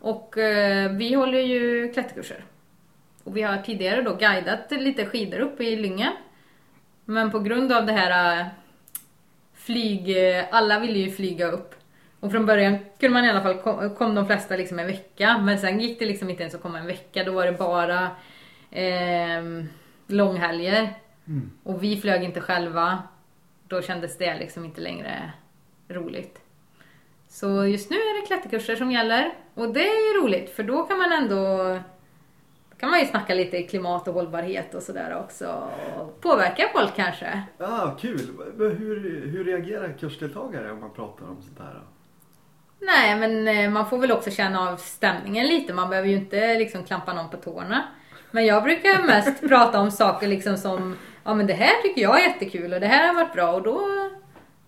Och 0.00 0.38
eh, 0.38 0.92
vi 0.92 1.14
håller 1.14 1.38
ju 1.38 1.92
klätterkurser. 1.92 2.44
Och 3.24 3.36
vi 3.36 3.42
har 3.42 3.58
tidigare 3.58 4.02
då 4.02 4.14
guidat 4.14 4.70
lite 4.70 5.06
skidor 5.06 5.40
uppe 5.40 5.64
i 5.64 5.76
Lyngen. 5.76 6.12
Men 7.04 7.30
på 7.30 7.38
grund 7.40 7.72
av 7.72 7.86
det 7.86 7.92
här 7.92 8.40
eh, 8.40 8.46
flyg, 9.54 10.16
eh, 10.16 10.44
alla 10.50 10.80
ville 10.80 10.98
ju 10.98 11.10
flyga 11.10 11.46
upp. 11.46 11.74
Och 12.20 12.30
från 12.30 12.46
början 12.46 12.78
kunde 12.98 13.14
man 13.14 13.24
i 13.24 13.30
alla 13.30 13.42
fall, 13.42 13.58
kom, 13.58 13.94
kom 13.94 14.14
de 14.14 14.26
flesta 14.26 14.56
liksom 14.56 14.78
en 14.78 14.86
vecka. 14.86 15.38
Men 15.38 15.58
sen 15.58 15.80
gick 15.80 15.98
det 15.98 16.06
liksom 16.06 16.30
inte 16.30 16.42
ens 16.42 16.54
att 16.54 16.62
komma 16.62 16.78
en 16.78 16.86
vecka. 16.86 17.24
Då 17.24 17.32
var 17.32 17.46
det 17.46 17.52
bara 17.52 18.10
eh, 18.70 19.64
långhelger. 20.06 20.94
Mm. 21.26 21.50
Och 21.62 21.82
vi 21.82 21.96
flög 21.96 22.22
inte 22.22 22.40
själva. 22.40 23.02
Då 23.68 23.82
kändes 23.82 24.18
det 24.18 24.38
liksom 24.38 24.64
inte 24.64 24.80
längre 24.80 25.32
roligt. 25.88 26.40
Så 27.28 27.66
just 27.66 27.90
nu 27.90 27.96
är 27.96 28.20
det 28.20 28.26
klätterkurser 28.26 28.76
som 28.76 28.90
gäller. 28.92 29.32
Och 29.54 29.72
det 29.74 29.88
är 29.88 30.14
ju 30.14 30.22
roligt 30.22 30.50
för 30.50 30.62
då 30.62 30.82
kan 30.82 30.98
man 30.98 31.12
ändå 31.12 31.34
då 31.34 31.78
kan 32.78 32.90
man 32.90 33.00
ju 33.00 33.06
snacka 33.06 33.34
lite 33.34 33.62
klimat 33.62 34.08
och 34.08 34.14
hållbarhet 34.14 34.74
och 34.74 34.82
sådär 34.82 35.16
också. 35.24 35.68
Och 35.96 36.20
påverka 36.20 36.68
folk 36.72 36.96
kanske. 36.96 37.42
Ah, 37.58 37.90
kul! 37.90 38.20
Hur, 38.58 39.26
hur 39.26 39.44
reagerar 39.44 39.94
kursdeltagare 40.00 40.72
om 40.72 40.80
man 40.80 40.94
pratar 40.94 41.26
om 41.26 41.42
sånt 41.42 41.58
här? 41.58 41.80
Nej, 42.80 43.16
men 43.16 43.48
eh, 43.48 43.70
man 43.70 43.90
får 43.90 43.98
väl 43.98 44.12
också 44.12 44.30
känna 44.30 44.70
av 44.70 44.76
stämningen 44.76 45.46
lite. 45.46 45.72
Man 45.72 45.90
behöver 45.90 46.08
ju 46.08 46.16
inte 46.16 46.58
liksom 46.58 46.84
klampa 46.84 47.12
någon 47.12 47.30
på 47.30 47.36
tårna. 47.36 47.84
Men 48.30 48.46
jag 48.46 48.62
brukar 48.62 49.02
mest 49.02 49.40
prata 49.48 49.80
om 49.80 49.90
saker 49.90 50.28
liksom 50.28 50.56
som, 50.56 50.96
ja 51.24 51.34
men 51.34 51.46
det 51.46 51.54
här 51.54 51.82
tycker 51.82 52.02
jag 52.02 52.20
är 52.20 52.28
jättekul 52.28 52.72
och 52.72 52.80
det 52.80 52.86
här 52.86 53.06
har 53.06 53.14
varit 53.14 53.32
bra 53.32 53.52
och 53.52 53.62
då, 53.62 54.10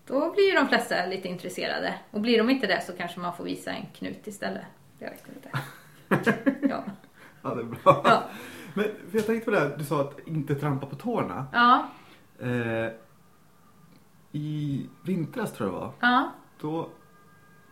då 0.05 0.31
blir 0.31 0.49
ju 0.49 0.55
de 0.55 0.67
flesta 0.67 1.05
lite 1.05 1.27
intresserade. 1.27 1.93
Och 2.11 2.21
blir 2.21 2.37
de 2.37 2.49
inte 2.49 2.67
det 2.67 2.81
så 2.81 2.93
kanske 2.93 3.19
man 3.19 3.35
får 3.35 3.43
visa 3.43 3.71
en 3.71 3.85
knut 3.97 4.27
istället. 4.27 4.65
Jag 4.99 5.09
vet 5.09 5.25
inte. 5.35 5.49
Ja. 6.69 6.83
Ja, 7.41 7.55
det 7.55 7.61
är 7.61 7.65
bra. 7.65 8.01
Ja. 8.05 8.23
Men 8.73 8.83
för 8.83 9.17
jag 9.17 9.25
tänkte 9.25 9.45
på 9.45 9.51
det 9.51 9.59
här, 9.59 9.75
du 9.77 9.83
sa 9.83 10.01
att 10.01 10.19
inte 10.27 10.55
trampa 10.55 10.85
på 10.85 10.95
tårna. 10.95 11.45
Ja, 11.53 11.87
Eh, 12.39 12.91
I 14.31 14.85
vintras 15.03 15.53
tror 15.53 15.69
jag 15.69 15.75
det 15.75 15.79
var, 15.79 15.91
ja, 15.99 16.31
då 16.61 16.89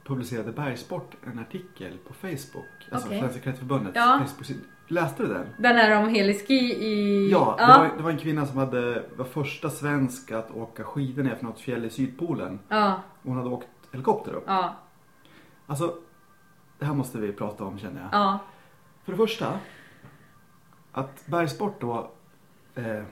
publicerade 0.04 0.52
Bergsport 0.52 1.12
en 1.24 1.40
artikel 1.40 1.98
på 2.08 2.14
Facebook. 2.14 2.66
Alltså 2.92 3.08
Okej. 3.08 3.20
Svenska 3.20 3.40
Klätterförbundets 3.42 3.96
Ja. 3.96 4.22
Facebook. 4.28 4.58
Läste 4.88 5.24
du 5.24 5.34
den? 5.34 5.48
den 5.60 5.78
är 5.78 5.98
om 6.04 6.10
heliski 6.10 6.54
i... 6.86 7.30
Ja, 7.32 7.56
det, 7.60 7.66
Var, 7.66 7.90
det 7.98 8.04
var 8.04 8.12
en 8.12 8.18
kvinna 8.18 8.46
som 8.46 8.58
hade, 8.58 9.04
var 9.18 9.26
första 9.26 9.70
svensk 9.70 10.32
att 10.32 10.52
åka 10.52 10.84
skidor 10.84 11.24
ner 11.24 11.36
för 11.36 11.46
något 11.46 11.60
fjäll 11.60 11.86
i 11.86 11.90
Sydpolen. 11.90 12.60
ja, 12.68 13.02
Hon 13.24 13.38
hade 13.38 13.50
åkt 13.50 13.68
helikopter 13.92 14.34
upp. 14.34 14.44
ja, 14.48 14.76
Alltså, 15.68 15.96
det 16.80 16.86
här 16.86 16.94
måste 16.94 17.18
vi 17.18 17.32
prata 17.34 17.64
om 17.64 17.80
känner 17.80 18.02
jag. 18.02 18.10
ja, 18.12 18.40
För 19.06 19.12
det 19.12 19.18
första, 19.18 19.60
att 20.92 21.24
Bergsport 21.28 21.82
då, 21.82 22.12
eh, 22.76 23.04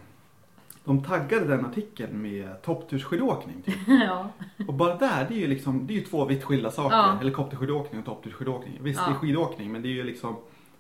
de 0.84 1.04
taggade 1.04 1.46
den 1.46 1.66
artikeln 1.66 2.22
med 2.22 2.62
topptursskidåkning. 2.62 3.62
Typ. 3.62 3.76
ja, 3.88 4.30
Och 4.68 4.74
bara 4.74 4.96
där, 4.96 5.26
det 5.30 5.34
är 5.36 5.40
ju 5.40 5.48
liksom, 5.48 5.88
det 5.88 5.94
är 5.94 5.96
ju 5.96 6.06
två 6.06 6.26
vitt 6.26 6.44
skilda 6.44 6.72
saker. 6.72 6.96
Ja. 6.98 7.16
Helikopterskidåkning 7.20 8.00
och 8.00 8.06
topptursskidåkning. 8.06 8.78
Visst, 8.82 9.00
Ja. 9.00 9.08
det 9.08 9.14
är 9.14 9.20
skidåkning, 9.20 9.72
men 9.72 9.82
det 9.82 9.88
är 9.88 9.94
ju 9.94 10.04
liksom 10.04 10.36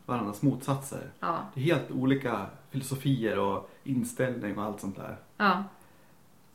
varandras 0.05 0.41
motsatser. 0.41 1.09
ja, 1.19 1.37
Det 1.53 1.59
är 1.59 1.63
helt 1.63 1.91
olika 1.91 2.45
filosofier 2.69 3.39
och 3.39 3.69
inställning 3.83 4.57
och 4.57 4.63
allt 4.63 4.81
sånt 4.81 4.95
där. 4.95 5.17
ja, 5.37 5.63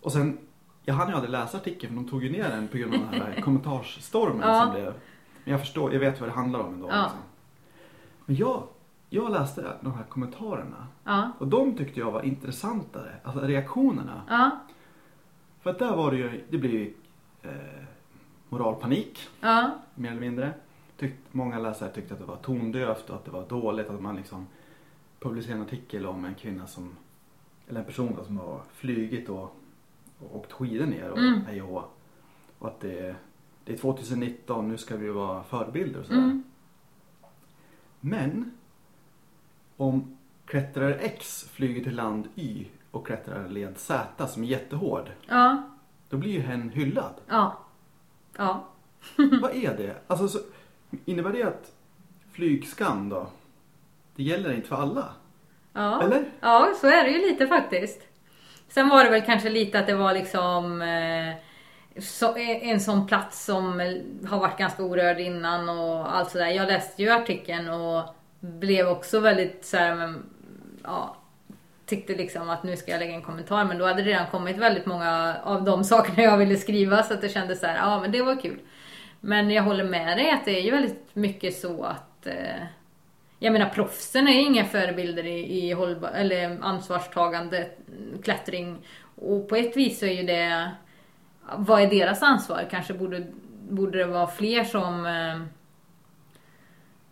Och 0.01 0.13
sen, 0.13 0.39
jag 0.85 0.95
hann 0.95 1.09
ju 1.09 1.15
aldrig 1.15 1.31
läsa 1.31 1.57
artikeln 1.57 1.93
för 1.97 2.03
de 2.03 2.11
tog 2.11 2.25
ju 2.25 2.31
ner 2.33 2.49
den 2.49 2.69
på 2.69 2.77
grund 2.79 2.95
av 2.95 3.01
den 3.01 3.21
här 3.23 3.41
kommentarsstormen 3.45 4.49
Ja. 4.49 4.63
som 4.63 4.71
blev. 4.75 4.95
Men 5.45 5.53
jag 5.53 5.61
förstår, 5.61 5.93
jag 5.93 6.01
vet 6.01 6.21
vad 6.21 6.29
det 6.29 6.33
handlar 6.33 6.61
om 6.61 6.75
ändå. 6.75 6.89
Ja. 6.91 7.03
Liksom. 7.03 7.19
Men 8.29 8.37
jag, 8.37 8.63
jag 9.09 9.31
läste 9.33 9.77
de 9.81 9.93
här 9.95 10.05
kommentarerna 10.05 10.87
ja, 11.05 11.31
och 11.39 11.49
de 11.49 11.77
tyckte 11.77 12.01
jag 12.01 12.11
var 12.11 12.23
intressantare. 12.23 13.13
Alltså 13.23 13.41
reaktionerna. 13.41 14.23
ja, 14.29 14.51
För 15.61 15.71
att 15.71 15.79
där 15.79 15.97
var 15.97 16.11
det 16.11 16.17
ju, 16.17 16.45
det 16.51 16.59
blev 16.59 16.73
ju 16.73 16.95
eh, 17.43 17.51
moralpanik 18.49 19.29
ja, 19.41 19.71
mer 19.95 20.11
eller 20.11 20.21
mindre. 20.21 20.53
Tyckt, 20.97 21.19
många 21.35 21.59
läsare 21.59 21.91
tyckte 21.91 22.15
att 22.15 22.21
det 22.21 22.27
var 22.27 22.37
tondövt 22.37 23.11
och 23.11 23.17
att 23.17 23.25
det 23.25 23.31
var 23.31 23.49
dåligt 23.49 23.91
att 23.91 24.01
man 24.03 24.17
liksom 24.17 24.47
publicerade 25.21 25.61
en 25.61 25.67
artikel 25.67 26.07
om 26.07 26.25
en 26.25 26.35
kvinna 26.35 26.67
som, 26.67 26.97
eller 27.69 27.81
en 27.81 27.87
person 27.87 28.17
som 28.27 28.39
har 28.39 28.61
flygit 28.73 29.29
och, 29.29 29.57
och 30.19 30.37
åkt 30.37 30.53
skidor 30.53 30.87
ner 30.87 31.11
och 31.11 31.19
Mm. 31.19 31.41
hej. 31.47 31.63
Och 31.63 31.85
att 32.61 32.81
det, 32.81 33.17
det 33.65 33.73
är 33.73 33.77
2019, 33.79 34.69
nu 34.69 34.77
ska 34.79 34.97
vi 34.97 35.09
vara 35.09 35.43
förebilder 35.43 36.01
och 36.01 36.07
sådär. 36.07 36.19
mm, 36.19 36.43
Men 38.01 38.53
om 39.77 40.17
klättrare 40.47 40.95
X 40.95 41.49
flyger 41.53 41.85
till 41.85 41.95
land 41.95 42.29
Y 42.35 42.65
och 42.91 43.07
klättrar 43.07 43.49
led 43.49 43.79
Z 43.79 44.29
som 44.29 44.43
är 44.43 44.47
jättehård, 44.47 45.11
ja, 45.29 45.63
då 46.09 46.17
blir 46.17 46.31
ju 46.31 46.41
hen 46.41 46.71
hyllad. 46.71 47.15
ja, 47.29 47.59
ja. 48.37 48.65
Vad 49.43 49.57
är 49.57 49.77
det? 49.77 49.97
Alltså, 50.07 50.29
så, 50.29 50.39
innebär 51.05 51.33
det 51.33 51.43
att 51.43 51.73
flygskam 52.33 53.09
då, 53.09 53.27
det 54.17 54.23
gäller 54.23 54.53
inte 54.53 54.69
för 54.69 54.77
alla? 54.77 55.09
Ja. 55.73 56.03
Eller? 56.03 56.25
ja, 56.41 56.75
så 56.81 56.87
är 56.87 57.05
det 57.05 57.11
ju 57.11 57.19
lite 57.19 57.47
faktiskt. 57.47 58.03
Sen 58.69 58.89
var 58.89 59.05
det 59.05 59.11
väl 59.11 59.23
kanske 59.23 59.51
lite 59.51 59.79
att 59.79 59.87
det 59.87 59.95
var 59.95 60.13
liksom 60.13 60.83
eh, 60.83 61.35
så, 62.01 62.37
eh, 62.37 62.69
en 62.69 62.81
sån 62.81 63.07
plats 63.07 63.45
som 63.45 63.81
eh, 63.81 63.93
har 64.29 64.39
varit 64.39 64.59
ganska 64.59 64.83
orörd 64.83 65.21
innan 65.21 65.69
och 65.69 66.17
allt 66.17 66.31
sådär. 66.31 66.49
Jag 66.49 66.67
läste 66.67 67.03
ju 67.03 67.11
artikeln 67.11 67.69
och 67.69 68.15
blev 68.41 68.89
också 68.89 69.21
väldigt 69.21 69.65
så 69.65 69.77
här, 69.77 69.95
men, 69.95 70.27
ja, 70.83 71.17
tyckte 71.87 72.15
liksom 72.15 72.51
att 72.51 72.63
nu 72.63 72.77
ska 72.77 72.91
jag 72.91 72.99
lägga 72.99 73.15
en 73.15 73.23
kommentar 73.23 73.65
men 73.65 73.79
då 73.79 73.85
hade 73.85 74.03
det 74.03 74.11
redan 74.11 74.27
kommit 74.27 74.57
väldigt 74.57 74.87
många 74.87 75.37
av 75.45 75.65
de 75.65 75.85
sakerna 75.95 76.23
jag 76.23 76.39
ville 76.39 76.57
skriva 76.57 77.03
så 77.03 77.15
att 77.15 77.21
det 77.21 77.29
kändes 77.29 77.61
så 77.61 77.67
här, 77.67 77.77
ja 77.77 78.01
men 78.01 78.13
det 78.13 78.23
var 78.23 78.41
kul. 78.41 78.59
Men 79.21 79.51
jag 79.51 79.63
håller 79.63 79.85
med 79.85 80.19
dig 80.19 80.31
att 80.31 80.45
det 80.45 80.59
är 80.59 80.63
ju 80.63 80.71
väldigt 80.71 81.15
mycket 81.15 81.57
så 81.57 81.85
att 81.85 82.27
eh, 82.27 82.63
jag 83.39 83.53
menar 83.53 83.69
proffsen 83.69 84.29
är 84.29 84.41
inga 84.41 84.65
förebilder 84.65 85.27
i, 85.27 85.69
i 85.69 85.73
hållbar, 85.73 86.09
eller 86.09 86.59
ansvarstagande 86.63 87.71
klättring. 88.23 88.79
Och 89.15 89.49
på 89.49 89.57
ett 89.57 89.77
vis 89.77 89.99
så 89.99 90.07
är 90.07 90.13
ju 90.13 90.23
det, 90.23 90.71
vad 91.57 91.83
är 91.83 91.91
deras 91.91 92.23
ansvar? 92.23 92.67
Kanske 92.71 92.95
borde, 92.95 93.27
borde 93.69 93.99
det 93.99 94.05
vara 94.05 94.27
fler 94.27 94.65
som 94.65 95.07
eh, 95.07 95.41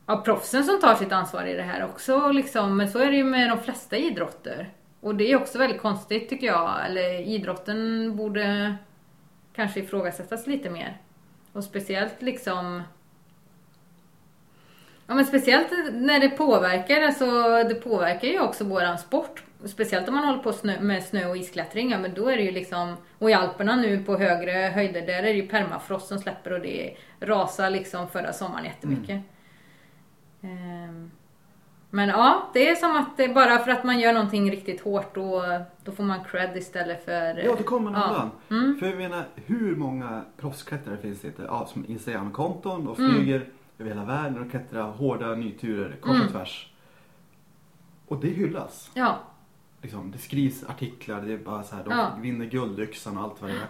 ja, 0.06 0.22
proffsen 0.24 0.64
som 0.64 0.80
tar 0.80 0.94
sitt 0.94 1.12
ansvar 1.12 1.44
i 1.44 1.54
det 1.54 1.62
här 1.62 1.84
också. 1.84 2.30
Liksom. 2.30 2.76
Men 2.76 2.88
så 2.88 2.98
är 2.98 3.10
det 3.10 3.16
ju 3.16 3.24
med 3.24 3.50
de 3.50 3.58
flesta 3.58 3.96
idrotter. 3.96 4.70
Och 5.00 5.14
det 5.14 5.32
är 5.32 5.36
också 5.36 5.58
väldigt 5.58 5.80
konstigt 5.80 6.28
tycker 6.28 6.46
jag. 6.46 6.86
Eller 6.86 7.20
idrotten 7.20 8.12
borde 8.16 8.76
kanske 9.54 9.80
ifrågasättas 9.80 10.46
lite 10.46 10.70
mer. 10.70 11.00
Och 11.52 11.64
speciellt 11.64 12.22
liksom 12.22 12.82
Ja 15.08 15.14
men 15.14 15.24
speciellt 15.26 15.68
när 15.92 16.20
det 16.20 16.28
påverkar, 16.28 17.02
alltså 17.02 17.26
det 17.68 17.74
påverkar 17.74 18.28
ju 18.28 18.40
också 18.40 18.64
våran 18.64 18.98
sport. 18.98 19.42
Speciellt 19.64 20.08
om 20.08 20.14
man 20.14 20.24
håller 20.24 20.42
på 20.42 20.52
snö, 20.52 20.80
med 20.80 21.04
snö 21.04 21.26
och 21.26 21.36
isklättring, 21.36 21.90
ja 21.90 21.98
men 21.98 22.14
då 22.14 22.28
är 22.28 22.36
det 22.36 22.42
ju 22.42 22.50
liksom, 22.50 22.96
och 23.18 23.30
i 23.30 23.34
Alperna 23.34 23.76
nu 23.76 24.04
på 24.04 24.16
högre 24.16 24.52
höjder, 24.52 25.06
där 25.06 25.18
är 25.18 25.22
det 25.22 25.32
ju 25.32 25.48
permafrost 25.48 26.08
som 26.08 26.18
släpper 26.18 26.52
och 26.52 26.60
det 26.60 26.96
rasar 27.20 27.70
liksom 27.70 28.08
förra 28.08 28.32
sommaren 28.32 28.64
jättemycket. 28.64 29.08
Mm. 29.10 29.24
Ehm, 30.42 31.10
men 31.90 32.08
ja, 32.08 32.50
det 32.52 32.68
är 32.68 32.74
som 32.74 32.96
att 32.96 33.16
det 33.16 33.28
bara 33.28 33.58
för 33.58 33.70
att 33.70 33.84
man 33.84 34.00
gör 34.00 34.12
någonting 34.12 34.50
riktigt 34.50 34.80
hårt 34.80 35.14
då, 35.14 35.44
då 35.84 35.92
får 35.92 36.04
man 36.04 36.24
cred 36.24 36.56
istället 36.56 37.04
för... 37.04 37.44
Ja, 37.44 37.54
det 37.58 37.62
kommer 37.62 37.90
man 37.90 38.02
undan. 38.02 38.30
Ja. 38.48 38.56
Mm. 38.56 38.78
För 38.78 38.86
jag 38.86 38.96
menar, 38.96 39.24
hur 39.34 39.76
många 39.76 40.24
proffsklättrare 40.36 40.96
finns 40.96 41.20
det 41.20 41.28
inte? 41.28 41.42
Ja, 41.42 41.66
som 41.72 41.84
Instagram-konton 41.88 42.88
och 42.88 42.96
flyger 42.96 43.36
mm. 43.36 43.48
över 43.78 43.90
hela 43.90 44.04
världen 44.04 44.42
och 44.42 44.50
klättrar 44.50 44.82
hårda 44.82 45.34
nyturer 45.34 45.96
kors 46.00 46.10
och 46.10 46.16
mm. 46.16 46.28
tvärs. 46.28 46.72
Och 48.08 48.20
det 48.20 48.28
hyllas. 48.28 48.90
Ja. 48.94 49.18
Liksom, 49.82 50.10
det 50.10 50.18
skrivs 50.18 50.64
artiklar, 50.64 51.22
det 51.22 51.32
är 51.32 51.38
bara 51.38 51.62
så 51.62 51.76
här, 51.76 51.84
de 51.84 51.90
ja. 51.90 52.12
vinner 52.20 52.46
guldyxan 52.46 53.18
och 53.18 53.24
allt 53.24 53.40
vad 53.42 53.50
det 53.50 53.56
är. 53.56 53.66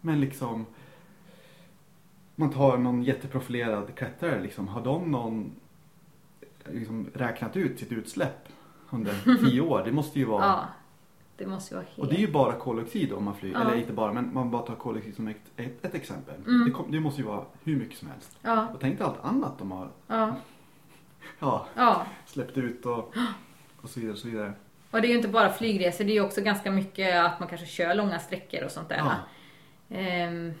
Men 0.00 0.20
liksom, 0.20 0.66
man 2.34 2.50
tar 2.50 2.78
någon 2.78 3.02
jätteprofilerad 3.02 3.94
klättrare, 3.94 4.42
liksom, 4.42 4.68
har 4.68 4.84
de 4.84 5.10
någon 5.10 5.52
liksom 6.72 7.06
räknat 7.14 7.56
ut 7.56 7.78
sitt 7.78 7.92
utsläpp 7.92 8.48
under 8.90 9.38
tio 9.50 9.60
år. 9.60 9.82
Det 9.84 9.92
måste 9.92 10.18
ju 10.18 10.24
vara... 10.24 10.44
Ja, 10.44 10.66
det 11.36 11.46
måste 11.46 11.74
ju 11.74 11.76
vara 11.76 11.86
helt... 11.86 11.98
Och 11.98 12.06
det 12.06 12.14
är 12.14 12.26
ju 12.26 12.32
bara 12.32 12.52
koldioxid 12.52 13.12
om 13.12 13.24
man 13.24 13.34
flyger. 13.34 13.58
Ja. 13.58 13.64
Eller 13.64 13.76
inte 13.76 13.92
bara, 13.92 14.12
men 14.12 14.34
man 14.34 14.50
bara 14.50 14.62
tar 14.62 14.74
koldioxid 14.74 15.16
som 15.16 15.28
ett, 15.28 15.52
ett, 15.56 15.84
ett 15.84 15.94
exempel. 15.94 16.34
Mm. 16.46 16.64
Det, 16.64 16.70
kom, 16.70 16.92
det, 16.92 17.00
måste 17.00 17.20
ju 17.20 17.26
vara 17.26 17.44
hur 17.62 17.76
mycket 17.76 17.98
som 17.98 18.08
helst. 18.08 18.38
Ja. 18.42 18.68
Och 18.68 18.80
tänk 18.80 18.98
dig 18.98 19.06
allt 19.06 19.24
annat 19.24 19.58
de 19.58 19.70
har 19.70 19.88
ja. 20.06 20.36
ja, 21.74 22.06
släppt 22.26 22.56
ut 22.58 22.86
och, 22.86 23.14
och 23.80 23.90
så 23.90 24.00
vidare. 24.00 24.12
Och 24.12 24.18
så 24.18 24.28
vidare. 24.28 24.52
Och 24.94 25.00
det 25.00 25.06
är 25.06 25.10
ju 25.10 25.16
inte 25.16 25.28
bara 25.28 25.52
flygresor, 25.52 26.04
det 26.04 26.12
är 26.12 26.14
ju 26.14 26.20
också 26.20 26.40
ganska 26.40 26.70
mycket 26.70 27.24
att 27.24 27.40
man 27.40 27.48
kanske 27.48 27.66
kör 27.66 27.94
långa 27.94 28.18
sträckor 28.18 28.64
och 28.64 28.70
sånt 28.70 28.88
där. 28.88 28.96
Ja. 28.96 29.14
Um, 30.28 30.54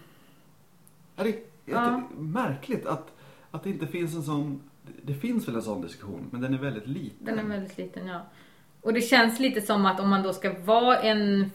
ja, 1.16 1.24
det 1.24 1.28
är 1.28 1.36
ja. 1.64 2.02
märkligt 2.16 2.86
att, 2.86 3.12
att 3.50 3.64
det 3.64 3.70
inte 3.70 3.86
finns 3.86 4.14
en 4.14 4.22
sån 4.22 4.62
det 5.02 5.14
finns 5.14 5.48
väl 5.48 5.54
en 5.54 5.62
sån 5.62 5.82
diskussion, 5.82 6.28
men 6.30 6.40
den 6.40 6.54
är 6.54 6.58
väldigt 6.58 6.86
liten. 6.86 7.26
Den 7.26 7.38
är 7.38 7.42
väldigt 7.42 7.78
liten, 7.78 8.06
ja. 8.06 8.26
Och 8.80 8.92
det 8.92 9.00
känns 9.00 9.40
lite 9.40 9.60
som 9.60 9.86
att 9.86 10.00
om 10.00 10.10
man 10.10 10.22
då 10.22 10.32
ska 10.32 10.52
vara 10.52 10.98
en 10.98 11.50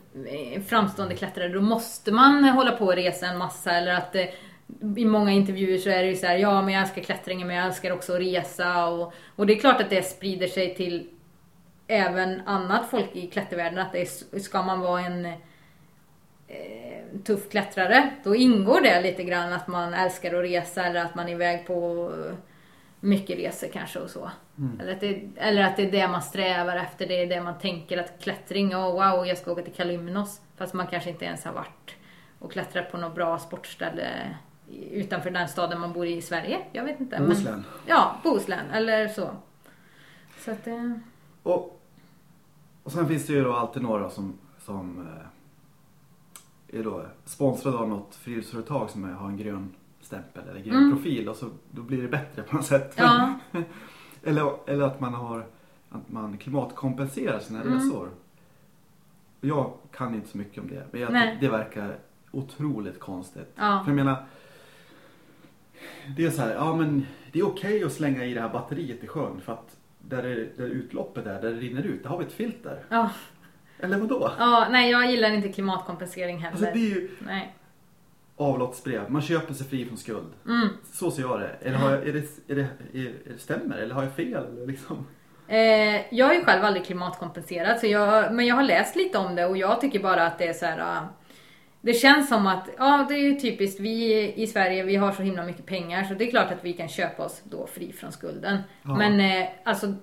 framstående 0.67 1.15
klättrare, 1.15 1.49
då 1.49 1.61
måste 1.61 2.11
man 2.11 2.43
hålla 2.43 2.71
på 2.71 2.85
och 2.85 2.95
resa 2.95 3.27
en 3.27 3.37
massa. 3.37 3.71
Eller 3.71 3.93
att 3.93 4.13
det, 4.13 4.33
i 4.97 5.05
många 5.05 5.31
intervjuer 5.31 5.77
så 5.77 5.89
är 5.89 6.03
det 6.03 6.09
ju 6.09 6.15
så 6.15 6.27
här, 6.27 6.37
ja 6.37 6.61
men 6.61 6.73
jag 6.73 6.83
älskar 6.83 7.01
klättringen 7.01 7.47
men 7.47 7.55
jag 7.55 7.65
älskar 7.65 7.91
också 7.91 8.13
att 8.13 8.19
resa. 8.19 8.85
Och, 8.85 9.13
och 9.35 9.45
det 9.45 9.53
är 9.53 9.59
klart 9.59 9.81
att 9.81 9.89
det 9.89 10.03
sprider 10.03 10.47
sig 10.47 10.75
till 10.75 11.09
även 11.89 12.41
annat 12.45 12.89
folk 12.89 13.15
i 13.15 13.27
klättervärlden. 13.27 13.79
Att 13.79 13.91
det 13.91 14.01
är, 14.01 14.39
ska 14.39 14.61
man 14.61 14.79
vara 14.79 15.01
en 15.01 15.25
eh, 15.25 15.33
tuff 17.23 17.49
klättrare, 17.49 18.09
då 18.23 18.35
ingår 18.35 18.81
det 18.81 19.01
lite 19.01 19.23
grann 19.23 19.53
att 19.53 19.67
man 19.67 19.93
älskar 19.93 20.33
att 20.33 20.43
resa 20.43 20.85
eller 20.85 21.05
att 21.05 21.15
man 21.15 21.27
är 21.27 21.31
iväg 21.31 21.67
på 21.67 22.11
mycket 22.99 23.37
resor 23.37 23.67
kanske 23.73 23.99
och 23.99 24.09
så. 24.09 24.31
Mm. 24.57 24.79
Eller, 24.79 24.93
att 24.93 24.99
det, 24.99 25.29
eller 25.35 25.61
att 25.61 25.77
det 25.77 25.83
är 25.83 25.91
det 25.91 26.07
man 26.07 26.21
strävar 26.21 26.75
efter, 26.75 27.07
det 27.07 27.21
är 27.21 27.27
det 27.27 27.41
man 27.41 27.59
tänker 27.59 27.97
att 27.97 28.21
klättring, 28.21 28.75
oh 28.75 28.91
wow, 28.91 29.27
jag 29.27 29.37
ska 29.37 29.51
åka 29.51 29.61
till 29.61 29.73
Kalymnos. 29.73 30.41
Fast 30.57 30.73
man 30.73 30.87
kanske 30.87 31.09
inte 31.09 31.25
ens 31.25 31.45
har 31.45 31.53
varit 31.53 31.95
och 32.39 32.51
klättrat 32.51 32.91
på 32.91 32.97
något 32.97 33.15
bra 33.15 33.39
sportställe 33.39 34.35
utanför 34.91 35.29
den 35.29 35.47
staden 35.47 35.79
man 35.79 35.93
bor 35.93 36.05
i 36.05 36.17
i 36.17 36.21
Sverige. 36.21 36.59
Jag 36.71 36.83
vet 36.83 36.99
inte. 36.99 37.17
Bohuslän. 37.17 37.53
Men, 37.53 37.63
ja, 37.85 38.15
Bohuslän 38.23 38.71
eller 38.73 39.07
så. 39.07 39.29
Så 40.37 40.51
att 40.51 40.67
eh... 40.67 40.93
och, 41.43 41.78
och 42.89 42.93
sen 42.93 43.07
finns 43.07 43.27
det 43.27 43.33
ju 43.33 43.43
då 43.43 43.53
alltid 43.53 43.81
några 43.81 44.09
som, 44.09 44.33
som 44.59 45.07
eh, 45.07 46.79
är 46.79 46.83
då 46.83 47.05
sponsrade 47.25 47.77
av 47.77 47.89
något 47.89 48.15
friluftsföretag 48.15 48.89
som 48.89 49.03
har 49.03 49.27
en 49.27 49.37
grön 49.37 49.75
stämpel 50.01 50.43
eller 50.49 50.59
grön 50.59 50.75
mm. 50.75 50.91
profil 50.91 51.29
och 51.29 51.35
så 51.35 51.49
då 51.71 51.81
blir 51.81 52.01
det 52.01 52.07
bättre 52.07 52.43
på 52.43 52.55
något 52.55 52.65
sätt. 52.65 52.93
Ja. 52.97 53.39
eller, 54.23 54.69
eller 54.69 54.85
att 54.85 54.99
man 54.99 55.13
har 55.13 55.45
att 55.89 56.09
man 56.09 56.37
klimatkompenserar 56.37 57.39
sina 57.39 57.61
mm. 57.61 57.73
resor. 57.73 58.09
Jag 59.41 59.73
kan 59.91 60.15
inte 60.15 60.27
så 60.27 60.37
mycket 60.37 60.63
om 60.63 60.69
det 60.69 60.85
men 60.91 61.01
jag, 61.01 61.13
det, 61.13 61.37
det 61.41 61.49
verkar 61.49 61.97
otroligt 62.31 62.99
konstigt. 62.99 63.53
Ja. 63.55 63.81
För 63.83 63.91
jag 63.91 63.95
menar 63.95 64.25
det 66.17 66.25
är 66.25 66.31
så 66.31 66.41
här, 66.41 66.53
ja 66.53 66.75
men 66.75 67.05
det 67.31 67.39
är 67.39 67.47
okej 67.47 67.75
okay 67.75 67.83
att 67.83 67.93
slänga 67.93 68.25
i 68.25 68.33
det 68.33 68.41
här 68.41 68.49
batteriet 68.49 69.03
i 69.03 69.07
sjön 69.07 69.41
för 69.41 69.53
att 69.53 69.78
där, 70.09 70.23
det, 70.23 70.57
där 70.57 70.67
utloppet 70.67 71.27
är, 71.27 71.41
där 71.41 71.53
det 71.53 71.59
rinner 71.59 71.83
ut, 71.83 72.03
där 72.03 72.09
har 72.09 72.17
vi 72.17 72.25
ett 72.25 72.33
filter. 72.33 72.83
Ja. 72.89 73.09
Eller 73.79 73.97
vadå? 73.97 74.31
Ja, 74.39 74.67
nej 74.71 74.91
jag 74.91 75.11
gillar 75.11 75.31
inte 75.31 75.49
klimatkompensering 75.49 76.37
heller. 76.37 76.51
Alltså 76.51 76.73
det 76.73 76.79
är 76.79 76.95
ju, 76.95 77.09
nej 77.19 77.55
avlottsbrev. 78.39 79.11
Man 79.11 79.21
köper 79.21 79.53
sig 79.53 79.67
fri 79.67 79.85
från 79.85 79.97
skuld. 79.97 80.33
Mm. 80.47 80.67
Så 80.91 81.11
ser 81.11 81.21
jag 81.21 81.39
det. 81.39 81.55
Eller 81.61 81.77
har 81.77 81.91
jag, 81.91 82.07
är 82.07 82.13
det, 82.13 82.51
är 82.51 82.55
det, 82.55 82.67
är 82.93 83.13
det 83.25 83.39
stämmer 83.39 83.77
eller 83.77 83.95
har 83.95 84.03
jag 84.03 84.15
fel? 84.15 84.45
Eller 84.45 84.67
liksom? 84.67 85.07
eh, 85.47 86.15
jag 86.15 86.25
har 86.25 86.33
ju 86.33 86.43
själv 86.43 86.63
aldrig 86.63 86.85
klimatkompenserat, 86.85 87.79
så 87.79 87.87
jag, 87.87 88.33
men 88.33 88.45
jag 88.45 88.55
har 88.55 88.63
läst 88.63 88.95
lite 88.95 89.17
om 89.17 89.35
det 89.35 89.45
och 89.45 89.57
jag 89.57 89.81
tycker 89.81 89.99
bara 89.99 90.27
att 90.27 90.37
det 90.37 90.47
är 90.47 90.53
så 90.53 90.65
här. 90.65 91.07
Det 91.81 91.93
känns 91.93 92.29
som 92.29 92.47
att, 92.47 92.69
ja 92.77 93.05
det 93.09 93.15
är 93.15 93.19
ju 93.19 93.39
typiskt, 93.39 93.79
vi 93.79 94.33
i 94.33 94.47
Sverige 94.47 94.83
vi 94.83 94.95
har 94.95 95.11
så 95.11 95.21
himla 95.21 95.43
mycket 95.43 95.65
pengar 95.65 96.03
så 96.03 96.13
det 96.13 96.27
är 96.27 96.31
klart 96.31 96.51
att 96.51 96.63
vi 96.63 96.73
kan 96.73 96.87
köpa 96.87 97.25
oss 97.25 97.41
då 97.43 97.67
fri 97.67 97.93
från 97.93 98.11
skulden. 98.11 98.57
Ja. 98.83 98.95
Men 98.95 99.19
eh, 99.19 99.49
alltså 99.63 99.93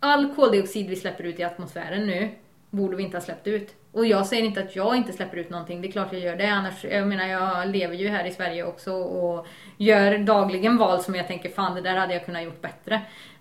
all 0.00 0.34
koldioxid 0.34 0.88
vi 0.88 0.96
släpper 0.96 1.24
ut 1.24 1.38
i 1.38 1.44
atmosfären 1.44 2.06
nu 2.06 2.30
borde 2.70 2.96
vi 2.96 3.02
inte 3.02 3.16
ha 3.16 3.22
släppt 3.22 3.46
ut. 3.46 3.74
Och 3.92 4.06
jag 4.06 4.26
säger 4.26 4.42
inte 4.42 4.60
att 4.60 4.76
jag 4.76 4.96
inte 4.96 5.12
släpper 5.12 5.36
ut 5.36 5.50
någonting, 5.50 5.82
det 5.82 5.88
är 5.88 5.92
klart 5.92 6.12
jag 6.12 6.20
gör 6.20 6.36
det. 6.36 6.46
Annars, 6.46 6.84
jag 6.84 7.08
menar 7.08 7.26
jag 7.26 7.68
lever 7.68 7.94
ju 7.94 8.08
här 8.08 8.24
i 8.24 8.30
Sverige 8.30 8.64
också 8.64 8.92
och 8.92 9.46
gör 9.76 10.18
dagligen 10.18 10.76
val 10.76 11.02
som 11.02 11.14
jag 11.14 11.26
tänker 11.26 11.48
fan 11.48 11.74
det 11.74 11.80
där 11.80 11.96
hade 11.96 12.12
jag 12.12 12.24
kunnat 12.24 12.42
gjort 12.42 12.62
bättre. 12.62 13.00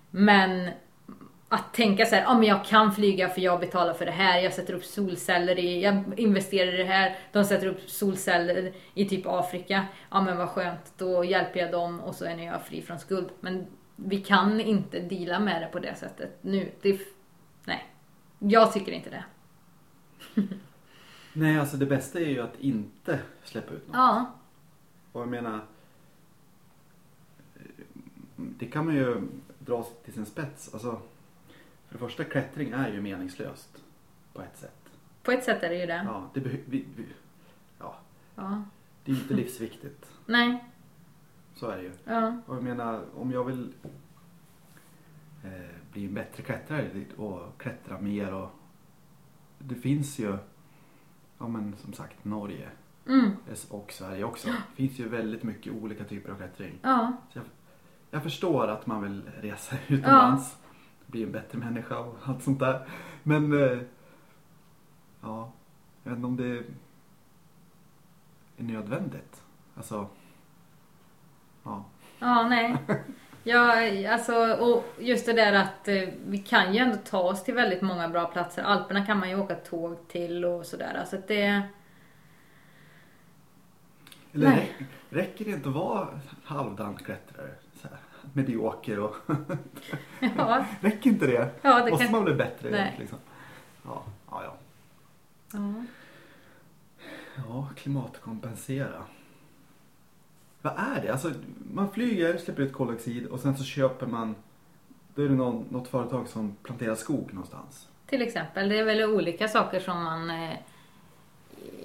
Men 0.09 0.69
att 1.49 1.73
tänka 1.73 2.05
så 2.05 2.15
här, 2.15 2.21
ja 2.21 2.33
men 2.33 2.47
jag 2.47 2.65
kan 2.65 2.91
flyga 2.91 3.29
för 3.29 3.41
jag 3.41 3.59
betalar 3.59 3.93
för 3.93 4.05
det 4.05 4.11
här, 4.11 4.39
jag 4.39 4.53
sätter 4.53 4.73
upp 4.73 4.85
solceller 4.85 5.59
i, 5.59 5.83
jag 5.83 6.19
investerar 6.19 6.73
i 6.73 6.77
det 6.77 6.83
här, 6.83 7.17
de 7.31 7.45
sätter 7.45 7.67
upp 7.67 7.89
solceller 7.89 8.73
i 8.93 9.09
typ 9.09 9.25
Afrika. 9.25 9.85
Ja 10.09 10.21
men 10.21 10.37
vad 10.37 10.49
skönt, 10.49 10.93
då 10.97 11.23
hjälper 11.23 11.59
jag 11.59 11.71
dem 11.71 11.99
och 11.99 12.15
så 12.15 12.25
är 12.25 12.37
jag 12.37 12.65
fri 12.65 12.81
från 12.81 12.99
skuld. 12.99 13.29
Men 13.39 13.67
vi 13.95 14.17
kan 14.17 14.61
inte 14.61 14.99
deala 14.99 15.39
med 15.39 15.61
det 15.61 15.67
på 15.67 15.79
det 15.79 15.95
sättet 15.95 16.37
nu. 16.41 16.71
Det, 16.81 16.99
nej, 17.65 17.85
jag 18.39 18.73
tycker 18.73 18.91
inte 18.91 19.09
det. 19.09 19.23
Nej, 21.33 21.59
alltså 21.59 21.77
det 21.77 21.85
bästa 21.85 22.19
är 22.19 22.29
ju 22.29 22.41
att 22.41 22.59
inte 22.59 23.19
släppa 23.43 23.73
ut 23.73 23.87
något. 23.87 23.95
Ja. 23.95 24.31
Och 25.11 25.21
jag 25.21 25.27
menar, 25.27 25.59
det 28.35 28.65
kan 28.65 28.85
man 28.85 28.95
ju 28.95 29.21
dra 29.59 29.83
till 30.05 30.13
sin 30.13 30.25
spets. 30.25 30.73
Alltså, 30.73 31.01
för 31.89 31.97
det 31.97 31.99
första, 31.99 32.23
klättring 32.23 32.71
är 32.71 32.93
ju 32.93 33.01
meningslöst 33.01 33.83
på 34.33 34.41
ett 34.41 34.57
sätt. 34.57 34.89
På 35.23 35.31
ett 35.31 35.43
sätt 35.43 35.63
är 35.63 35.69
det 35.69 35.79
ju 35.79 35.85
det. 35.85 36.03
Ja, 36.05 36.29
det, 36.33 36.39
vi, 36.39 36.85
vi, 36.95 37.05
ja. 37.79 37.95
ja. 38.35 38.63
det 39.03 39.11
är 39.11 39.15
inte 39.15 39.33
livsviktigt. 39.33 40.11
Nej. 40.25 40.65
Så 41.55 41.69
är 41.69 41.77
det 41.77 41.83
ju. 41.83 41.91
Ja. 42.05 42.41
Och 42.45 42.55
jag 42.55 42.63
menar, 42.63 43.05
om 43.15 43.31
jag 43.31 43.43
vill 43.43 43.73
eh, 45.43 45.51
bli 45.91 46.05
en 46.05 46.13
bättre 46.13 46.43
klättrare 46.43 47.05
och 47.17 47.61
klättra 47.61 48.01
mer 48.01 48.33
och 48.33 48.49
det 49.59 49.75
finns 49.75 50.19
ju, 50.19 50.37
ja 51.37 51.47
men 51.47 51.75
som 51.77 51.93
sagt 51.93 52.25
Norge. 52.25 52.69
Mm. 53.07 53.31
och 53.69 53.91
Sverige 53.91 54.23
också. 54.23 54.47
Det 54.47 54.75
finns 54.75 54.99
ju 54.99 55.09
väldigt 55.09 55.43
mycket 55.43 55.73
olika 55.73 56.03
typer 56.03 56.31
av 56.31 56.35
klättring. 56.35 56.79
Ja. 56.81 57.13
Så 57.33 57.39
jag, 57.39 57.45
jag 58.11 58.23
förstår 58.23 58.67
att 58.67 58.85
man 58.85 59.01
vill 59.01 59.21
resa 59.41 59.75
utomlands. 59.87 60.57
Bli 61.11 61.23
en 61.23 61.31
bättre 61.31 61.57
människa 61.57 61.97
och 61.99 62.17
allt 62.23 62.43
sånt 62.43 62.59
där. 62.59 62.87
Men 63.23 63.53
eh, 63.53 63.77
ja, 65.21 65.51
jag 66.03 66.09
vet 66.11 66.17
inte 66.17 66.27
om 66.27 66.37
det 66.37 66.47
är 66.47 66.63
nödvändigt. 68.57 69.43
Alltså, 69.75 70.07
ja. 71.63 71.85
Ja, 72.19 72.47
nej. 72.47 72.77
Ja, 73.43 73.73
alltså, 74.13 74.53
och 74.53 74.85
just 74.99 75.25
det 75.25 75.33
där 75.33 75.53
att 75.53 75.87
eh, 75.87 76.09
vi 76.27 76.37
kan 76.37 76.73
ju 76.73 76.79
ändå 76.79 76.97
ta 76.97 77.19
oss 77.19 77.43
till 77.43 77.53
väldigt 77.53 77.81
många 77.81 78.09
bra 78.09 78.25
platser. 78.25 78.63
Alperna 78.63 79.05
kan 79.05 79.19
man 79.19 79.29
ju 79.29 79.39
åka 79.39 79.55
tåg 79.55 80.07
till 80.07 80.45
och 80.45 80.65
sådär. 80.65 80.97
Alltså 80.99 81.17
det... 81.27 81.61
Eller 84.33 84.49
Nej. 84.49 84.75
rä- 84.79 84.85
räcker 85.09 85.45
det 85.45 85.51
inte 85.51 85.69
att 85.69 85.75
vara 85.75 86.19
halvdan 86.43 86.95
klättrare? 86.95 87.49
Medioker 88.33 88.99
och... 88.99 89.15
Ja, 90.37 90.65
räcker 90.81 91.09
inte 91.09 91.27
det? 91.27 91.49
ja 91.61 91.83
det 91.83 91.91
Måste 91.91 92.05
kan... 92.05 92.11
man 92.11 92.23
bli 92.23 92.33
bättre? 92.33 92.69
Nej. 92.69 92.95
Liksom? 92.99 93.17
Ja, 93.85 94.03
ja, 94.31 94.43
ja. 94.43 94.53
Ja. 95.53 95.73
Ja, 97.35 97.67
klimatkompensera. 97.75 99.03
Vad 100.61 100.73
är 100.77 101.01
det? 101.01 101.09
Alltså, 101.11 101.31
man 101.73 101.91
flyger, 101.91 102.37
släpper 102.37 102.63
ut 102.63 102.73
koldioxid 102.73 103.25
och 103.25 103.39
sen 103.39 103.57
så 103.57 103.63
köper 103.63 104.05
man... 104.07 104.35
Då 105.15 105.21
är 105.21 105.29
det 105.29 105.35
någon, 105.35 105.65
något 105.69 105.87
företag 105.87 106.27
som 106.27 106.55
planterar 106.63 106.95
skog 106.95 107.33
någonstans. 107.33 107.87
Till 108.05 108.21
exempel. 108.21 108.69
Det 108.69 108.79
är 108.79 108.83
väl 108.83 109.03
olika 109.03 109.47
saker 109.47 109.79
som 109.79 110.03
man 110.03 110.29
eh, 110.29 110.53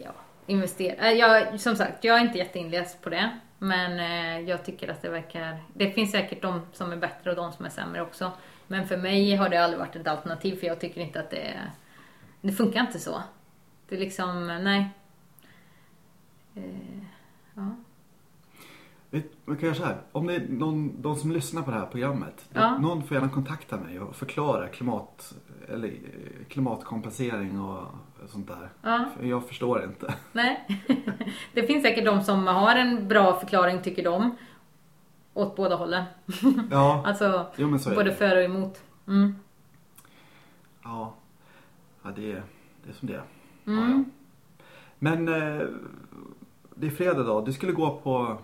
ja, 0.04 0.12
investerar. 0.46 1.04
Eh, 1.04 1.12
Jag, 1.12 1.60
som 1.60 1.76
sagt, 1.76 2.04
jag 2.04 2.16
är 2.16 2.20
inte 2.20 2.38
jätteinläst 2.38 3.02
på 3.02 3.10
det. 3.10 3.38
Men 3.64 3.98
eh, 3.98 4.48
jag 4.48 4.64
tycker 4.64 4.88
att 4.88 5.02
det 5.02 5.08
verkar... 5.08 5.62
Det 5.74 5.90
finns 5.90 6.10
säkert 6.10 6.42
de 6.42 6.60
som 6.72 6.92
är 6.92 6.96
bättre 6.96 7.30
och 7.30 7.36
de 7.36 7.52
som 7.52 7.64
är 7.64 7.70
sämre 7.70 8.02
också. 8.02 8.32
Men 8.66 8.88
för 8.88 8.96
mig 8.96 9.34
har 9.34 9.48
det 9.48 9.56
aldrig 9.56 9.78
varit 9.78 9.96
ett 9.96 10.06
alternativ 10.06 10.56
för 10.56 10.66
jag 10.66 10.80
tycker 10.80 11.00
inte 11.00 11.20
att 11.20 11.30
det... 11.30 11.60
Det 12.40 12.52
funkar 12.52 12.80
inte 12.80 12.98
så. 12.98 13.22
Det 13.88 13.94
är 13.94 14.00
liksom, 14.00 14.46
nej. 14.46 14.88
Eh, 16.54 17.04
ja. 17.54 17.70
Man 19.44 19.56
kan 19.56 19.66
göra 19.66 19.74
så 19.74 19.84
här. 19.84 20.00
Om 20.12 20.26
det 20.26 20.34
är 20.34 20.48
någon, 20.48 21.02
de 21.02 21.16
som 21.16 21.32
lyssnar 21.32 21.62
på 21.62 21.70
det 21.70 21.76
här 21.76 21.86
programmet. 21.86 22.48
Ja. 22.52 22.78
Någon 22.78 23.02
får 23.02 23.16
gärna 23.16 23.28
kontakta 23.28 23.76
mig 23.76 24.00
och 24.00 24.16
förklara 24.16 24.68
klimat, 24.68 25.34
eller, 25.68 25.88
eh, 25.88 26.44
klimatkompensering 26.48 27.60
och 27.60 27.86
sånt 28.30 28.46
där. 28.48 28.68
ja. 28.82 29.04
Jag 29.22 29.48
förstår 29.48 29.84
inte. 29.84 30.14
Nej. 30.32 30.66
Det 31.52 31.62
finns 31.62 31.82
säkert 31.82 32.04
de 32.04 32.22
som 32.22 32.46
har 32.46 32.76
en 32.76 33.08
bra 33.08 33.40
förklaring, 33.40 33.82
tycker 33.82 34.04
de. 34.04 34.36
Åt 35.34 35.56
båda 35.56 35.76
hållen. 35.76 36.04
Ja, 36.70 37.02
Alltså, 37.06 37.46
jo 37.56 37.78
både 37.84 38.04
det. 38.04 38.14
för 38.14 38.36
och 38.36 38.42
emot. 38.42 38.82
Mm. 39.08 39.36
Ja, 40.82 41.14
ja 42.02 42.10
det, 42.16 42.32
är, 42.32 42.42
det 42.84 42.90
är 42.90 42.94
som 42.94 43.08
det 43.08 43.14
är. 43.14 43.22
Mm. 43.66 43.90
Ja, 43.90 43.96
ja. 43.96 44.04
Men 44.98 45.28
eh, 45.28 45.66
det 46.74 46.86
är 46.86 46.90
fredag 46.90 47.22
då. 47.22 47.40
Du 47.40 47.52
skulle 47.52 47.72
gå 47.72 47.96
på 47.96 48.20
eh, 48.22 48.36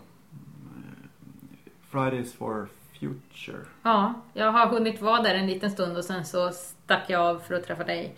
Fridays 1.91 2.35
for 2.35 2.69
Future. 3.01 3.65
Ja, 3.83 4.15
jag 4.33 4.53
har 4.53 4.67
hunnit 4.67 5.01
vara 5.01 5.23
där 5.23 5.35
en 5.35 5.47
liten 5.47 5.71
stund 5.71 5.97
och 5.97 6.05
sen 6.05 6.25
så 6.25 6.51
stack 6.53 7.05
jag 7.11 7.21
av 7.21 7.39
för 7.39 7.55
att 7.55 7.65
träffa 7.65 7.85
dig. 7.85 8.17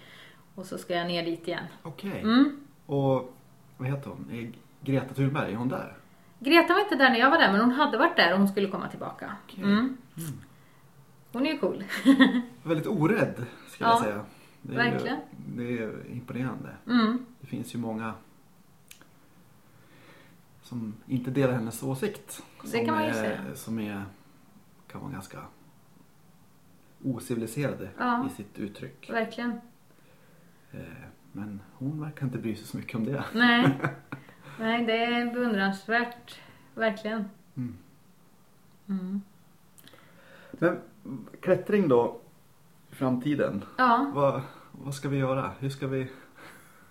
Och 0.54 0.66
så 0.66 0.78
ska 0.78 0.94
jag 0.94 1.06
ner 1.06 1.24
dit 1.24 1.48
igen. 1.48 1.64
Okej. 1.82 2.20
Mm. 2.20 2.60
Och 2.86 3.34
vad 3.76 3.88
heter 3.88 4.10
hon? 4.10 4.30
Är 4.32 4.52
Greta 4.80 5.14
Thunberg, 5.14 5.52
är 5.52 5.56
hon 5.56 5.68
där? 5.68 5.96
Greta 6.38 6.72
var 6.72 6.80
inte 6.80 6.94
där 6.94 7.10
när 7.10 7.18
jag 7.18 7.30
var 7.30 7.38
där, 7.38 7.52
men 7.52 7.60
hon 7.60 7.70
hade 7.70 7.98
varit 7.98 8.16
där 8.16 8.32
och 8.32 8.38
hon 8.38 8.48
skulle 8.48 8.68
komma 8.68 8.88
tillbaka. 8.88 9.36
Okej. 9.44 9.64
Mm. 9.64 9.96
Hon 11.32 11.46
är 11.46 11.52
ju 11.52 11.58
cool. 11.58 11.84
Väldigt 12.62 12.86
orädd, 12.86 13.44
skulle 13.68 13.90
Ja, 13.90 13.94
jag 13.94 14.02
säga. 14.02 14.24
Det 14.62 14.74
är, 14.74 14.90
verkligen. 14.90 15.18
Det 15.56 15.78
är 15.78 16.10
imponerande. 16.10 16.76
Mm. 16.86 17.26
Det 17.40 17.46
finns 17.46 17.74
ju 17.74 17.78
många 17.78 18.14
som 20.62 20.94
inte 21.06 21.30
delar 21.30 21.52
hennes 21.52 21.82
åsikt. 21.82 22.42
Det 22.72 22.84
kan 22.84 22.94
man 22.94 23.04
ju 23.04 23.10
är, 23.10 23.14
säga. 23.14 23.40
Som 23.54 23.78
är, 23.78 24.04
kan 24.86 25.00
vara 25.00 25.12
ganska 25.12 25.38
ociviliserade 27.04 27.88
Ja. 27.98 28.26
i 28.26 28.30
sitt 28.30 28.58
uttryck. 28.58 29.10
Verkligen. 29.10 29.60
Eh, 30.72 30.80
Men 31.32 31.60
hon 31.78 32.00
verkar 32.00 32.26
inte 32.26 32.38
bry 32.38 32.56
sig 32.56 32.66
så 32.66 32.76
mycket 32.76 32.94
om 32.94 33.04
det. 33.04 33.24
Nej. 33.32 33.68
Nej, 34.58 34.84
det 34.86 35.04
är 35.04 35.34
beundransvärt. 35.34 36.40
Verkligen. 36.74 37.24
Mm. 37.56 37.76
Mm. 38.88 39.22
Men 40.52 40.80
klättring 41.40 41.88
då, 41.88 42.20
i 42.90 42.94
framtiden. 42.94 43.64
Ja. 43.78 44.10
Vad, 44.14 44.40
vad 44.72 44.94
ska 44.94 45.08
vi 45.08 45.16
göra? 45.16 45.50
Hur 45.58 45.68
ska 45.68 45.86
vi... 45.86 46.08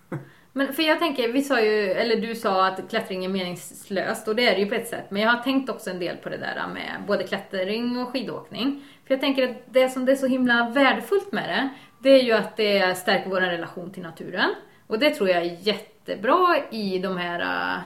Men 0.53 0.73
för 0.73 0.83
jag 0.83 0.99
tänker, 0.99 1.33
vi 1.33 1.41
sa 1.41 1.61
ju, 1.61 1.91
eller 1.91 2.21
du 2.21 2.35
sa 2.35 2.67
att 2.67 2.89
klättring 2.89 3.25
är 3.25 3.29
meningslöst 3.29 4.27
och 4.27 4.35
det 4.35 4.47
är 4.47 4.55
det 4.55 4.61
ju 4.61 4.69
på 4.69 4.75
ett 4.75 4.87
sätt. 4.87 5.11
Men 5.11 5.21
jag 5.21 5.29
har 5.29 5.43
tänkt 5.43 5.69
också 5.69 5.89
en 5.89 5.99
del 5.99 6.17
på 6.17 6.29
det 6.29 6.37
där 6.37 6.67
med 6.73 7.03
både 7.07 7.23
klättring 7.23 7.97
och 7.97 8.09
skidåkning. 8.09 8.83
För 9.05 9.13
jag 9.13 9.21
tänker 9.21 9.49
att 9.49 9.57
det 9.65 9.89
som 9.89 10.05
det 10.05 10.11
är 10.11 10.15
så 10.15 10.27
himla 10.27 10.69
värdefullt 10.69 11.31
med 11.31 11.49
det, 11.49 11.69
det 12.01 12.09
är 12.09 12.23
ju 12.23 12.31
att 12.31 12.57
det 12.57 12.97
stärker 12.97 13.29
vår 13.29 13.41
relation 13.41 13.91
till 13.91 14.03
naturen. 14.03 14.55
Och 14.87 14.99
det 14.99 15.09
tror 15.09 15.29
jag 15.29 15.37
är 15.37 15.57
jättebra 15.59 16.57
i 16.71 16.99
de 16.99 17.17
här, 17.17 17.81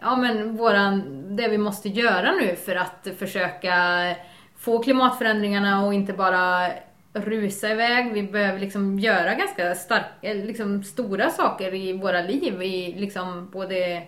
ja 0.00 0.16
men 0.16 0.56
våran, 0.56 1.22
det 1.36 1.48
vi 1.48 1.58
måste 1.58 1.88
göra 1.88 2.32
nu 2.32 2.56
för 2.56 2.76
att 2.76 3.08
försöka 3.18 3.74
få 4.58 4.82
klimatförändringarna 4.82 5.86
och 5.86 5.94
inte 5.94 6.12
bara 6.12 6.70
rusa 7.12 7.70
iväg. 7.70 8.12
Vi 8.12 8.22
behöver 8.22 8.58
liksom 8.58 8.98
göra 8.98 9.34
ganska 9.34 9.74
stark, 9.74 10.04
eh, 10.22 10.36
liksom 10.36 10.84
stora 10.84 11.30
saker 11.30 11.74
i 11.74 11.92
våra 11.92 12.22
liv, 12.22 12.62
i 12.62 12.94
liksom 12.96 13.50
både 13.50 14.02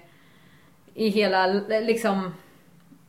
i 0.94 1.08
hela, 1.08 1.46
liksom 1.68 2.34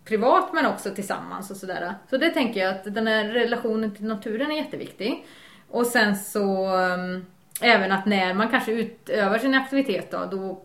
privat 0.06 0.54
men 0.54 0.66
också 0.66 0.90
tillsammans 0.90 1.52
och 1.52 1.58
sådär. 1.58 1.94
Så 2.10 2.18
det 2.18 2.30
tänker 2.30 2.60
jag 2.60 2.76
att 2.76 2.96
den 2.96 3.08
här 3.08 3.26
relationen 3.26 3.96
till 3.96 4.06
naturen 4.06 4.52
är 4.52 4.56
jätteviktig. 4.56 5.26
Och 5.70 5.86
sen 5.86 6.16
så 6.16 6.76
um, 6.76 7.26
även 7.62 7.92
att 7.92 8.06
när 8.06 8.34
man 8.34 8.50
kanske 8.50 8.72
utövar 8.72 9.38
sin 9.38 9.54
aktivitet 9.54 10.12
då, 10.12 10.26
då 10.32 10.62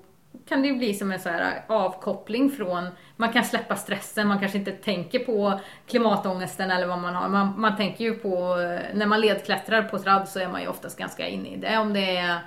kan 0.48 0.62
det 0.62 0.68
ju 0.68 0.74
bli 0.74 0.94
som 0.94 1.12
en 1.12 1.20
så 1.20 1.28
här 1.28 1.64
avkoppling 1.66 2.50
från, 2.50 2.88
man 3.16 3.32
kan 3.32 3.44
släppa 3.44 3.76
stressen, 3.76 4.28
man 4.28 4.38
kanske 4.38 4.58
inte 4.58 4.72
tänker 4.72 5.18
på 5.18 5.60
klimatångesten 5.86 6.70
eller 6.70 6.86
vad 6.86 6.98
man 6.98 7.14
har. 7.14 7.28
Man, 7.28 7.60
man 7.60 7.76
tänker 7.76 8.04
ju 8.04 8.14
på, 8.14 8.60
eh, 8.60 8.96
när 8.96 9.06
man 9.06 9.20
ledklättrar 9.20 9.82
på 9.82 9.98
tradd 9.98 10.28
så 10.28 10.40
är 10.40 10.48
man 10.48 10.62
ju 10.62 10.68
oftast 10.68 10.98
ganska 10.98 11.28
inne 11.28 11.48
i 11.48 11.56
det 11.56 11.78
om 11.78 11.92
det 11.92 12.16
är 12.16 12.38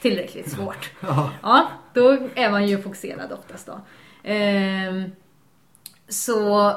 tillräckligt 0.00 0.50
svårt. 0.50 0.90
Ja. 1.00 1.30
Ja, 1.42 1.68
då 1.92 2.18
är 2.34 2.50
man 2.50 2.66
ju 2.66 2.82
fokuserad 2.82 3.32
oftast 3.32 3.66
då. 3.66 3.80
Ehm, 4.24 5.12
så 6.08 6.72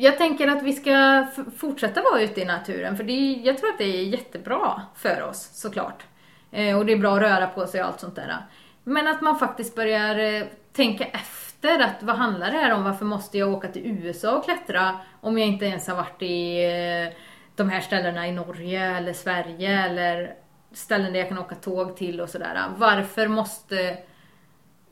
jag 0.00 0.18
tänker 0.18 0.48
att 0.48 0.62
vi 0.62 0.72
ska 0.72 1.26
fortsätta 1.56 2.02
vara 2.02 2.20
ute 2.20 2.40
i 2.40 2.44
naturen 2.44 2.96
för 2.96 3.04
det 3.04 3.12
är, 3.12 3.46
jag 3.46 3.58
tror 3.58 3.70
att 3.70 3.78
det 3.78 3.84
är 3.84 4.02
jättebra 4.02 4.82
för 4.96 5.22
oss 5.22 5.50
såklart. 5.52 6.02
Eh, 6.50 6.78
och 6.78 6.86
det 6.86 6.92
är 6.92 6.96
bra 6.96 7.16
att 7.16 7.22
röra 7.22 7.46
på 7.46 7.66
sig 7.66 7.80
och 7.80 7.86
allt 7.86 8.00
sånt 8.00 8.16
där. 8.16 8.36
Men 8.84 9.08
att 9.08 9.20
man 9.20 9.38
faktiskt 9.38 9.74
börjar 9.74 10.18
eh, 10.18 10.46
tänka 10.72 11.04
efter 11.04 11.80
att 11.80 12.02
vad 12.02 12.16
handlar 12.16 12.50
det 12.50 12.58
här 12.58 12.74
om? 12.74 12.84
Varför 12.84 13.04
måste 13.04 13.38
jag 13.38 13.52
åka 13.52 13.68
till 13.68 13.86
USA 13.86 14.36
och 14.36 14.44
klättra 14.44 14.98
om 15.20 15.38
jag 15.38 15.48
inte 15.48 15.64
ens 15.64 15.88
har 15.88 15.96
varit 15.96 16.22
i 16.22 16.64
eh, 16.64 17.16
de 17.56 17.70
här 17.70 17.80
ställena 17.80 18.28
i 18.28 18.32
Norge 18.32 18.96
eller 18.96 19.12
Sverige 19.12 19.84
eller 19.84 20.34
ställen 20.72 21.12
där 21.12 21.20
jag 21.20 21.28
kan 21.28 21.38
åka 21.38 21.54
tåg 21.54 21.96
till 21.96 22.20
och 22.20 22.28
sådär. 22.28 22.62
Varför 22.76 23.28
måste 23.28 23.98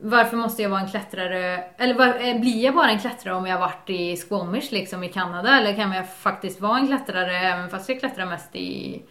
varför 0.00 0.36
måste 0.36 0.62
jag 0.62 0.70
vara 0.70 0.80
en 0.80 0.88
klättrare, 0.90 1.64
eller 1.78 1.94
var, 1.94 2.06
eh, 2.06 2.40
blir 2.40 2.64
jag 2.64 2.74
bara 2.74 2.90
en 2.90 2.98
klättrare 2.98 3.34
om 3.34 3.46
jag 3.46 3.54
har 3.54 3.60
varit 3.60 3.90
i 3.90 4.16
Squamish 4.16 4.72
liksom 4.72 5.04
i 5.04 5.08
Kanada? 5.08 5.58
Eller 5.58 5.76
kan 5.76 5.92
jag 5.92 6.14
faktiskt 6.14 6.60
vara 6.60 6.78
en 6.78 6.86
klättrare 6.86 7.38
även 7.38 7.70
fast 7.70 7.88
jag 7.88 8.00
klättrar 8.00 8.26
mest 8.26 8.56
i, 8.56 9.02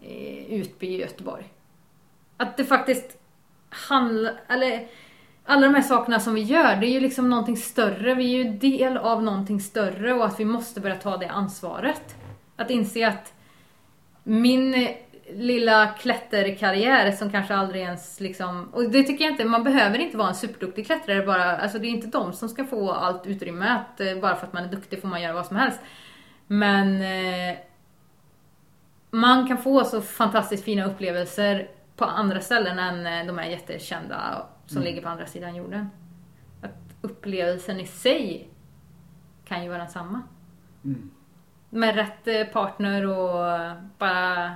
i 0.00 0.56
Utby 0.56 0.86
i 0.86 1.00
Göteborg? 1.00 1.44
Att 2.36 2.56
det 2.56 2.64
faktiskt 2.64 3.18
handlar, 3.70 4.34
eller 4.48 4.86
alla 5.44 5.66
de 5.66 5.74
här 5.74 5.82
sakerna 5.82 6.20
som 6.20 6.34
vi 6.34 6.42
gör, 6.42 6.76
det 6.76 6.86
är 6.86 6.92
ju 6.92 7.00
liksom 7.00 7.30
någonting 7.30 7.56
större. 7.56 8.14
Vi 8.14 8.34
är 8.34 8.44
ju 8.44 8.50
del 8.50 8.96
av 8.96 9.22
någonting 9.22 9.60
större 9.60 10.14
och 10.14 10.26
att 10.26 10.40
vi 10.40 10.44
måste 10.44 10.80
börja 10.80 10.96
ta 10.96 11.16
det 11.16 11.28
ansvaret. 11.28 12.16
Att 12.56 12.70
inse 12.70 13.08
att 13.08 13.32
min 14.22 14.88
lilla 15.32 15.86
klätterkarriär 15.86 17.12
som 17.12 17.30
kanske 17.30 17.54
aldrig 17.54 17.82
ens 17.82 18.20
liksom, 18.20 18.68
och 18.72 18.90
det 18.90 19.02
tycker 19.02 19.24
jag 19.24 19.32
inte, 19.32 19.44
man 19.44 19.64
behöver 19.64 19.98
inte 19.98 20.16
vara 20.16 20.28
en 20.28 20.34
superduktig 20.34 20.86
klättrare 20.86 21.26
bara, 21.26 21.56
alltså 21.56 21.78
det 21.78 21.86
är 21.86 21.88
inte 21.88 22.06
de 22.06 22.32
som 22.32 22.48
ska 22.48 22.64
få 22.64 22.92
allt 22.92 23.26
utrymme 23.26 23.68
att 23.68 24.00
eh, 24.00 24.20
bara 24.20 24.36
för 24.36 24.46
att 24.46 24.52
man 24.52 24.64
är 24.64 24.68
duktig 24.68 25.00
får 25.00 25.08
man 25.08 25.22
göra 25.22 25.32
vad 25.32 25.46
som 25.46 25.56
helst. 25.56 25.80
Men 26.46 27.00
eh, 27.02 27.58
man 29.10 29.48
kan 29.48 29.58
få 29.58 29.84
så 29.84 30.00
fantastiskt 30.00 30.64
fina 30.64 30.84
upplevelser 30.84 31.68
på 31.96 32.04
andra 32.04 32.40
ställen 32.40 32.78
än 32.78 33.06
eh, 33.06 33.26
de 33.26 33.38
här 33.38 33.50
jättekända 33.50 34.46
som 34.66 34.82
ligger 34.82 35.02
på 35.02 35.08
andra 35.08 35.26
sidan 35.26 35.56
jorden. 35.56 35.90
Att 36.62 36.94
upplevelsen 37.00 37.80
i 37.80 37.86
sig 37.86 38.48
kan 39.44 39.64
ju 39.64 39.70
vara 39.70 39.86
samma. 39.86 40.22
Mm. 40.84 41.10
Med 41.70 41.94
rätt 41.94 42.28
eh, 42.28 42.44
partner 42.52 43.06
och 43.06 43.76
bara 43.98 44.52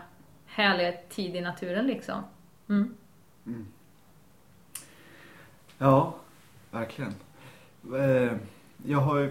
härlig 0.63 1.09
tid 1.09 1.37
i 1.37 1.41
naturen 1.41 1.87
liksom. 1.87 2.23
Mm. 2.69 2.95
Ja, 5.79 6.15
verkligen. 6.71 7.15
Eh, 7.95 8.37
Jag 8.85 8.99
har 8.99 9.19
ju... 9.19 9.27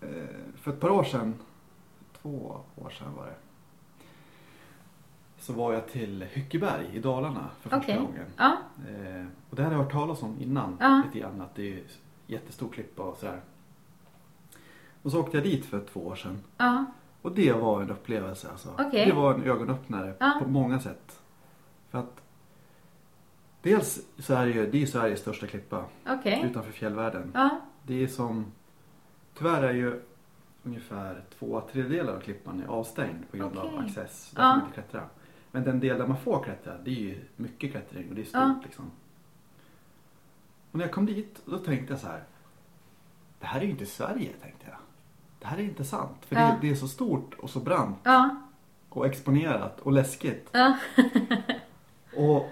eh, 0.00 0.08
För 0.56 0.72
ett 0.72 0.80
par 0.80 0.90
år 0.90 1.04
sedan, 1.04 1.34
två 2.22 2.60
år 2.76 2.90
sedan 2.90 3.14
var 3.14 3.26
det. 3.26 3.34
Så 5.38 5.52
var 5.52 5.72
jag 5.72 5.88
till 5.88 6.22
Hyckeberg 6.22 6.86
i 6.92 6.98
Dalarna 7.00 7.50
för 7.60 7.70
första 7.70 7.76
Okej. 7.92 7.96
gången. 7.98 8.26
Ja, 8.36 8.56
Eh, 8.88 9.26
Och 9.50 9.56
det 9.56 9.62
hade 9.62 9.74
jag 9.76 9.82
hört 9.82 9.92
talas 9.92 10.22
om 10.22 10.36
innan 10.40 10.76
Ja. 10.80 11.02
lite 11.06 11.18
grann. 11.18 11.40
Att 11.40 11.54
det 11.54 11.72
är 11.74 11.82
jättestor 12.26 12.68
klippa 12.68 13.02
och 13.02 13.16
sådär. 13.16 13.40
Och 15.02 15.10
så 15.10 15.20
åkte 15.20 15.36
jag 15.36 15.44
dit 15.44 15.64
för 15.66 15.80
två 15.92 16.00
år 16.06 16.14
sedan. 16.16 16.38
ja, 16.56 16.84
Och 17.24 17.32
det 17.32 17.52
var 17.52 17.82
en 17.82 17.90
upplevelse 17.90 18.50
alltså. 18.50 18.68
Okej. 18.78 19.06
Det 19.06 19.12
var 19.12 19.34
en 19.34 19.42
ögonöppnare 19.42 20.14
Ja. 20.20 20.38
på 20.42 20.48
många 20.48 20.80
sätt. 20.80 21.20
För 21.90 21.98
att 21.98 22.22
dels 23.62 24.00
så 24.18 24.34
är 24.34 24.46
det 24.46 24.52
ju, 24.52 24.70
det 24.70 24.82
är 24.82 24.86
Sveriges 24.86 25.20
största 25.20 25.46
klippa 25.46 25.84
okej. 26.06 26.42
utanför 26.50 26.72
fjällvärlden. 26.72 27.30
Ja, 27.34 27.60
Det 27.82 28.02
är 28.02 28.06
som, 28.06 28.46
tyvärr 29.38 29.62
är 29.62 29.74
ju 29.74 30.00
ungefär 30.62 31.22
två 31.38 31.60
tredjedelar 31.72 32.12
av 32.16 32.20
klippan 32.20 32.62
är 32.62 32.66
avstängd 32.66 33.30
på 33.30 33.36
grund 33.36 33.58
av 33.58 33.66
Okej. 33.66 33.78
access. 33.86 34.30
Där 34.30 34.42
får 34.42 34.48
man 34.48 34.60
inte 34.60 34.74
klättra. 34.74 35.02
Men 35.50 35.64
den 35.64 35.80
del 35.80 35.98
där 35.98 36.06
man 36.06 36.16
får 36.18 36.42
klättra, 36.44 36.78
det 36.84 36.90
är 36.90 36.94
ju 37.00 37.20
mycket 37.36 37.70
klättring 37.70 38.08
och 38.08 38.14
det 38.14 38.20
är 38.22 38.26
stort 38.26 38.64
liksom. 38.64 38.90
Och 40.70 40.78
när 40.78 40.84
jag 40.84 40.92
kom 40.92 41.06
dit, 41.06 41.42
då 41.44 41.58
tänkte 41.58 41.92
jag 41.92 42.00
så 42.00 42.06
här. 42.06 42.24
Det 43.40 43.46
här 43.46 43.60
är 43.60 43.64
ju 43.64 43.70
inte 43.70 43.86
Sverige, 43.86 44.32
tänkte 44.42 44.66
jag. 44.68 44.76
Det 45.44 45.48
här 45.48 45.58
är 45.58 45.62
inte 45.62 45.84
sant. 45.84 46.16
För 46.20 46.36
Ja. 46.36 46.42
det, 46.42 46.58
det 46.60 46.70
är 46.70 46.74
så 46.74 46.88
stort 46.88 47.34
och 47.34 47.50
så 47.50 47.60
brant 47.60 47.98
ja, 48.02 48.36
och 48.88 49.06
exponerat 49.06 49.80
och 49.80 49.92
läskigt. 49.92 50.48
ja. 50.52 50.78
Och, 52.16 52.48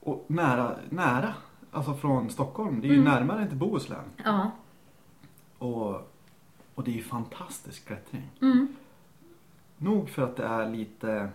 och 0.00 0.24
nära, 0.26 0.76
nära. 0.90 1.34
Alltså 1.70 1.94
från 1.94 2.30
Stockholm. 2.30 2.80
Det 2.80 2.86
är 2.86 2.92
ju 2.92 2.98
Mm. 3.00 3.12
närmare 3.14 3.42
än 3.42 3.48
till 3.48 3.56
Bohuslän. 3.58 4.04
ja. 4.24 4.50
Och, 5.58 5.94
och 6.74 6.84
det 6.84 6.90
är 6.90 6.94
ju 6.94 7.02
fantastisk 7.02 7.86
klättring. 7.86 8.30
Mm. 8.42 8.76
Nog 9.78 10.08
för 10.10 10.22
att 10.22 10.36
det 10.36 10.44
är 10.44 10.70
lite 10.70 11.28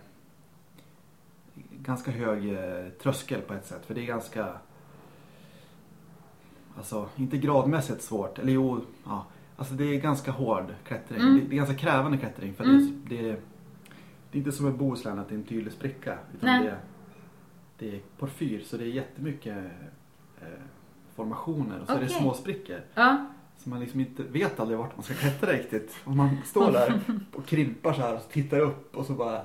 ganska 1.70 2.10
hög 2.10 2.52
eh, 2.52 2.88
tröskel 3.02 3.40
på 3.40 3.54
ett 3.54 3.66
sätt. 3.66 3.86
För 3.86 3.94
det 3.94 4.00
är 4.00 4.06
ganska 4.06 4.48
Alltså 6.76 7.08
inte 7.16 7.38
gradmässigt 7.38 8.02
svårt. 8.02 8.38
Eller 8.38 8.52
jo, 8.52 8.80
ja. 9.04 9.24
Alltså 9.60 9.74
det 9.74 9.84
är 9.84 10.00
ganska 10.00 10.30
hård 10.30 10.74
klättring. 10.86 11.20
Mm. 11.20 11.34
Det, 11.34 11.40
det 11.40 11.54
är 11.54 11.56
ganska 11.56 11.74
krävande 11.76 12.18
klättring. 12.18 12.54
För 12.54 12.64
Mm. 12.64 13.02
det, 13.08 13.16
det, 13.16 13.22
det 14.30 14.38
är 14.38 14.38
inte 14.38 14.52
som 14.52 14.68
i 14.68 14.70
Bohuslän 14.70 15.18
att 15.18 15.28
det 15.28 15.34
är 15.34 15.38
en 15.38 15.44
tydlig 15.44 15.72
spricka. 15.72 16.18
Utan 16.34 16.48
Nej. 16.50 16.64
det, 16.64 16.76
det 17.78 17.96
är 17.96 18.00
porfyr 18.18 18.60
så 18.60 18.76
det 18.76 18.84
är 18.84 18.88
jättemycket 18.88 19.56
eh, 20.40 20.46
formationer 21.14 21.80
och 21.80 21.86
så 21.86 21.92
är 21.92 22.00
det 22.00 22.08
små 22.08 22.34
sprickor. 22.34 22.80
ja. 22.94 23.26
Så 23.58 23.70
man 23.70 23.80
liksom 23.80 24.00
inte 24.00 24.22
vet 24.22 24.60
aldrig 24.60 24.78
vart 24.78 24.96
man 24.96 25.02
ska 25.04 25.14
klättra 25.14 25.52
riktigt. 25.52 25.96
Och 26.04 26.16
man 26.16 26.36
står 26.44 26.72
där 26.72 27.00
och 27.32 27.46
krimpar 27.46 27.92
så 27.92 28.00
här 28.00 28.14
och 28.14 28.28
tittar 28.32 28.60
upp 28.60 28.96
och 28.96 29.06
så 29.06 29.12
bara 29.12 29.42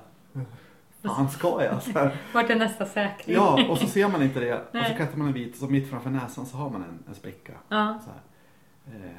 Fan 1.01 1.30
ska 1.30 1.63
jag? 1.63 1.84
Så 1.84 1.91
här. 1.91 2.18
Vart 2.34 2.49
är 2.49 2.55
nästa 2.55 2.86
säkring? 2.86 3.36
Ja, 3.36 3.70
och 3.70 3.78
så 3.78 3.88
ser 3.88 4.09
man 4.09 4.22
inte 4.24 4.39
det. 4.39 4.53
Och 4.53 4.61
så 4.72 4.78
Nej. 4.78 4.93
klättrar 4.95 5.18
man 5.18 5.28
en 5.28 5.34
bit 5.34 5.51
och 5.53 5.57
så 5.59 5.66
mitt 5.68 5.89
framför 5.89 6.09
näsan 6.09 6.45
så 6.45 6.57
har 6.57 6.70
man 6.70 6.84
en, 6.84 6.99
en 7.07 7.16
spricka. 7.16 7.51
Ja, 7.70 7.99
Så 8.05 8.09
här. 8.11 8.99
Eh, 9.05 9.11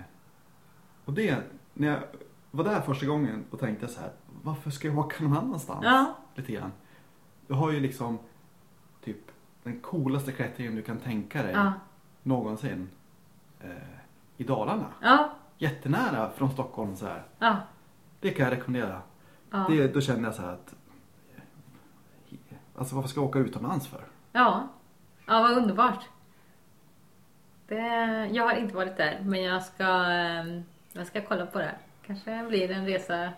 och 1.06 1.12
det, 1.12 1.36
när 1.74 1.88
jag 1.88 2.00
var 2.50 2.64
där 2.64 2.80
första 2.80 3.06
gången 3.06 3.44
och 3.50 3.60
tänkte 3.60 3.88
så 3.88 4.00
här. 4.00 4.10
Varför 4.42 4.70
ska 4.70 4.88
jag 4.88 4.98
åka 4.98 5.24
någon 5.24 5.36
annanstans? 5.36 5.80
Ja. 5.84 6.14
Lite 6.34 6.52
grann. 6.52 6.72
Du 7.46 7.54
har 7.54 7.70
ju 7.72 7.80
liksom 7.80 8.18
typ 9.04 9.30
den 9.62 9.80
coolaste 9.80 10.32
klättringen 10.32 10.74
du 10.74 10.82
kan 10.82 10.98
tänka 10.98 11.42
dig 11.42 11.52
ja, 11.52 11.72
någonsin. 12.22 12.88
Eh, 13.60 13.70
I 14.36 14.44
Dalarna. 14.44 14.86
ja, 15.02 15.30
Jättenära 15.58 16.30
från 16.30 16.50
Stockholm 16.50 16.96
så 16.96 17.06
här. 17.06 17.22
ja. 17.38 17.56
Det 18.20 18.30
kan 18.30 18.44
jag 18.44 18.52
rekommendera. 18.52 19.02
ja. 19.50 19.66
Det, 19.68 19.94
då 19.94 20.00
känner 20.00 20.24
jag 20.24 20.34
så 20.34 20.42
här 20.42 20.52
att 20.52 20.74
Alltså 22.78 22.94
varför 22.94 23.08
ska 23.08 23.20
jag 23.20 23.28
åka 23.28 23.38
utomlands 23.38 23.86
för? 23.88 24.04
Ja, 24.32 24.68
ja 25.26 25.40
vad 25.42 25.58
underbart. 25.58 26.04
Det, 27.68 27.76
jag 28.32 28.44
har 28.44 28.52
inte 28.54 28.74
varit 28.74 28.96
där, 28.96 29.20
men 29.24 29.42
jag 29.42 29.62
ska, 29.62 29.84
ehm, 29.84 30.62
jag 31.00 31.06
ska 31.06 31.20
kolla 31.22 31.46
på 31.46 31.58
det. 31.58 31.74
Kanske 32.06 32.46
blir 32.48 32.70
en 32.70 32.86
resa 32.86 33.32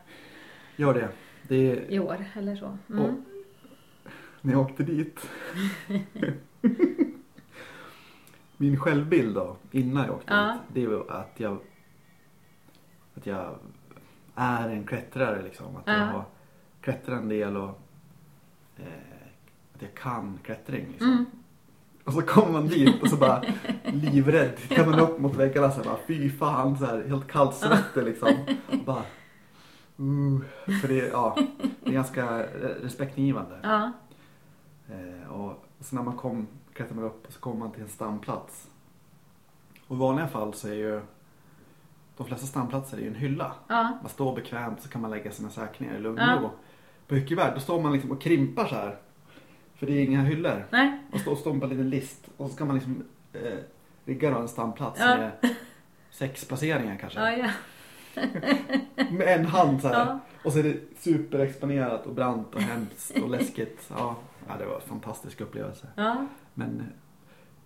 Gör 0.76 0.94
det. 0.94 1.08
det 1.42 1.56
är, 1.72 1.90
i 1.90 1.98
år 1.98 2.24
eller 2.34 2.56
så. 2.56 2.66
och, 2.86 2.94
Mm. 2.94 3.24
när 4.40 4.52
jag 4.52 4.60
åkte 4.60 4.82
dit. 4.82 5.28
Min 8.56 8.80
självbild 8.80 9.34
då, 9.34 9.56
innan 9.70 10.04
jag 10.06 10.14
åkte 10.14 10.34
Ja. 10.34 10.52
dit. 10.52 10.60
Det 10.74 10.80
är 10.80 10.84
ju 10.88 11.10
att 11.10 11.40
jag 11.40 11.58
att 13.14 13.26
jag 13.26 13.58
är 14.34 14.68
en 14.68 14.86
klättrare 14.86 15.42
liksom. 15.42 15.76
Att 15.76 15.86
jag 15.86 15.96
Ja. 15.98 16.04
har 16.04 16.24
klättrat 16.80 17.18
en 17.22 17.28
del 17.28 17.56
och 17.56 17.80
eh, 18.76 18.84
att 19.74 19.82
jag 19.82 19.94
kan 19.94 20.38
klättring 20.44 20.86
liksom. 20.88 21.12
Mm. 21.12 21.26
Och 22.08 22.14
så 22.14 22.22
kommer 22.22 22.52
man 22.52 22.66
dit 22.68 23.02
och 23.02 23.08
så 23.08 23.16
bara 23.16 23.42
livrädd. 23.84 24.56
Tittar 24.56 24.86
man 24.86 24.98
upp 25.00 25.18
mot 25.18 25.34
väggarna 25.34 25.70
så 25.70 25.82
bara 25.82 25.96
fy 26.06 26.30
fan 26.30 26.78
så 26.78 26.84
här 26.84 27.04
helt 27.08 27.28
kallsvettig 27.30 28.04
liksom. 28.04 28.28
Och 28.66 28.78
bara, 28.84 29.02
uh, 30.00 30.40
för 30.80 30.88
det, 30.88 30.94
ja, 31.08 31.36
det 31.82 31.88
är 31.90 31.92
ganska 31.94 32.24
re- 32.26 32.82
respektingivande. 32.82 33.58
Ja, 33.62 33.92
Eh, 34.90 35.30
och 35.32 35.64
så 35.80 35.94
när 35.96 36.02
man 36.02 36.16
kom, 36.16 36.46
klättrar 36.72 36.94
man 36.96 37.04
upp 37.04 37.26
och 37.26 37.32
så 37.32 37.40
kommer 37.40 37.56
man 37.58 37.70
till 37.72 37.82
en 37.82 37.88
stamplats. 37.88 38.68
Och 39.86 39.96
i 39.96 39.98
vanliga 39.98 40.28
fall 40.28 40.54
så 40.54 40.68
är 40.68 40.72
ju 40.74 41.00
de 42.16 42.26
flesta 42.26 42.46
stamplatser 42.46 42.96
är 42.96 43.00
ju 43.02 43.08
en 43.08 43.14
hylla. 43.14 43.52
ja, 43.68 43.98
Man 44.02 44.08
står 44.10 44.34
bekvämt 44.34 44.82
så 44.82 44.88
kan 44.88 45.00
man 45.00 45.10
lägga 45.10 45.30
sina 45.30 45.50
säkringar 45.50 45.94
i 45.94 46.00
lugn 46.00 46.18
och 46.18 46.42
ro. 46.42 46.50
På 47.08 47.14
Hyckevärd 47.14 47.54
då 47.54 47.60
står 47.60 47.82
man 47.82 47.92
liksom 47.92 48.10
och 48.10 48.20
krimpar 48.20 48.66
så 48.66 48.74
här. 48.74 48.96
För 49.78 49.86
det 49.86 49.92
är 49.92 50.04
inga 50.04 50.22
hyllor. 50.22 50.66
nej, 50.70 50.98
Och 51.12 51.38
står 51.38 51.50
och 51.56 51.62
en 51.62 51.70
liten 51.70 51.90
list 51.90 52.28
och 52.36 52.48
så 52.48 52.54
ska 52.54 52.64
man 52.64 52.74
liksom 52.74 53.04
eh, 53.32 53.58
rigga 54.04 54.36
en 54.36 54.48
stamplats 54.48 55.00
Ja. 55.00 55.16
med 55.16 55.54
sex 56.10 56.44
placeringar 56.44 56.96
kanske. 56.96 57.20
ja, 57.20 57.32
ja. 57.32 57.50
Med 59.10 59.28
en 59.40 59.46
hand 59.46 59.80
så 59.82 59.88
här. 59.88 59.94
Ja. 60.06 60.18
Och 60.44 60.52
så 60.52 60.58
är 60.58 60.62
det 60.62 60.76
superexponerat 60.98 62.06
och 62.06 62.14
brant 62.14 62.54
och 62.54 62.60
hemskt 62.60 63.18
och 63.22 63.30
läskigt. 63.30 63.86
Ja, 63.90 64.16
ja 64.48 64.54
det 64.58 64.66
var 64.66 64.74
en 64.74 64.80
fantastisk 64.88 65.40
upplevelse. 65.40 65.86
ja. 65.96 66.26
Men 66.54 66.80
eh, 66.80 66.86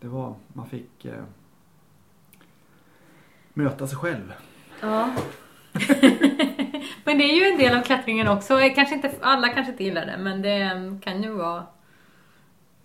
det 0.00 0.08
var, 0.08 0.34
man 0.52 0.66
fick 0.68 1.04
eh, 1.04 1.24
möta 3.54 3.86
sig 3.86 3.98
själv. 3.98 4.32
Ja. 4.80 5.14
men 7.04 7.18
det 7.18 7.24
är 7.24 7.34
ju 7.40 7.44
en 7.52 7.58
del 7.58 7.78
av 7.78 7.82
klättringen 7.82 8.28
också. 8.28 8.58
Kanske 8.74 8.94
inte, 8.94 9.12
alla 9.20 9.48
kanske 9.48 9.72
inte 9.72 9.84
gillar 9.84 10.06
det, 10.06 10.16
men 10.18 10.42
det 10.42 10.60
eh, 10.62 10.98
kan 11.00 11.22
ju 11.22 11.30
vara 11.30 11.66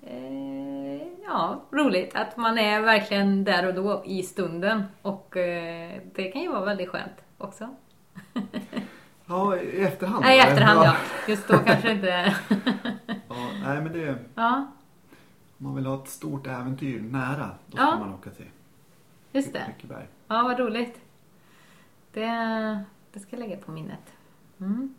eh, 0.08 1.08
ja, 1.26 1.62
roligt 1.72 2.16
att 2.16 2.38
man 2.38 2.58
är 2.58 2.82
verkligen 2.82 3.44
där 3.44 3.68
och 3.68 3.74
då 3.74 4.04
i 4.06 4.24
stunden. 4.24 4.84
Och 5.02 5.38
eh, 5.38 6.02
det 6.16 6.32
kan 6.32 6.42
ju 6.42 6.50
vara 6.50 6.66
väldigt 6.66 6.90
skönt 6.90 7.24
också. 7.38 7.70
Ja, 9.30 9.58
i 9.58 9.82
efterhand. 9.82 10.22
Nej, 10.22 10.38
i 10.38 10.42
va? 10.42 10.48
efterhand 10.48 10.80
ja. 10.84 10.96
Just 11.28 11.48
då 11.48 11.58
kanske 11.58 11.92
inte... 11.92 12.08
ja. 13.28 13.50
Nej, 13.64 13.82
men 13.82 13.94
det, 13.94 14.16
ja, 14.36 14.68
om 15.58 15.66
man 15.66 15.76
vill 15.76 15.86
ha 15.86 16.04
ett 16.04 16.10
stort 16.10 16.48
äventyr 16.48 17.02
nära, 17.02 17.50
då 17.66 17.78
ska 17.78 17.86
Ja. 17.86 18.00
man 18.00 18.14
åka 18.14 18.30
till 18.30 18.46
just 19.32 19.54
det. 19.54 19.74
Ja, 20.28 20.44
vad 20.44 20.60
roligt. 20.60 21.00
Det, 22.14 22.26
det 23.14 23.20
ska 23.20 23.36
jag 23.36 23.40
lägga 23.40 23.58
på 23.58 23.72
minnet. 23.72 24.14
Mm. 24.60 24.96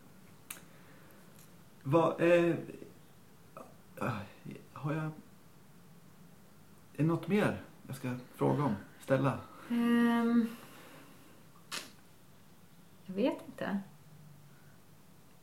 Vad, 1.83 2.21
eh, 2.21 2.55
eh, 4.01 4.13
har 4.89 4.95
jag... 4.95 5.05
Är 5.05 5.11
det 6.97 7.05
något 7.05 7.29
mer 7.29 7.61
jag 7.87 7.97
ska 7.97 8.15
fråga 8.37 8.63
om? 8.65 8.77
Ställa? 9.01 9.39
Ehm, 9.71 10.49
jag 13.07 13.15
vet 13.15 13.39
inte. 13.47 13.79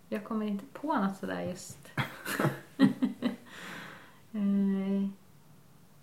Jag 0.09 0.23
kommer 0.23 0.45
inte 0.45 0.65
på 0.65 0.93
något 0.93 1.17
sådär 1.17 1.41
just. 1.41 1.91
Eh, 4.37 5.09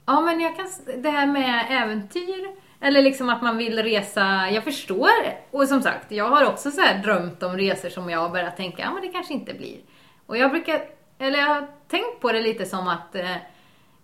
ja, 0.07 0.21
men 0.21 0.41
jag 0.41 0.57
kan... 0.57 0.67
Det 1.03 1.11
här 1.11 1.27
med 1.27 1.67
äventyr. 1.71 2.57
Eller 2.81 3.03
liksom 3.03 3.29
att 3.29 3.43
man 3.43 3.57
vill 3.57 3.83
resa. 3.83 4.51
Jag 4.51 4.65
förstår. 4.65 5.11
Och 5.51 5.69
som 5.69 5.83
sagt, 5.83 6.13
jag 6.13 6.29
har 6.29 6.47
också 6.47 6.71
så 6.71 6.81
här 6.81 7.03
drömt 7.03 7.43
om 7.43 7.57
resor 7.57 7.89
som 7.89 8.11
jag 8.11 8.33
börjat 8.33 8.57
tänka, 8.57 8.83
ja 8.83 8.93
men 8.93 9.03
det 9.03 9.09
kanske 9.09 9.35
inte 9.35 9.55
blir. 9.55 9.81
Och 10.27 10.37
jag 10.37 10.51
brukar... 10.51 11.02
Eller 11.23 11.39
jag 11.39 11.47
har 11.47 11.69
tänkt 11.89 12.21
på 12.21 12.33
det 12.33 12.41
lite 12.41 12.67
som 12.67 12.89
att 12.89 13.15
eh, 13.15 13.37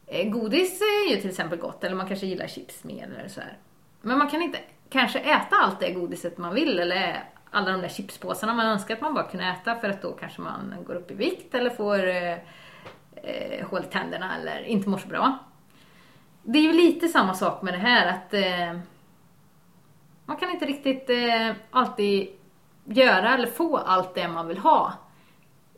eh, 0.07 0.29
Godis 0.31 0.81
är 0.81 1.11
ju 1.11 1.21
till 1.21 1.31
exempel 1.31 1.59
gott, 1.59 1.85
eller 1.85 1.97
man 1.97 2.09
kanske 2.09 2.27
gillar 2.27 2.47
chips 2.47 2.85
mer 2.85 3.05
eller 3.19 3.29
så 3.29 3.41
här. 3.41 3.57
Men 4.01 4.19
man 4.19 4.29
kan 4.29 4.43
inte 4.43 4.59
kanske 4.91 5.19
äta 5.19 5.57
allt 5.57 5.81
det 5.81 5.91
godiset 5.91 6.39
man 6.39 6.55
vill, 6.55 6.79
eller 6.79 7.25
alla 7.51 7.71
de 7.71 7.81
där 7.81 7.89
chipspåsarna 7.89 8.55
man 8.55 8.67
önskar 8.67 8.95
att 8.95 9.01
man 9.01 9.15
bara 9.15 9.25
kunde 9.25 9.47
äta 9.47 9.75
för 9.75 9.89
att 9.89 10.03
då 10.03 10.13
kanske 10.13 10.41
man 10.41 10.75
går 10.87 10.95
upp 10.95 11.11
i 11.11 11.15
vikt 11.15 11.55
eller 11.55 11.71
får 11.71 12.09
eh, 12.09 12.37
eh, 13.23 13.69
hål 13.71 13.85
i 13.85 13.93
tänderna 13.93 14.37
eller 14.37 14.63
inte 14.63 14.89
mår 14.89 14.99
så 14.99 15.09
bra. 15.09 15.39
Det 16.43 16.59
är 16.59 16.63
ju 16.63 16.73
lite 16.73 17.09
samma 17.09 17.35
sak 17.35 17.63
med 17.63 17.75
det 17.75 17.79
här 17.79 18.07
att 18.07 18.35
eh, 18.35 18.81
man 20.25 20.37
kan 20.37 20.51
inte 20.51 20.67
riktigt 20.67 21.11
eh, 21.11 21.53
alltid 21.71 22.29
göra 22.85 23.35
eller 23.35 23.47
få 23.47 23.77
allt 23.77 24.15
det 24.15 24.29
man 24.29 24.49
vill 24.49 24.59
ha. 24.59 24.93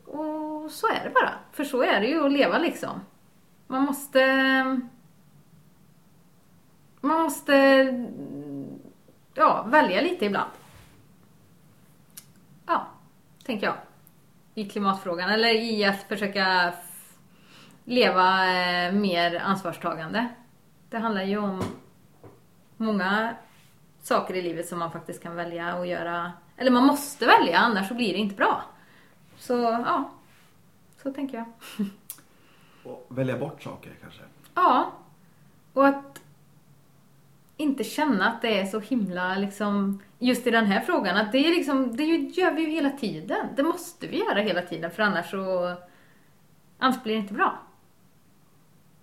Och 0.05 0.50
så 0.71 0.87
är 0.87 1.03
det 1.03 1.09
bara. 1.09 1.33
För 1.51 1.63
så 1.63 1.83
är 1.83 1.99
det 1.99 2.07
ju 2.07 2.25
att 2.25 2.31
leva 2.31 2.57
liksom. 2.57 3.01
Man 3.67 3.81
måste... 3.83 4.25
Man 7.01 7.21
måste 7.21 7.53
ja, 9.33 9.63
välja 9.67 10.01
lite 10.01 10.25
ibland. 10.25 10.51
Ja, 12.65 12.87
tänker 13.45 13.65
jag. 13.65 13.75
I 14.55 14.65
klimatfrågan. 14.65 15.29
Eller 15.29 15.55
i 15.55 15.85
att 15.85 16.03
försöka 16.03 16.73
leva 17.83 18.53
eh, 18.53 18.93
mer 18.93 19.39
ansvarstagande. 19.39 20.27
Det 20.89 20.97
handlar 20.97 21.23
ju 21.23 21.37
om 21.37 21.63
många 22.77 23.35
saker 24.01 24.33
i 24.33 24.41
livet 24.41 24.67
som 24.67 24.79
man 24.79 24.91
faktiskt 24.91 25.23
kan 25.23 25.35
välja 25.35 25.73
att 25.73 25.87
göra. 25.87 26.31
Eller 26.57 26.71
man 26.71 26.85
måste 26.85 27.25
välja, 27.25 27.57
annars 27.57 27.87
så 27.87 27.93
blir 27.93 28.13
det 28.13 28.19
inte 28.19 28.35
bra. 28.35 28.63
Så 29.37 29.53
ja, 29.53 30.11
så 31.03 31.13
tänker 31.13 31.37
jag. 31.37 31.45
Och 32.83 33.05
välja 33.09 33.37
bort 33.37 33.61
saker 33.61 33.91
kanske. 34.01 34.21
Ja, 34.55 34.93
och 35.73 35.87
att 35.87 36.21
inte 37.57 37.83
känna 37.83 38.27
att 38.27 38.41
det 38.41 38.59
är 38.59 38.65
så 38.65 38.79
himla 38.79 39.35
liksom 39.35 40.01
just 40.19 40.47
i 40.47 40.51
den 40.51 40.65
här 40.65 40.81
frågan 40.81 41.17
att 41.17 41.31
det 41.31 41.37
är 41.37 41.55
liksom, 41.55 41.95
det 41.95 42.03
gör 42.03 42.51
vi 42.51 42.61
ju 42.61 42.69
hela 42.69 42.89
tiden. 42.89 43.47
Det 43.55 43.63
måste 43.63 44.07
vi 44.07 44.17
göra 44.17 44.39
hela 44.39 44.61
tiden 44.61 44.91
för 44.91 45.03
annars 45.03 45.31
så 45.31 45.75
annars 46.77 47.03
blir 47.03 47.13
det 47.13 47.19
inte 47.19 47.33
bra. 47.33 47.59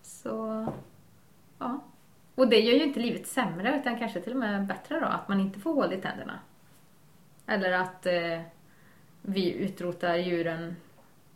Så, 0.02 0.66
ja. 1.58 1.80
Och 2.34 2.48
det 2.48 2.60
gör 2.60 2.74
ju 2.74 2.84
inte 2.84 3.00
livet 3.00 3.26
sämre 3.26 3.80
utan 3.80 3.98
kanske 3.98 4.20
till 4.20 4.32
och 4.32 4.38
med 4.38 4.66
bättre 4.66 5.00
då, 5.00 5.06
att 5.06 5.28
man 5.28 5.40
inte 5.40 5.60
får 5.60 5.74
hål 5.74 5.92
i 5.92 6.00
tänderna. 6.00 6.38
Eller 7.46 7.72
att 7.72 8.06
eh, 8.06 8.40
vi 9.22 9.52
utrotar 9.52 10.16
djuren 10.16 10.76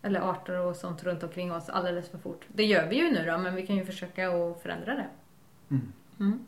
eller 0.02 0.20
arter 0.20 0.60
och 0.60 0.76
sånt 0.76 1.02
runt 1.04 1.22
omkring 1.22 1.52
oss 1.52 1.68
alldeles 1.68 2.08
för 2.08 2.18
fort. 2.18 2.44
Det 2.48 2.64
gör 2.64 2.88
vi 2.88 2.96
ju 2.96 3.10
nu 3.10 3.26
då, 3.26 3.38
men 3.38 3.54
vi 3.54 3.66
kan 3.66 3.76
ju 3.76 3.84
försöka 3.84 4.30
att 4.30 4.62
förändra 4.62 4.94
det. 4.94 5.08
Mm. 5.70 5.92
Mm. 6.20 6.46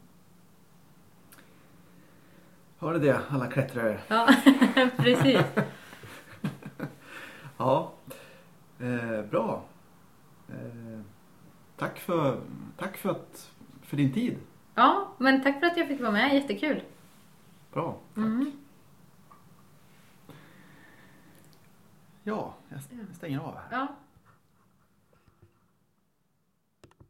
Hör 2.78 2.92
ni 2.92 2.98
det 2.98 3.20
alla 3.28 3.46
klättrare? 3.46 4.00
Ja, 4.08 4.28
precis. 4.96 5.40
Ja, 7.56 7.92
eh, 8.78 9.22
bra. 9.30 9.64
Eh, 10.48 11.00
tack 11.76 11.98
för, 11.98 12.40
tack 12.76 12.96
för, 12.96 13.10
att, 13.10 13.50
för 13.82 13.96
din 13.96 14.12
tid. 14.12 14.38
Ja, 14.74 15.14
men 15.18 15.42
tack 15.42 15.60
för 15.60 15.66
att 15.66 15.76
jag 15.76 15.88
fick 15.88 16.00
vara 16.00 16.10
med. 16.10 16.34
Jättekul. 16.34 16.82
Bra. 17.72 17.98
Mm. 18.16 18.52
Ja, 22.22 22.54
jag 22.74 23.16
stänger 23.16 23.38
av 23.38 23.54
här. 23.56 23.64
Ja, 23.70 23.88